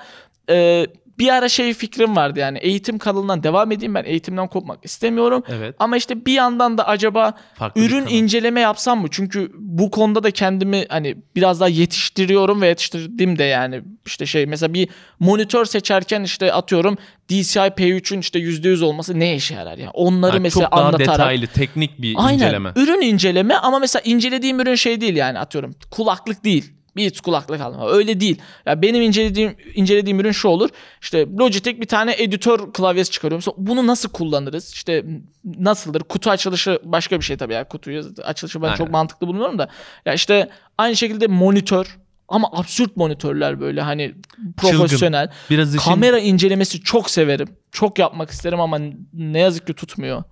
e, 0.50 0.86
bir 1.20 1.28
ara 1.28 1.48
şey 1.48 1.74
fikrim 1.74 2.16
vardı 2.16 2.38
yani 2.38 2.58
eğitim 2.58 2.98
kanalından 2.98 3.42
devam 3.42 3.72
edeyim 3.72 3.94
ben 3.94 4.04
eğitimden 4.04 4.48
kopmak 4.48 4.84
istemiyorum. 4.84 5.42
Evet. 5.48 5.76
Ama 5.78 5.96
işte 5.96 6.26
bir 6.26 6.32
yandan 6.32 6.78
da 6.78 6.86
acaba 6.86 7.34
Farklı 7.54 7.80
ürün 7.80 8.06
inceleme 8.06 8.60
yapsam 8.60 9.00
mı? 9.00 9.08
Çünkü 9.10 9.50
bu 9.54 9.90
konuda 9.90 10.22
da 10.22 10.30
kendimi 10.30 10.84
hani 10.88 11.16
biraz 11.36 11.60
daha 11.60 11.68
yetiştiriyorum 11.68 12.62
ve 12.62 12.68
yetiştirdim 12.68 13.38
de 13.38 13.44
yani 13.44 13.82
işte 14.06 14.26
şey 14.26 14.46
mesela 14.46 14.74
bir 14.74 14.88
monitör 15.20 15.64
seçerken 15.64 16.22
işte 16.22 16.52
atıyorum 16.52 16.96
DCI 17.28 17.58
P3'ün 17.58 18.20
işte 18.20 18.38
%100 18.38 18.84
olması 18.84 19.18
ne 19.18 19.34
işe 19.34 19.54
yarar 19.54 19.78
ya? 19.78 19.90
Onları 19.90 20.32
Ha, 20.32 20.38
mesela 20.38 20.64
çok 20.64 20.72
daha 20.72 20.84
anlatarak 20.84 21.18
detaylı, 21.18 21.46
teknik 21.46 22.02
bir 22.02 22.14
Aynen. 22.18 22.34
inceleme. 22.34 22.72
Ürün 22.76 23.00
inceleme 23.00 23.54
ama 23.54 23.78
mesela 23.78 24.02
incelediğim 24.04 24.60
ürün 24.60 24.74
şey 24.74 25.00
değil 25.00 25.16
yani 25.16 25.38
atıyorum 25.38 25.74
kulaklık 25.90 26.44
değil. 26.44 26.72
Beats 26.96 27.20
kulaklık 27.20 27.60
alma. 27.60 27.90
Öyle 27.90 28.20
değil. 28.20 28.42
Ya 28.66 28.82
benim 28.82 29.02
incelediğim 29.02 29.56
incelediğim 29.74 30.20
ürün 30.20 30.32
şu 30.32 30.48
olur. 30.48 30.68
İşte 31.02 31.26
Logitech 31.38 31.80
bir 31.80 31.86
tane 31.86 32.14
editör 32.18 32.72
klavyesi 32.72 33.10
çıkarıyor. 33.10 33.38
Mesela 33.38 33.54
bunu 33.58 33.86
nasıl 33.86 34.08
kullanırız? 34.08 34.72
İşte 34.72 35.04
nasıldır? 35.44 36.00
Kutu 36.00 36.30
açılışı 36.30 36.80
başka 36.84 37.18
bir 37.18 37.24
şey 37.24 37.36
tabii 37.36 37.52
ya. 37.54 37.68
Kutuyu 37.68 38.04
açılışı 38.24 38.62
ben 38.62 38.66
Aynen. 38.66 38.76
çok 38.76 38.90
mantıklı 38.90 39.26
bulmuyorum 39.26 39.58
da. 39.58 39.68
Ya 40.06 40.14
işte 40.14 40.48
aynı 40.78 40.96
şekilde 40.96 41.26
monitör 41.26 41.98
ama 42.28 42.48
absürt 42.52 42.96
monitörler 42.96 43.60
böyle 43.60 43.80
hani 43.80 44.14
profesyonel. 44.56 45.30
Biraz 45.50 45.74
işin 45.74 45.90
Kamera 45.90 46.18
incelemesi 46.18 46.80
çok 46.80 47.10
severim. 47.10 47.48
Çok 47.72 47.98
yapmak 47.98 48.30
isterim 48.30 48.60
ama 48.60 48.78
ne 49.12 49.38
yazık 49.38 49.66
ki 49.66 49.74
tutmuyor. 49.74 50.22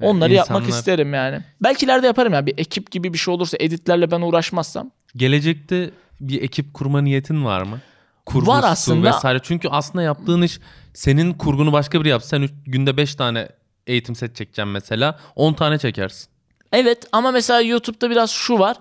Onları 0.00 0.32
yapmak 0.32 0.62
insanlar- 0.62 0.78
isterim 0.78 1.14
yani. 1.14 1.40
Belki 1.62 1.84
ileride 1.84 2.06
yaparım 2.06 2.32
ya. 2.32 2.46
Bir 2.46 2.58
ekip 2.58 2.90
gibi 2.90 3.12
bir 3.12 3.18
şey 3.18 3.34
olursa 3.34 3.56
editlerle 3.60 4.10
ben 4.10 4.20
uğraşmazsam. 4.20 4.90
Gelecekte 5.16 5.90
bir 6.20 6.42
ekip 6.42 6.74
kurma 6.74 7.00
niyetin 7.00 7.44
var 7.44 7.62
mı? 7.62 7.78
Kurgusu 8.26 8.50
Var 8.52 8.64
aslında. 8.66 9.08
vesaire. 9.08 9.38
Çünkü 9.42 9.68
aslında 9.68 10.02
yaptığın 10.02 10.42
iş 10.42 10.58
senin 10.94 11.32
kurgunu 11.32 11.72
başka 11.72 12.00
biri 12.00 12.08
yapsa 12.08 12.28
sen 12.28 12.42
üç- 12.42 12.52
günde 12.66 12.96
5 12.96 13.14
tane 13.14 13.48
eğitim 13.86 14.14
set 14.14 14.36
çekeceksin 14.36 14.68
mesela. 14.72 15.18
10 15.36 15.52
tane 15.54 15.78
çekersin. 15.78 16.28
Evet 16.72 17.06
ama 17.12 17.30
mesela 17.30 17.60
YouTube'da 17.60 18.10
biraz 18.10 18.30
şu 18.30 18.58
var. 18.58 18.76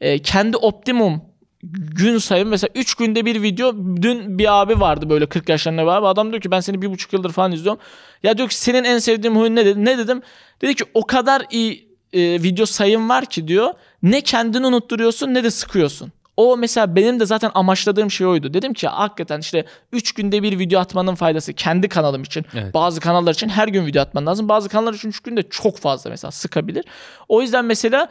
Ee, 0.00 0.18
kendi 0.18 0.56
optimum 0.56 1.22
gün 1.72 2.18
sayım 2.18 2.48
mesela 2.48 2.70
3 2.74 2.94
günde 2.94 3.24
bir 3.24 3.42
video 3.42 3.74
dün 3.76 4.38
bir 4.38 4.60
abi 4.62 4.80
vardı 4.80 5.10
böyle 5.10 5.26
40 5.26 5.48
yaşlarında 5.48 5.82
bir 5.82 5.86
abi 5.88 6.06
adam 6.06 6.30
diyor 6.30 6.42
ki 6.42 6.50
ben 6.50 6.60
seni 6.60 6.82
bir 6.82 6.90
buçuk 6.90 7.12
yıldır 7.12 7.32
falan 7.32 7.52
izliyorum 7.52 7.80
ya 8.22 8.38
diyor 8.38 8.48
ki 8.48 8.56
senin 8.56 8.84
en 8.84 8.98
sevdiğin 8.98 9.34
huyun 9.34 9.56
ne 9.56 9.66
dedi 9.66 9.84
ne 9.84 9.98
dedim 9.98 10.22
dedi 10.62 10.74
ki 10.74 10.84
o 10.94 11.06
kadar 11.06 11.42
iyi 11.50 11.88
e, 12.12 12.20
video 12.42 12.66
sayım 12.66 13.08
var 13.08 13.26
ki 13.26 13.48
diyor 13.48 13.74
ne 14.02 14.20
kendini 14.20 14.66
unutturuyorsun 14.66 15.34
ne 15.34 15.44
de 15.44 15.50
sıkıyorsun 15.50 16.12
o 16.36 16.56
mesela 16.56 16.96
benim 16.96 17.20
de 17.20 17.26
zaten 17.26 17.50
amaçladığım 17.54 18.10
şey 18.10 18.26
oydu. 18.26 18.54
Dedim 18.54 18.74
ki 18.74 18.88
hakikaten 18.88 19.40
işte 19.40 19.64
3 19.92 20.12
günde 20.12 20.42
bir 20.42 20.58
video 20.58 20.80
atmanın 20.80 21.14
faydası 21.14 21.52
kendi 21.52 21.88
kanalım 21.88 22.22
için. 22.22 22.44
Evet. 22.54 22.74
Bazı 22.74 23.00
kanallar 23.00 23.34
için 23.34 23.48
her 23.48 23.68
gün 23.68 23.86
video 23.86 24.02
atman 24.02 24.26
lazım. 24.26 24.48
Bazı 24.48 24.68
kanallar 24.68 24.94
için 24.94 25.08
3 25.08 25.20
günde 25.20 25.42
çok 25.42 25.78
fazla 25.78 26.10
mesela 26.10 26.30
sıkabilir. 26.30 26.84
O 27.28 27.42
yüzden 27.42 27.64
mesela 27.64 28.08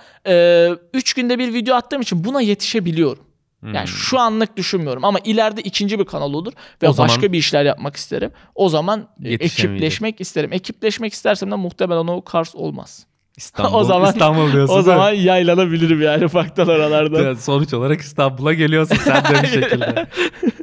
3 0.93 1.13
günde 1.13 1.39
bir 1.39 1.54
video 1.54 1.75
attığım 1.75 2.01
için 2.01 2.23
buna 2.23 2.41
yetişebiliyorum. 2.41 3.23
Hmm. 3.60 3.73
Yani 3.73 3.88
şu 3.88 4.19
anlık 4.19 4.58
düşünmüyorum 4.58 5.06
ama 5.06 5.19
ileride 5.23 5.62
ikinci 5.62 5.99
bir 5.99 6.06
kanal 6.06 6.34
olur 6.34 6.54
ve 6.84 6.89
O 6.89 6.93
zaman- 6.93 7.10
başka 7.10 7.32
bir 7.34 7.38
işler 7.38 7.65
yapmak 7.65 7.95
isterim. 7.95 8.32
O 8.56 8.69
zaman 8.69 9.08
e, 9.23 9.34
ekipleşmek 9.34 10.21
isterim. 10.21 10.54
Ekipleşmek 10.54 11.13
istersem 11.13 11.51
de 11.51 11.56
muhtemelen 11.56 12.08
o 12.08 12.21
Kars 12.21 12.56
olmaz. 12.56 13.06
İstanbul, 13.41 13.73
o 13.77 13.84
zaman- 13.84 14.10
İstanbul 14.10 14.51
diyorsun. 14.51 14.77
o 14.77 14.82
zaman 14.82 15.12
yaylanabilirim 15.12 16.01
yani 16.01 16.25
ufaktan 16.25 16.67
oralarda. 16.67 17.36
Sonuç 17.36 17.73
olarak 17.73 18.01
İstanbul'a 18.01 18.54
geliyorsun 18.54 18.95
sen 18.95 19.23
de 19.23 19.43
bir 19.43 19.47
şekilde. 19.62 20.08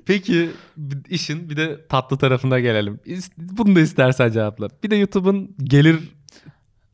Peki 0.06 0.50
işin 1.08 1.50
bir 1.50 1.56
de 1.56 1.86
tatlı 1.88 2.18
tarafına 2.18 2.60
gelelim. 2.60 3.00
Bunu 3.38 3.76
da 3.76 3.80
istersen 3.80 4.30
cevapla. 4.32 4.68
Bir 4.84 4.90
de 4.90 4.96
YouTube'un 4.96 5.54
gelir 5.64 5.96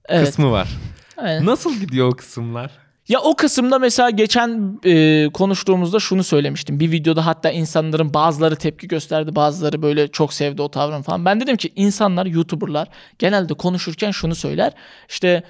Evet. 0.08 0.26
kısmı 0.26 0.50
var. 0.50 0.68
aynen. 1.16 1.46
Nasıl 1.46 1.74
gidiyor 1.80 2.08
o 2.08 2.10
kısımlar? 2.12 2.70
Ya 3.08 3.20
o 3.20 3.36
kısımda 3.36 3.78
mesela 3.78 4.10
geçen 4.10 4.80
e, 4.84 5.26
konuştuğumuzda 5.34 6.00
şunu 6.00 6.24
söylemiştim. 6.24 6.80
Bir 6.80 6.90
videoda 6.90 7.26
hatta 7.26 7.50
insanların 7.50 8.14
bazıları 8.14 8.56
tepki 8.56 8.88
gösterdi, 8.88 9.36
bazıları 9.36 9.82
böyle 9.82 10.08
çok 10.08 10.32
sevdi 10.32 10.62
o 10.62 10.68
tavrını 10.70 11.02
falan. 11.02 11.24
Ben 11.24 11.40
dedim 11.40 11.56
ki 11.56 11.72
insanlar, 11.76 12.26
YouTuber'lar 12.26 12.88
genelde 13.18 13.54
konuşurken 13.54 14.10
şunu 14.10 14.34
söyler. 14.34 14.72
İşte 15.08 15.42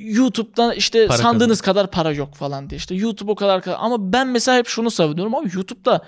YouTube'da 0.00 0.74
işte 0.74 1.06
Para 1.06 1.18
sandığınız 1.18 1.60
kadar 1.60 1.90
para 1.90 2.12
yok 2.12 2.34
falan 2.34 2.70
diye. 2.70 2.76
İşte 2.76 2.94
YouTube 2.94 3.30
o 3.30 3.34
kadar 3.34 3.62
kadar. 3.62 3.76
Ama 3.80 4.12
ben 4.12 4.28
mesela 4.28 4.58
hep 4.58 4.66
şunu 4.66 4.90
savunuyorum. 4.90 5.34
Abi 5.34 5.48
YouTube'da 5.54 6.04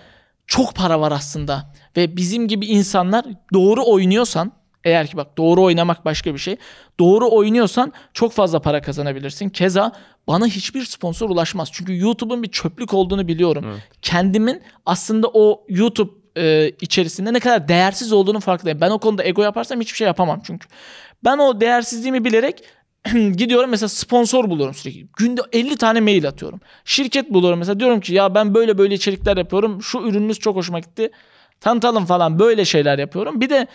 çok 0.46 0.74
para 0.74 1.00
var 1.00 1.12
aslında. 1.12 1.72
Ve 1.96 2.16
bizim 2.16 2.48
gibi 2.48 2.66
insanlar 2.66 3.24
doğru 3.52 3.84
oynuyorsan 3.86 4.52
eğer 4.84 5.06
ki 5.06 5.16
bak 5.16 5.38
doğru 5.38 5.62
oynamak 5.62 6.04
başka 6.04 6.34
bir 6.34 6.38
şey. 6.38 6.56
Doğru 7.00 7.30
oynuyorsan 7.30 7.92
çok 8.14 8.32
fazla 8.32 8.60
para 8.60 8.82
kazanabilirsin. 8.82 9.48
Keza 9.48 9.92
bana 10.28 10.46
hiçbir 10.46 10.84
sponsor 10.84 11.30
ulaşmaz. 11.30 11.68
Çünkü 11.72 11.98
YouTube'un 11.98 12.42
bir 12.42 12.50
çöplük 12.50 12.94
olduğunu 12.94 13.28
biliyorum. 13.28 13.64
Evet. 13.68 13.82
Kendimin 14.02 14.62
aslında 14.86 15.28
o 15.34 15.64
YouTube 15.68 16.12
e, 16.36 16.72
içerisinde 16.80 17.32
ne 17.32 17.40
kadar 17.40 17.68
değersiz 17.68 18.12
olduğunu 18.12 18.40
farkındayım. 18.40 18.80
Ben 18.80 18.90
o 18.90 18.98
konuda 18.98 19.24
ego 19.24 19.42
yaparsam 19.42 19.80
hiçbir 19.80 19.96
şey 19.96 20.06
yapamam 20.06 20.40
çünkü. 20.46 20.68
Ben 21.24 21.38
o 21.38 21.60
değersizliğimi 21.60 22.24
bilerek 22.24 22.64
gidiyorum 23.36 23.70
mesela 23.70 23.88
sponsor 23.88 24.50
buluyorum 24.50 24.74
sürekli. 24.74 25.06
Günde 25.16 25.40
50 25.52 25.76
tane 25.76 26.00
mail 26.00 26.28
atıyorum. 26.28 26.60
Şirket 26.84 27.30
buluyorum 27.30 27.58
mesela 27.58 27.80
diyorum 27.80 28.00
ki 28.00 28.14
ya 28.14 28.34
ben 28.34 28.54
böyle 28.54 28.78
böyle 28.78 28.94
içerikler 28.94 29.36
yapıyorum. 29.36 29.82
Şu 29.82 29.98
ürününüz 29.98 30.38
çok 30.38 30.56
hoşuma 30.56 30.78
gitti. 30.80 31.10
Tanıtalım 31.60 32.04
falan 32.04 32.38
böyle 32.38 32.64
şeyler 32.64 32.98
yapıyorum. 32.98 33.40
Bir 33.40 33.50
de 33.50 33.66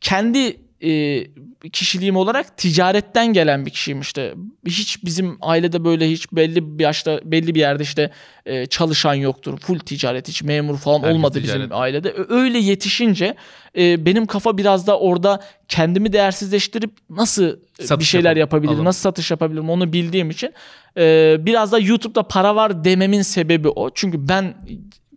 kendi 0.00 0.63
e, 0.82 1.24
kişiliğim 1.72 2.16
olarak 2.16 2.56
ticaretten 2.58 3.32
gelen 3.32 3.66
bir 3.66 3.70
kişiyim 3.70 4.00
işte. 4.00 4.34
Hiç 4.66 5.04
bizim 5.04 5.38
ailede 5.40 5.84
böyle 5.84 6.10
hiç 6.10 6.32
belli 6.32 6.78
bir 6.78 6.84
yaşta 6.84 7.20
belli 7.24 7.54
bir 7.54 7.60
yerde 7.60 7.82
işte 7.82 8.10
e, 8.46 8.66
çalışan 8.66 9.14
yoktur. 9.14 9.58
Full 9.58 9.78
ticaret 9.78 10.28
hiç 10.28 10.42
memur 10.42 10.76
falan 10.78 10.98
Herkes 10.98 11.16
olmadı 11.16 11.40
ticaret. 11.40 11.62
bizim 11.62 11.76
ailede. 11.76 12.14
Öyle 12.28 12.58
yetişince 12.58 13.34
e, 13.78 14.06
benim 14.06 14.26
kafa 14.26 14.58
biraz 14.58 14.86
da 14.86 14.98
orada 14.98 15.40
kendimi 15.68 16.12
değersizleştirip 16.12 16.90
nasıl 17.10 17.44
e, 17.78 17.82
Satış 17.86 17.98
bir 17.98 18.04
şeyler 18.04 18.30
yapalım, 18.30 18.40
yapabilirim, 18.40 18.70
alalım. 18.70 18.84
nasıl 18.84 19.00
satış 19.00 19.30
yapabilirim 19.30 19.70
onu 19.70 19.92
bildiğim 19.92 20.30
için 20.30 20.52
e, 20.96 21.36
biraz 21.40 21.72
da 21.72 21.78
YouTube'da 21.78 22.22
para 22.22 22.56
var 22.56 22.84
dememin 22.84 23.22
sebebi 23.22 23.68
o. 23.68 23.90
Çünkü 23.94 24.28
ben 24.28 24.54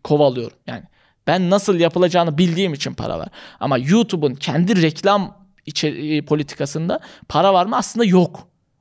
kovalıyorum 0.04 0.58
yani. 0.67 0.84
Ben 1.28 1.50
nasıl 1.50 1.80
yapılacağını 1.80 2.38
bildiğim 2.38 2.74
için 2.74 2.93
para 2.93 3.20
var. 3.20 3.28
Ama 3.60 3.78
YouTube'un 3.78 4.36
kendi 4.36 4.82
reklam 4.82 5.47
içeri- 5.68 6.26
politikasında 6.26 7.00
para 7.30 7.54
var 7.54 7.66
mı? 7.66 7.78
Aslında 7.78 8.06
yok 8.06 8.40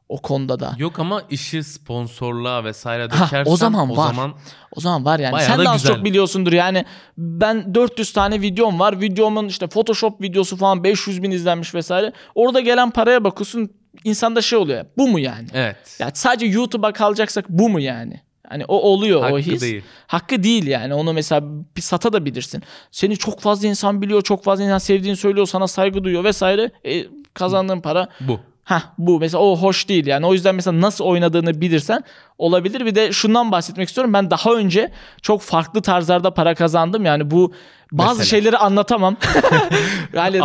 o 0.08 0.22
konuda 0.22 0.60
da. 0.60 0.74
Yok 0.78 0.98
ama 0.98 1.22
işi 1.30 1.62
sponsorluğa 1.64 2.64
vesaire 2.64 3.02
Ha, 3.02 3.10
dökersen 3.26 3.52
o 3.52 3.56
zaman 3.56 3.90
o 3.90 3.96
var. 3.96 4.06
zaman 4.06 4.34
O 4.76 4.80
zaman 4.80 5.04
var 5.04 5.18
yani. 5.18 5.42
Sen 5.42 5.58
de 5.64 5.68
az 5.68 5.82
güzel. 5.82 5.94
çok 5.96 6.04
biliyorsundur 6.04 6.52
yani. 6.52 6.84
Ben 7.18 7.74
400 7.74 8.12
tane 8.12 8.40
videom 8.40 8.80
var. 8.80 9.00
Videomun 9.00 9.46
işte 9.48 9.66
Photoshop 9.66 10.20
videosu 10.22 10.56
falan 10.56 10.84
500 10.84 11.22
bin 11.22 11.30
izlenmiş 11.30 11.74
vesaire. 11.74 12.12
Orada 12.34 12.60
gelen 12.60 12.90
paraya 12.90 13.24
bakıyorsun 13.24 13.70
insanda 14.04 14.42
şey 14.42 14.58
oluyor. 14.58 14.84
Bu 14.96 15.08
mu 15.08 15.18
yani? 15.18 15.46
evet. 15.54 15.96
Ya 16.00 16.10
sadece 16.14 16.46
YouTube'a 16.46 16.92
kalacaksak 16.92 17.48
bu 17.48 17.68
mu 17.68 17.80
yani? 17.80 18.20
Hani 18.48 18.64
o 18.64 18.76
oluyor 18.76 19.20
o 19.20 19.24
Hakkı 19.24 19.36
his. 19.36 19.62
değil. 19.62 19.82
Hakkı 20.06 20.42
değil 20.42 20.66
yani. 20.66 20.94
Onu 20.94 21.12
mesela 21.12 21.42
bir 21.76 21.82
sata 21.82 22.12
da 22.12 22.24
bilirsin. 22.24 22.62
Seni 22.90 23.16
çok 23.16 23.40
fazla 23.40 23.68
insan 23.68 24.02
biliyor, 24.02 24.22
çok 24.22 24.44
fazla 24.44 24.64
insan 24.64 24.78
sevdiğini 24.78 25.16
söylüyor, 25.16 25.46
sana 25.46 25.68
saygı 25.68 26.04
duyuyor 26.04 26.24
vesaire. 26.24 26.70
E, 26.86 27.04
kazandığın 27.34 27.80
para 27.80 28.08
Bu. 28.20 28.40
Ha 28.64 28.82
bu 28.98 29.20
mesela 29.20 29.42
o 29.44 29.56
hoş 29.56 29.88
değil 29.88 30.06
yani. 30.06 30.26
O 30.26 30.32
yüzden 30.32 30.54
mesela 30.54 30.80
nasıl 30.80 31.04
oynadığını 31.04 31.60
bilirsen 31.60 32.04
olabilir. 32.38 32.86
Bir 32.86 32.94
de 32.94 33.12
şundan 33.12 33.52
bahsetmek 33.52 33.88
istiyorum. 33.88 34.12
Ben 34.12 34.30
daha 34.30 34.52
önce 34.52 34.92
çok 35.22 35.42
farklı 35.42 35.82
tarzlarda 35.82 36.34
para 36.34 36.54
kazandım. 36.54 37.04
Yani 37.04 37.30
bu 37.30 37.52
bazı 37.92 38.18
Mesela? 38.18 38.24
şeyleri 38.24 38.58
anlatamam. 38.58 39.16
yani 40.12 40.38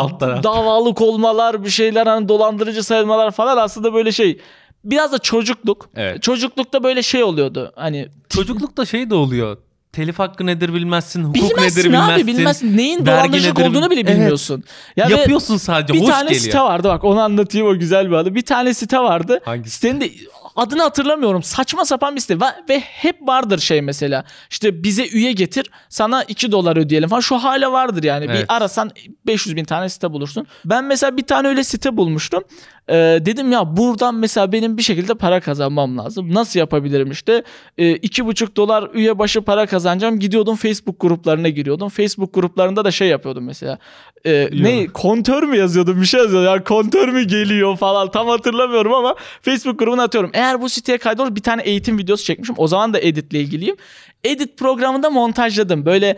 davalık 0.43 1.01
olmalar, 1.01 1.63
bir 1.65 1.69
şeyler 1.69 2.07
hani 2.07 2.27
dolandırıcı 2.29 2.83
sayılmalar 2.83 3.31
falan 3.31 3.57
aslında 3.57 3.93
böyle 3.93 4.11
şey. 4.11 4.39
Biraz 4.83 5.11
da 5.11 5.19
çocukluk. 5.19 5.89
Evet. 5.95 6.23
Çocuklukta 6.23 6.83
böyle 6.83 7.03
şey 7.03 7.23
oluyordu. 7.23 7.71
Hani 7.75 8.07
Çocuklukta 8.29 8.85
şey 8.85 9.09
de 9.09 9.15
oluyor. 9.15 9.57
Telif 9.91 10.19
hakkı 10.19 10.45
nedir 10.45 10.73
bilmezsin, 10.73 11.23
hukuk 11.23 11.35
bilmezsin 11.35 11.79
nedir 11.79 11.93
abi 11.93 12.07
bilmezsin. 12.17 12.27
bilmezsin. 12.37 12.77
Neyin 12.77 13.05
dolandırıcılık 13.05 13.57
nedir- 13.57 13.69
olduğunu 13.69 13.89
bile 13.89 13.99
Evet. 13.99 14.09
bilmiyorsun. 14.15 14.63
Ya 14.97 15.09
ve- 15.09 15.13
Yapıyorsun 15.13 15.57
sadece, 15.57 15.93
bir 15.93 15.99
hoş 16.01 16.09
tane 16.09 16.23
geliyor. 16.29 16.41
site 16.43 16.59
vardı 16.59 16.87
bak 16.89 17.03
onu 17.03 17.19
anlatayım 17.21 17.67
o 17.67 17.77
güzel 17.79 18.07
bir 18.09 18.15
adı. 18.15 18.35
Bir 18.35 18.41
tane 18.41 18.73
site 18.73 18.99
vardı. 18.99 19.39
Hangisi? 19.45 19.75
Sitenin 19.75 20.01
de 20.01 20.09
adını 20.55 20.81
hatırlamıyorum. 20.81 21.43
Saçma 21.43 21.85
sapan 21.85 22.15
bir 22.15 22.21
site 22.21 22.39
ve, 22.39 22.45
ve 22.69 22.79
hep 22.79 23.15
vardır 23.21 23.59
şey 23.59 23.81
mesela. 23.81 24.23
İşte 24.49 24.83
bize 24.83 25.07
üye 25.07 25.31
getir 25.31 25.71
sana 25.89 26.23
2 26.23 26.51
dolar 26.51 26.77
ödeyelim 26.77 27.09
falan. 27.09 27.21
Şu 27.21 27.35
hala 27.37 27.71
vardır 27.71 28.03
yani. 28.03 28.25
Evet. 28.25 28.39
Bir 28.49 28.55
arasan 28.55 28.91
500 29.27 29.55
bin 29.55 29.65
tane 29.65 29.89
site 29.89 30.11
bulursun. 30.13 30.47
Ben 30.65 30.83
mesela 30.85 31.17
bir 31.17 31.23
tane 31.23 31.47
öyle 31.47 31.63
site 31.63 31.97
bulmuştum. 31.97 32.43
Ee, 32.89 33.19
dedim 33.25 33.51
ya 33.51 33.77
buradan 33.77 34.15
mesela 34.15 34.51
benim 34.51 34.77
bir 34.77 34.81
şekilde 34.83 35.13
para 35.13 35.39
kazanmam 35.39 35.97
lazım. 35.97 36.33
Nasıl 36.33 36.59
yapabilirim 36.59 37.11
işte? 37.11 37.43
Ee, 37.77 37.91
iki 37.91 38.25
buçuk 38.25 38.55
dolar 38.55 38.89
üye 38.93 39.19
başı 39.19 39.41
para 39.41 39.65
kazanacağım. 39.65 40.19
Gidiyordum 40.19 40.55
Facebook 40.55 40.99
gruplarına 40.99 41.49
giriyordum. 41.49 41.89
Facebook 41.89 42.33
gruplarında 42.33 42.85
da 42.85 42.91
şey 42.91 43.07
yapıyordum 43.07 43.45
mesela. 43.45 43.77
Ee, 44.25 44.49
ne 44.51 44.87
kontör 44.87 45.43
mü 45.43 45.57
yazıyordum 45.57 46.01
bir 46.01 46.05
şey 46.05 46.19
yazıyordum. 46.19 46.53
Ya 46.53 46.63
kontör 46.63 47.09
mü 47.09 47.23
geliyor 47.23 47.77
falan 47.77 48.11
tam 48.11 48.27
hatırlamıyorum 48.27 48.93
ama 48.93 49.15
Facebook 49.41 49.79
grubuna 49.79 50.03
atıyorum. 50.03 50.31
Eğer 50.33 50.61
bu 50.61 50.69
siteye 50.69 50.97
kaydolur 50.97 51.35
bir 51.35 51.41
tane 51.41 51.61
eğitim 51.61 51.97
videosu 51.97 52.23
çekmişim. 52.25 52.55
O 52.57 52.67
zaman 52.67 52.93
da 52.93 52.99
editle 52.99 53.39
ilgiliyim. 53.39 53.75
Edit 54.23 54.57
programında 54.57 55.09
montajladım. 55.09 55.85
Böyle 55.85 56.17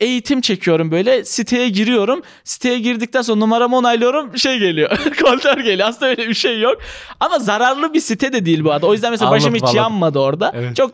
eğitim 0.00 0.40
çekiyorum 0.40 0.90
böyle 0.90 1.24
siteye 1.24 1.68
giriyorum. 1.68 2.22
Siteye 2.44 2.78
girdikten 2.78 3.22
sonra 3.22 3.38
numaramı 3.38 3.76
onaylıyorum 3.76 4.38
şey 4.38 4.58
geliyor. 4.58 4.90
kontör 5.24 5.58
geliyor. 5.58 5.88
Aslında 5.88 6.06
öyle 6.10 6.28
bir 6.28 6.34
şey 6.34 6.60
yok. 6.60 6.76
Ama 7.20 7.38
zararlı 7.38 7.94
bir 7.94 8.00
site 8.00 8.32
de 8.32 8.46
değil 8.46 8.64
bu 8.64 8.72
arada. 8.72 8.86
O 8.86 8.92
yüzden 8.92 9.10
mesela 9.10 9.30
başım 9.30 9.46
Anladım, 9.48 9.56
hiç 9.56 9.62
anladım. 9.62 9.76
yanmadı 9.92 10.18
orada. 10.18 10.52
Evet. 10.54 10.76
Çok 10.76 10.90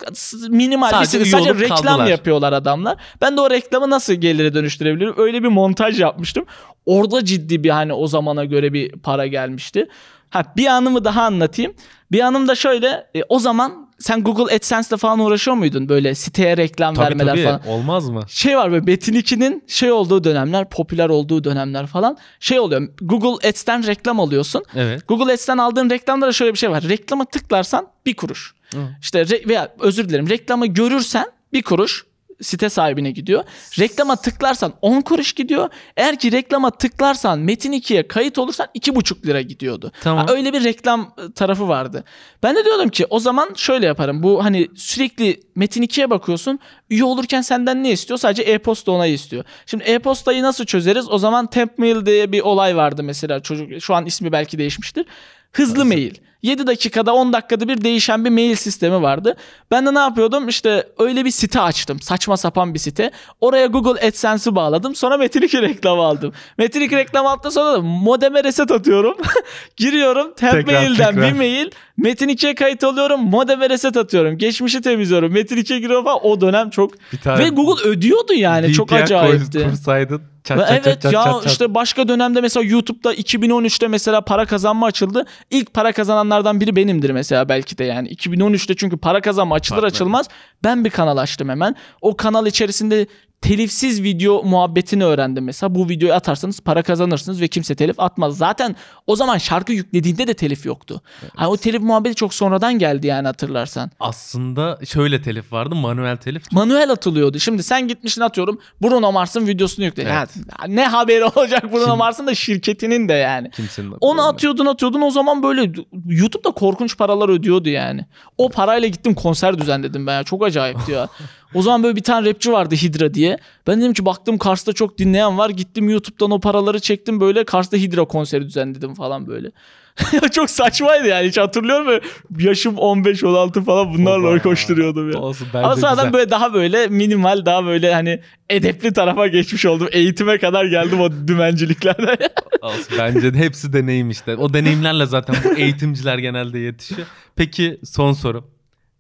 minimal 0.49 0.91
Sadece 0.91 1.21
bir 1.21 1.25
site. 1.25 1.39
Sadece 1.39 1.65
reklam 1.65 1.83
kaldılar. 1.83 2.07
yapıyorlar 2.07 2.53
adamlar. 2.53 2.97
Ben 3.21 3.37
de 3.37 3.41
o 3.41 3.51
reklamı 3.51 3.91
nasıl 3.91 4.13
gelire 4.13 4.55
dönüştürebilirim? 4.55 5.15
Öyle 5.17 5.43
bir 5.43 5.49
montaj 5.49 6.01
yapmıştım. 6.01 6.45
Orada 6.87 7.25
ciddi 7.25 7.65
bir 7.65 7.71
hani 7.71 7.93
o 7.93 8.07
zamana 8.07 8.45
göre 8.45 8.73
bir 8.73 8.93
para 8.93 9.27
gelmişti. 9.27 9.89
Ha 10.31 10.45
bir 10.57 10.67
anımı 10.67 11.05
daha 11.05 11.23
anlatayım. 11.23 11.75
Bir 12.13 12.21
anım 12.21 12.49
da 12.49 12.55
şöyle. 12.55 13.07
e, 13.17 13.23
o 13.29 13.39
zaman 13.39 13.86
sen 13.99 14.23
Google 14.25 14.57
AdSense'le 14.57 14.97
falan 14.99 15.19
uğraşıyor 15.19 15.57
muydun? 15.57 15.89
Böyle 15.89 16.15
siteye 16.15 16.57
reklam 16.57 16.95
Tabii 16.95 17.05
vermeler 17.07 17.33
tabii. 17.33 17.43
falan 17.45 17.67
Olmaz 17.67 18.09
mı? 18.09 18.23
şey 18.29 18.57
var 18.57 18.71
böyle 18.73 18.85
Metin 18.85 19.13
2'nin 19.15 19.65
şey 19.67 19.93
olduğu 19.93 20.25
dönemler, 20.25 20.69
popüler 20.71 21.09
olduğu 21.09 21.45
dönemler 21.45 21.87
falan 21.87 22.19
şey 22.41 22.61
oluyor. 22.61 22.89
Google 23.01 23.49
Ads'ten 23.49 23.87
reklam 23.87 24.21
alıyorsun. 24.21 24.65
Evet. 24.77 25.09
Google 25.09 25.33
Ads'ten 25.33 25.59
aldığın 25.59 25.91
reklamda 25.91 26.27
da 26.27 26.33
şöyle 26.33 26.53
bir 26.53 26.59
şey 26.59 26.71
var. 26.71 26.83
Reklama 26.89 27.25
tıklarsan 27.25 27.87
bir 28.07 28.15
kuruş. 28.17 28.55
Hı. 28.75 28.79
İşte 29.01 29.21
re- 29.23 29.49
veya 29.49 29.73
özür 29.81 30.09
dilerim 30.09 30.29
reklamı 30.29 30.67
görürsen 30.67 31.27
bir 31.53 31.63
kuruş 31.63 32.05
site 32.43 32.69
sahibine 32.69 33.11
gidiyor. 33.11 33.45
Reklama 33.79 34.17
tıklarsan 34.17 34.73
10 34.83 35.01
kuruş 35.01 35.33
gidiyor. 35.33 35.69
Eğer 35.97 36.19
ki 36.19 36.33
reklama 36.33 36.71
tıklarsan 36.71 37.39
Metin 37.39 37.73
2'ye 37.73 38.09
kayıt 38.09 38.39
olursan 38.39 38.67
2,5 38.75 39.27
lira 39.27 39.41
gidiyordu. 39.41 39.93
Tamam. 40.03 40.27
Ha, 40.27 40.33
öyle 40.35 40.53
bir 40.53 40.65
reklam 40.65 41.01
e, 41.01 41.33
tarafı 41.33 41.69
vardı. 41.69 42.05
Ben 42.43 42.57
de 42.57 42.65
diyordum 42.65 42.89
ki 42.89 43.07
o 43.11 43.19
zaman 43.21 43.51
şöyle 43.57 43.87
yaparım. 43.87 44.23
Bu 44.23 44.45
hani 44.45 44.69
sürekli 44.77 45.41
Metin 45.55 45.83
2'ye 45.83 46.11
bakıyorsun. 46.11 46.59
Üye 46.91 47.05
olurken 47.05 47.41
senden 47.41 47.85
ne 47.85 47.91
istiyor? 47.93 48.19
Sadece 48.19 48.43
e-posta 48.43 48.93
onayı 48.93 49.13
istiyor. 49.13 49.45
Şimdi 49.67 49.85
e-postayı 49.85 50.43
nasıl 50.43 50.65
çözeriz? 50.65 51.11
O 51.11 51.19
zaman 51.19 51.47
Temp 51.47 51.79
Mail 51.79 52.07
diye 52.07 52.33
bir 52.33 52.41
olay 52.41 52.77
vardı 52.77 53.03
mesela. 53.03 53.41
Çocuk 53.41 53.83
şu 53.83 53.95
an 53.95 54.07
ismi 54.07 54.33
belki 54.33 54.59
değişmiştir. 54.59 55.07
Hızlı 55.53 55.85
mail. 55.85 56.15
7 56.43 56.67
dakikada 56.67 57.15
10 57.15 57.33
dakikada 57.33 57.69
bir 57.69 57.85
değişen 57.85 58.25
bir 58.25 58.31
mail 58.31 58.55
sistemi 58.55 59.03
vardı. 59.03 59.37
Ben 59.71 59.87
de 59.87 59.95
ne 59.95 59.99
yapıyordum? 59.99 60.49
İşte 60.49 60.89
öyle 60.99 61.25
bir 61.25 61.31
site 61.31 61.61
açtım. 61.61 62.01
Saçma 62.01 62.37
sapan 62.37 62.75
bir 62.75 62.79
site. 62.79 63.11
Oraya 63.41 63.67
Google 63.67 64.07
AdSense'i 64.07 64.55
bağladım. 64.55 64.95
Sonra 64.95 65.17
Metin 65.17 65.43
2 65.43 65.63
reklamı 65.63 66.03
aldım. 66.03 66.33
Metin 66.59 66.81
2 66.81 66.97
reklamı 66.97 67.31
aldıktan 67.31 67.51
sonra 67.51 67.73
da 67.73 67.81
modeme 67.81 68.45
reset 68.45 68.71
atıyorum. 68.71 69.17
Giriyorum. 69.77 70.35
Temp 70.35 70.53
Tekrar, 70.53 70.75
Mail'den 70.75 71.15
tekrar. 71.15 71.33
bir 71.33 71.37
mail. 71.37 71.71
Metin 71.97 72.29
2'ye 72.29 72.55
kayıt 72.55 72.85
oluyorum. 72.85 73.21
Modeme 73.21 73.71
reset 73.71 73.97
atıyorum. 73.97 74.39
Geçmişi 74.39 74.81
temizliyorum. 74.81 75.33
Metin 75.33 75.57
2'ye 75.57 75.81
giriyorum 75.81 76.05
falan. 76.05 76.27
O 76.27 76.41
dönem 76.41 76.71
çok... 76.71 76.91
Ve 77.27 77.49
Google 77.49 77.89
ödüyordu 77.89 78.33
yani. 78.33 78.73
çok 78.73 78.93
VPN 78.93 78.95
acayipti. 78.95 79.65
kursaydın. 79.71 80.23
Çat 80.47 80.59
çat 80.59 80.71
evet 80.71 80.85
çat 80.85 81.03
çat 81.03 81.13
ya 81.13 81.25
çat 81.25 81.43
çat. 81.43 81.53
işte 81.53 81.75
başka 81.75 82.09
dönemde 82.09 82.41
mesela 82.41 82.65
YouTube'da 82.65 83.15
2013'te 83.15 83.89
mesela 83.89 84.21
para 84.21 84.47
kazanma 84.47 84.87
açıldı. 84.87 85.25
İlk 85.51 85.75
para 85.75 85.93
kazananlardan 86.27 86.61
biri 86.61 86.77
benimdir 86.77 87.11
mesela 87.11 87.49
belki 87.49 87.79
de 87.79 87.85
yani. 87.85 88.09
2013'te 88.09 88.75
çünkü 88.77 88.97
para 88.97 89.21
kazanma 89.21 89.55
açılır 89.55 89.81
Farklı. 89.81 89.87
açılmaz 89.87 90.29
ben 90.65 90.85
bir 90.85 90.91
kanal 90.91 91.17
açtım 91.17 91.49
hemen. 91.49 91.75
O 92.01 92.17
kanal 92.17 92.47
içerisinde 92.47 93.07
telifsiz 93.41 94.03
video 94.03 94.43
muhabbetini 94.43 95.05
öğrendim 95.05 95.45
mesela. 95.45 95.75
Bu 95.75 95.89
videoyu 95.89 96.15
atarsanız 96.15 96.61
para 96.61 96.83
kazanırsınız 96.83 97.41
ve 97.41 97.49
kimse 97.49 97.75
telif 97.75 98.01
atmaz. 98.01 98.37
Zaten 98.39 98.77
o 99.07 99.17
zaman 99.17 99.39
şarkı 99.39 99.73
yüklediğinde 99.73 100.27
de 100.27 100.35
telif 100.35 100.67
yoktu. 100.67 101.01
Hani 101.37 101.49
o 101.49 101.57
telif 101.57 101.81
muhabbeti 101.83 102.15
çok 102.15 102.35
sonradan 102.35 102.79
geldi 102.79 103.07
yani 103.07 103.27
hatırlarsan. 103.27 103.91
Aslında 104.01 104.79
şöyle 104.87 105.23
telif 105.23 105.53
vardı. 105.53 105.75
Manuel 105.75 106.17
telif. 106.17 106.53
Manuel 106.53 106.91
atılıyordu. 106.91 107.39
Şimdi 107.39 107.63
sen 107.63 107.89
gitmişsin 107.89 108.21
atıyorum 108.21 108.61
Bruno 108.83 109.13
Mars'ın 109.13 109.47
videosunu 109.47 109.85
yükle. 109.85 110.03
Evet. 110.03 110.31
Ya 110.37 110.67
ne 110.69 110.87
haberi 110.87 111.25
olacak 111.37 111.73
Bruno 111.73 111.85
Kim- 111.87 111.97
Mars'ın 111.99 112.27
da 112.27 112.35
şirketinin 112.35 113.09
de 113.09 113.13
yani. 113.13 113.51
Kimsenin 113.51 113.95
Onu 114.01 114.27
atıyordun 114.27 114.67
atıyordun 114.67 115.01
o 115.01 115.11
zaman 115.11 115.43
böyle 115.43 115.73
YouTube'da 116.07 116.51
korkunç 116.51 116.99
paralar 116.99 117.29
ödüyordu 117.29 117.69
yani. 117.69 118.07
O 118.39 118.49
parayla 118.49 118.89
gittim 118.89 119.15
konser 119.15 119.59
düzenledim 119.59 120.07
ben 120.07 120.15
ya. 120.15 120.25
Çok 120.25 120.45
acayipti 120.45 120.93
ya. 120.93 121.09
O 121.55 121.63
zaman 121.63 121.83
böyle 121.83 121.97
bir 121.97 122.03
tane 122.03 122.29
rapçi 122.29 122.53
vardı 122.53 122.75
Hydra 122.75 123.15
diye. 123.15 123.39
Ben 123.67 123.81
dedim 123.81 123.93
ki 123.93 124.05
baktım 124.05 124.39
Kars'ta 124.39 124.73
çok 124.73 124.99
dinleyen 124.99 125.39
var. 125.39 125.51
Gittim 125.51 125.89
YouTube'dan 125.89 126.31
o 126.31 126.41
paraları 126.41 126.81
çektim 126.81 127.21
böyle 127.21 127.45
Kars'ta 127.45 127.77
Hydra 127.77 128.05
konseri 128.05 128.45
düzenledim 128.45 128.95
falan 128.95 129.27
böyle. 129.27 129.53
çok 130.33 130.51
saçmaydı 130.51 131.09
yani 131.09 131.29
hiç 131.29 131.39
hatırlıyorum 131.39 131.87
mu? 131.87 131.99
Yaşım 132.39 132.75
15-16 132.75 133.65
falan 133.65 133.95
bunlarla 133.95 134.29
Oba. 134.29 134.43
koşturuyordum 134.43 135.13
ya. 135.13 135.19
Olsun 135.19 135.49
Ama 135.55 135.77
sonradan 135.77 135.97
güzel. 135.97 136.13
böyle 136.13 136.31
daha 136.31 136.55
böyle 136.55 136.87
minimal 136.87 137.47
daha 137.47 137.65
böyle 137.65 137.95
hani 137.95 138.21
edepli 138.51 138.93
tarafa 138.93 139.27
geçmiş 139.27 139.67
oldum. 139.67 139.89
Eğitime 139.93 140.39
kadar 140.39 140.65
geldim 140.65 141.01
o 141.01 141.11
dümenciliklerden. 141.29 142.17
Olsun. 142.63 142.99
Bence 142.99 143.35
de 143.35 143.39
hepsi 143.39 143.73
deneyim 143.73 144.11
işte. 144.11 144.37
O 144.37 144.53
deneyimlerle 144.55 145.07
zaten 145.07 145.37
bu 145.45 145.59
eğitimciler 145.59 146.19
genelde 146.19 146.59
yetişiyor. 146.59 147.07
Peki 147.37 147.81
son 147.85 148.13
soru. 148.13 148.45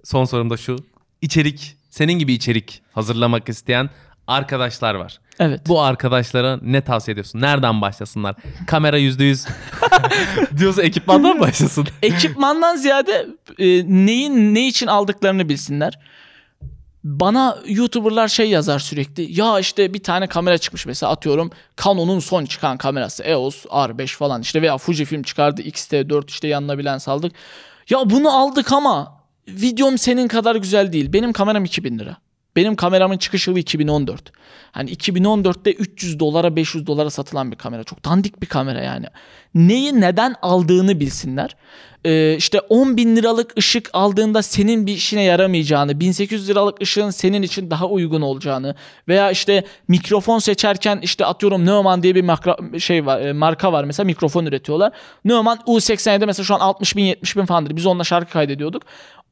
Son 0.04 0.24
sorum 0.24 0.50
da 0.50 0.56
şu. 0.56 0.76
İçerik, 1.22 1.75
senin 1.96 2.12
gibi 2.12 2.32
içerik 2.32 2.82
hazırlamak 2.92 3.48
isteyen 3.48 3.90
arkadaşlar 4.26 4.94
var. 4.94 5.20
evet. 5.40 5.60
Bu 5.68 5.82
arkadaşlara 5.82 6.58
ne 6.62 6.80
tavsiye 6.80 7.12
ediyorsun? 7.12 7.40
Nereden 7.40 7.80
başlasınlar? 7.80 8.34
Kamera 8.66 8.98
%100 8.98 9.48
diyorsa 10.58 10.82
ekipmandan 10.82 11.40
başlasın. 11.40 11.86
ekipmandan 12.02 12.76
ziyade 12.76 13.26
e, 13.58 13.66
neyin 14.06 14.54
ne 14.54 14.66
için 14.68 14.86
aldıklarını 14.86 15.48
bilsinler. 15.48 15.98
Bana 17.04 17.58
YouTuber'lar 17.66 18.28
şey 18.28 18.50
yazar 18.50 18.78
sürekli. 18.78 19.40
Ya 19.40 19.60
işte 19.60 19.94
bir 19.94 20.02
tane 20.02 20.26
kamera 20.26 20.58
çıkmış 20.58 20.86
mesela 20.86 21.12
atıyorum 21.12 21.50
Canon'un 21.84 22.18
son 22.18 22.44
çıkan 22.44 22.76
kamerası 22.76 23.22
EOS 23.22 23.64
R5 23.64 24.06
falan 24.06 24.42
işte 24.42 24.62
veya 24.62 24.78
Fujifilm 24.78 25.22
çıkardı 25.22 25.62
X-T4 25.62 26.28
işte 26.28 26.48
yanına 26.48 26.78
bilen 26.78 26.98
saldık. 26.98 27.32
Ya 27.90 28.10
bunu 28.10 28.30
aldık 28.30 28.72
ama 28.72 29.15
videom 29.48 29.98
senin 29.98 30.28
kadar 30.28 30.56
güzel 30.56 30.92
değil. 30.92 31.12
Benim 31.12 31.32
kameram 31.32 31.64
2000 31.64 31.98
lira. 31.98 32.16
Benim 32.56 32.76
kameramın 32.76 33.18
çıkış 33.18 33.48
yılı 33.48 33.58
2014. 33.58 34.32
Hani 34.72 34.92
2014'te 34.92 35.72
300 35.72 36.20
dolara 36.20 36.56
500 36.56 36.86
dolara 36.86 37.10
satılan 37.10 37.52
bir 37.52 37.56
kamera. 37.56 37.84
Çok 37.84 38.04
dandik 38.04 38.42
bir 38.42 38.46
kamera 38.46 38.82
yani. 38.82 39.06
Neyi 39.54 40.00
neden 40.00 40.34
aldığını 40.42 41.00
bilsinler. 41.00 41.56
Ee, 42.06 42.36
işte 42.38 42.60
10 42.60 42.96
bin 42.96 43.16
liralık 43.16 43.58
ışık 43.58 43.90
aldığında 43.92 44.42
senin 44.42 44.86
bir 44.86 44.92
işine 44.92 45.22
yaramayacağını, 45.22 46.00
1800 46.00 46.48
liralık 46.48 46.82
ışığın 46.82 47.10
senin 47.10 47.42
için 47.42 47.70
daha 47.70 47.86
uygun 47.86 48.20
olacağını 48.20 48.74
veya 49.08 49.30
işte 49.30 49.64
mikrofon 49.88 50.38
seçerken 50.38 50.98
işte 51.02 51.26
atıyorum 51.26 51.66
Neumann 51.66 52.02
diye 52.02 52.14
bir 52.14 52.22
makra, 52.22 52.56
şey 52.78 53.06
var, 53.06 53.20
e, 53.20 53.32
marka 53.32 53.72
var 53.72 53.84
mesela 53.84 54.04
mikrofon 54.06 54.46
üretiyorlar. 54.46 54.92
Neumann 55.24 55.58
U87 55.66 56.26
mesela 56.26 56.44
şu 56.44 56.54
an 56.54 56.60
60 56.60 56.96
bin 56.96 57.04
70 57.04 57.36
bin 57.36 57.46
falandır. 57.46 57.76
Biz 57.76 57.86
onunla 57.86 58.04
şarkı 58.04 58.32
kaydediyorduk. 58.32 58.82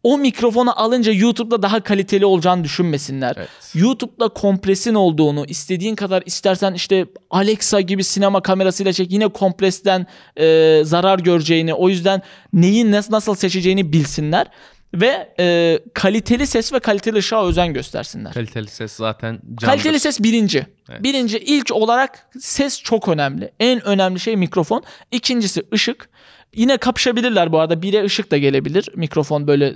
O 0.05 0.19
mikrofonu 0.19 0.81
alınca 0.81 1.13
YouTube'da 1.13 1.63
daha 1.63 1.81
kaliteli 1.81 2.27
olacağını 2.27 2.65
düşünmesinler. 2.65 3.35
Evet. 3.37 3.49
YouTube'da 3.75 4.29
kompresin 4.29 4.95
olduğunu, 4.95 5.45
istediğin 5.49 5.95
kadar 5.95 6.23
istersen 6.27 6.75
işte 6.75 7.07
Alexa 7.31 7.81
gibi 7.81 8.05
sinema 8.05 8.43
kamerasıyla 8.43 8.93
çek 8.93 9.13
yine 9.13 9.29
kompresten 9.29 10.07
e, 10.37 10.81
zarar 10.85 11.19
göreceğini, 11.19 11.75
o 11.75 11.89
yüzden 11.89 12.23
neyi 12.53 12.85
nas- 12.85 13.13
nasıl 13.13 13.35
seçeceğini 13.35 13.93
bilsinler 13.93 14.47
ve 14.95 15.35
e, 15.41 15.79
kaliteli 15.95 16.47
ses 16.47 16.73
ve 16.73 16.79
kaliteli 16.79 17.17
ışığa 17.17 17.47
özen 17.47 17.75
göstersinler. 17.75 18.33
Kaliteli 18.33 18.69
ses 18.69 18.93
zaten 18.93 19.41
candır. 19.47 19.67
Kaliteli 19.67 20.01
ses 20.01 20.23
birinci. 20.23 20.67
Evet. 20.91 21.03
Birinci 21.03 21.39
ilk 21.39 21.73
olarak 21.73 22.29
ses 22.41 22.83
çok 22.83 23.09
önemli. 23.09 23.53
En 23.61 23.87
önemli 23.87 24.21
şey 24.21 24.37
mikrofon. 24.37 24.83
İkincisi 25.11 25.63
ışık. 25.73 26.09
Yine 26.55 26.77
kapışabilirler 26.77 27.53
bu 27.53 27.59
arada. 27.59 27.83
Bire 27.83 28.05
ışık 28.05 28.31
da 28.31 28.39
gelebilir. 28.39 28.89
Mikrofon 28.95 29.47
böyle 29.47 29.75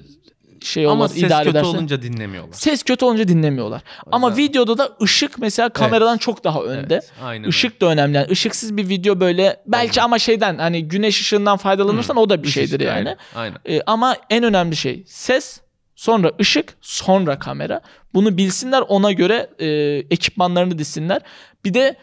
şey 0.62 0.84
Ama 0.84 0.92
olmaz 0.94 1.12
ses 1.12 1.22
idare 1.22 1.44
kötü 1.44 1.50
ederse. 1.58 1.66
olunca 1.66 2.02
dinlemiyorlar. 2.02 2.52
Ses 2.52 2.82
kötü 2.82 3.04
olunca 3.04 3.28
dinlemiyorlar. 3.28 3.82
Ama 4.12 4.28
yüzden- 4.28 4.42
videoda 4.44 4.78
da 4.78 4.88
ışık 5.02 5.38
mesela 5.38 5.68
kameradan 5.68 6.18
çok 6.18 6.44
daha 6.44 6.62
önde. 6.62 6.94
Evet, 6.94 7.12
aynen 7.22 7.40
öyle. 7.42 7.48
Işık 7.48 7.80
da 7.80 7.86
önemli. 7.86 8.16
Yani 8.16 8.28
ışıksız 8.30 8.76
bir 8.76 8.88
video 8.88 9.20
böyle 9.20 9.56
belki 9.66 10.02
ama 10.02 10.18
şeyden 10.18 10.58
hani 10.58 10.88
güneş 10.88 11.20
ışığından 11.20 11.56
faydalanırsan 11.56 12.16
o 12.16 12.30
da 12.30 12.42
bir 12.42 12.48
şeydir 12.48 12.78
ışık, 12.80 12.88
yani. 12.88 12.96
Aynen. 12.96 13.16
aynen. 13.34 13.56
Ee, 13.78 13.82
ama 13.86 14.16
en 14.30 14.44
önemli 14.44 14.76
şey 14.76 15.04
ses, 15.06 15.60
sonra 15.96 16.32
ışık, 16.40 16.74
sonra 16.80 17.38
kamera. 17.38 17.80
Bunu 18.14 18.36
bilsinler 18.36 18.80
ona 18.88 19.12
göre 19.12 19.50
e, 19.58 19.66
ekipmanlarını 20.10 20.78
dizsinler. 20.78 21.22
Bir 21.64 21.74
de 21.74 21.96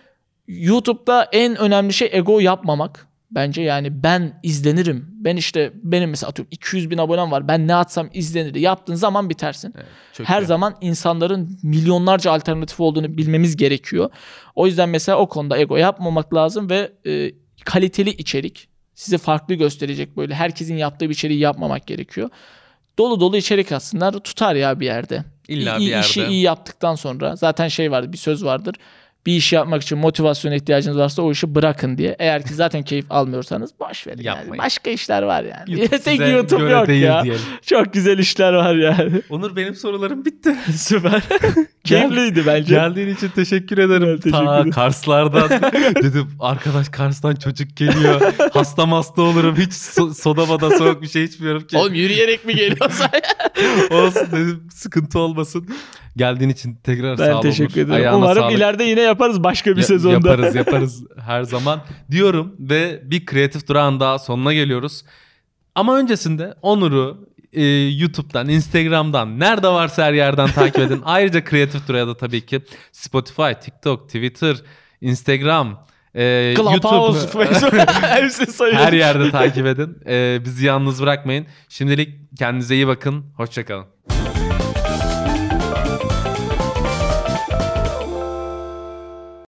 YouTube'da 0.47 1.30
en 1.32 1.56
önemli 1.56 1.93
şey 1.93 2.10
ego 2.12 2.39
yapmamak. 2.39 3.08
Bence 3.36 3.61
yani 3.61 4.03
ben 4.03 4.39
izlenirim. 4.43 5.05
Ben 5.11 5.36
işte 5.38 5.71
benim 5.83 6.09
mesela 6.09 6.29
atıyorum 6.29 6.47
200 6.51 6.89
bin 6.89 6.97
abonem 6.97 7.31
var. 7.31 7.47
Ben 7.47 7.67
ne 7.67 7.75
atsam 7.75 8.09
izlenir. 8.13 8.55
Yaptığın 8.55 8.95
zaman 8.95 9.29
bitersin. 9.29 9.73
Çok 10.13 10.29
Her 10.29 10.41
iyi. 10.41 10.45
zaman 10.45 10.75
insanların 10.81 11.59
milyonlarca 11.63 12.31
alternatif 12.31 12.79
olduğunu 12.79 13.17
bilmemiz 13.17 13.57
gerekiyor. 13.57 14.09
O 14.55 14.67
yüzden 14.67 14.89
mesela 14.89 15.17
o 15.17 15.29
konuda 15.29 15.57
ego 15.57 15.77
yapmamak 15.77 16.33
lazım 16.33 16.69
ve 16.69 16.91
e, 17.05 17.31
kaliteli 17.65 18.09
içerik 18.09 18.67
sizi 18.95 19.17
farklı 19.17 19.55
gösterecek 19.55 20.17
böyle 20.17 20.36
herkesin 20.36 20.75
yaptığı 20.77 21.05
bir 21.05 21.13
içeriği 21.13 21.39
yapmamak 21.39 21.88
gerekiyor. 21.88 22.29
Dolu 22.99 23.19
dolu 23.19 23.38
içerik 23.38 23.71
aslında 23.71 24.19
tutar 24.19 24.55
ya 24.55 24.79
bir 24.79 24.86
yerde. 24.86 25.23
İlla 25.47 25.77
İyi- 25.77 25.79
bir 25.86 25.89
yerde. 25.91 26.05
işi 26.07 26.23
iyi 26.25 26.41
yaptıktan 26.41 26.95
sonra 26.95 27.36
zaten 27.36 27.67
şey 27.67 27.91
vardır 27.91 28.11
bir 28.13 28.17
söz 28.17 28.45
vardır. 28.45 28.75
Bir 29.26 29.36
iş 29.36 29.53
yapmak 29.53 29.82
için 29.82 29.97
motivasyona 29.97 30.55
ihtiyacınız 30.55 30.97
varsa 30.97 31.21
o 31.21 31.32
işi 31.32 31.55
bırakın 31.55 31.97
diye. 31.97 32.15
Eğer 32.19 32.43
ki 32.43 32.53
zaten 32.53 32.84
keyif 32.84 33.05
almıyorsanız 33.11 33.71
boş 33.80 34.07
verin 34.07 34.21
yani. 34.21 34.38
Yapmayın. 34.38 34.63
Başka 34.63 34.89
işler 34.89 35.23
var 35.23 35.43
yani. 35.43 35.80
YouTube 35.82 35.99
Tek 36.03 36.19
YouTube 36.19 36.63
yok 36.69 36.89
ya. 36.89 37.23
diyelim. 37.23 37.41
Çok 37.65 37.93
güzel 37.93 38.17
işler 38.19 38.53
var 38.53 38.76
yani. 38.76 39.21
Onur 39.30 39.55
benim 39.55 39.76
sorularım 39.76 40.26
bitti. 40.26 40.55
Süper. 40.76 41.21
Keyifliydi 41.84 42.43
bence. 42.45 42.76
Geldiğin 42.76 43.15
için 43.15 43.30
teşekkür 43.30 43.78
ederim. 43.78 44.07
Ben 44.07 44.17
teşekkür 44.19 44.45
Ta. 44.45 44.69
Karslardan 44.69 45.49
dedim 45.95 46.28
arkadaş 46.39 46.89
Kars'tan 46.89 47.36
çocuk 47.36 47.78
geliyor. 47.78 48.21
hasta 48.53 48.91
hasta 48.91 49.21
olurum. 49.21 49.55
Hiç 49.57 49.71
so- 49.71 50.13
soda 50.13 50.49
bada 50.49 50.78
soğuk 50.78 51.01
bir 51.01 51.07
şey 51.07 51.23
içmiyorum 51.23 51.67
ki. 51.67 51.78
Oğlum 51.78 51.93
yürüyerek 51.93 52.45
mi 52.45 52.55
geliyorsa? 52.55 53.11
Olsun 53.91 54.28
dedim 54.32 54.67
sıkıntı 54.73 55.19
olmasın. 55.19 55.67
Geldiğin 56.18 56.49
için 56.49 56.76
tekrar 56.84 57.16
sağ 57.18 57.28
ben 57.28 57.32
ol 57.34 57.41
teşekkür 57.41 57.82
ederim. 57.82 57.91
Ayağına 57.93 58.18
Umarım 58.18 58.41
sağlık. 58.41 58.57
ileride 58.57 58.84
yine 58.84 59.01
yaparız 59.01 59.43
başka 59.43 59.72
bir 59.72 59.78
Ya- 59.78 59.84
sezonda. 59.84 60.13
Yaparız 60.30 60.55
yaparız 60.66 61.03
her 61.26 61.43
zaman 61.43 61.82
diyorum 62.11 62.55
ve 62.59 63.01
bir 63.03 63.26
kreatif 63.26 63.68
durağın 63.68 63.99
daha 63.99 64.20
sonuna 64.20 64.53
geliyoruz. 64.53 65.03
Ama 65.76 65.97
öncesinde 65.97 66.53
Onur'u 66.61 67.30
e, 67.53 67.63
YouTube'dan, 67.88 68.49
Instagram'dan, 68.49 69.39
nerede 69.39 69.68
varsa 69.68 70.03
her 70.05 70.13
yerden 70.13 70.47
takip 70.47 70.80
edin. 70.80 71.01
Ayrıca 71.05 71.43
kreatif 71.43 71.88
duraya 71.88 72.07
da 72.07 72.18
tabii 72.18 72.45
ki 72.45 72.61
Spotify, 72.91 73.51
TikTok, 73.61 74.05
Twitter, 74.07 74.55
Instagram, 75.01 75.86
e, 76.16 76.53
Clubhouse, 76.57 77.20
YouTube 77.38 77.45
Facebook 77.45 77.74
her 78.74 78.93
yerde 78.93 79.32
takip 79.32 79.66
edin. 79.66 79.97
E, 80.07 80.39
bizi 80.45 80.66
yalnız 80.66 81.01
bırakmayın. 81.01 81.45
Şimdilik 81.70 82.09
kendinize 82.38 82.76
iyi 82.76 82.88
bakın. 82.88 83.26
Hoşçakalın. 83.38 83.86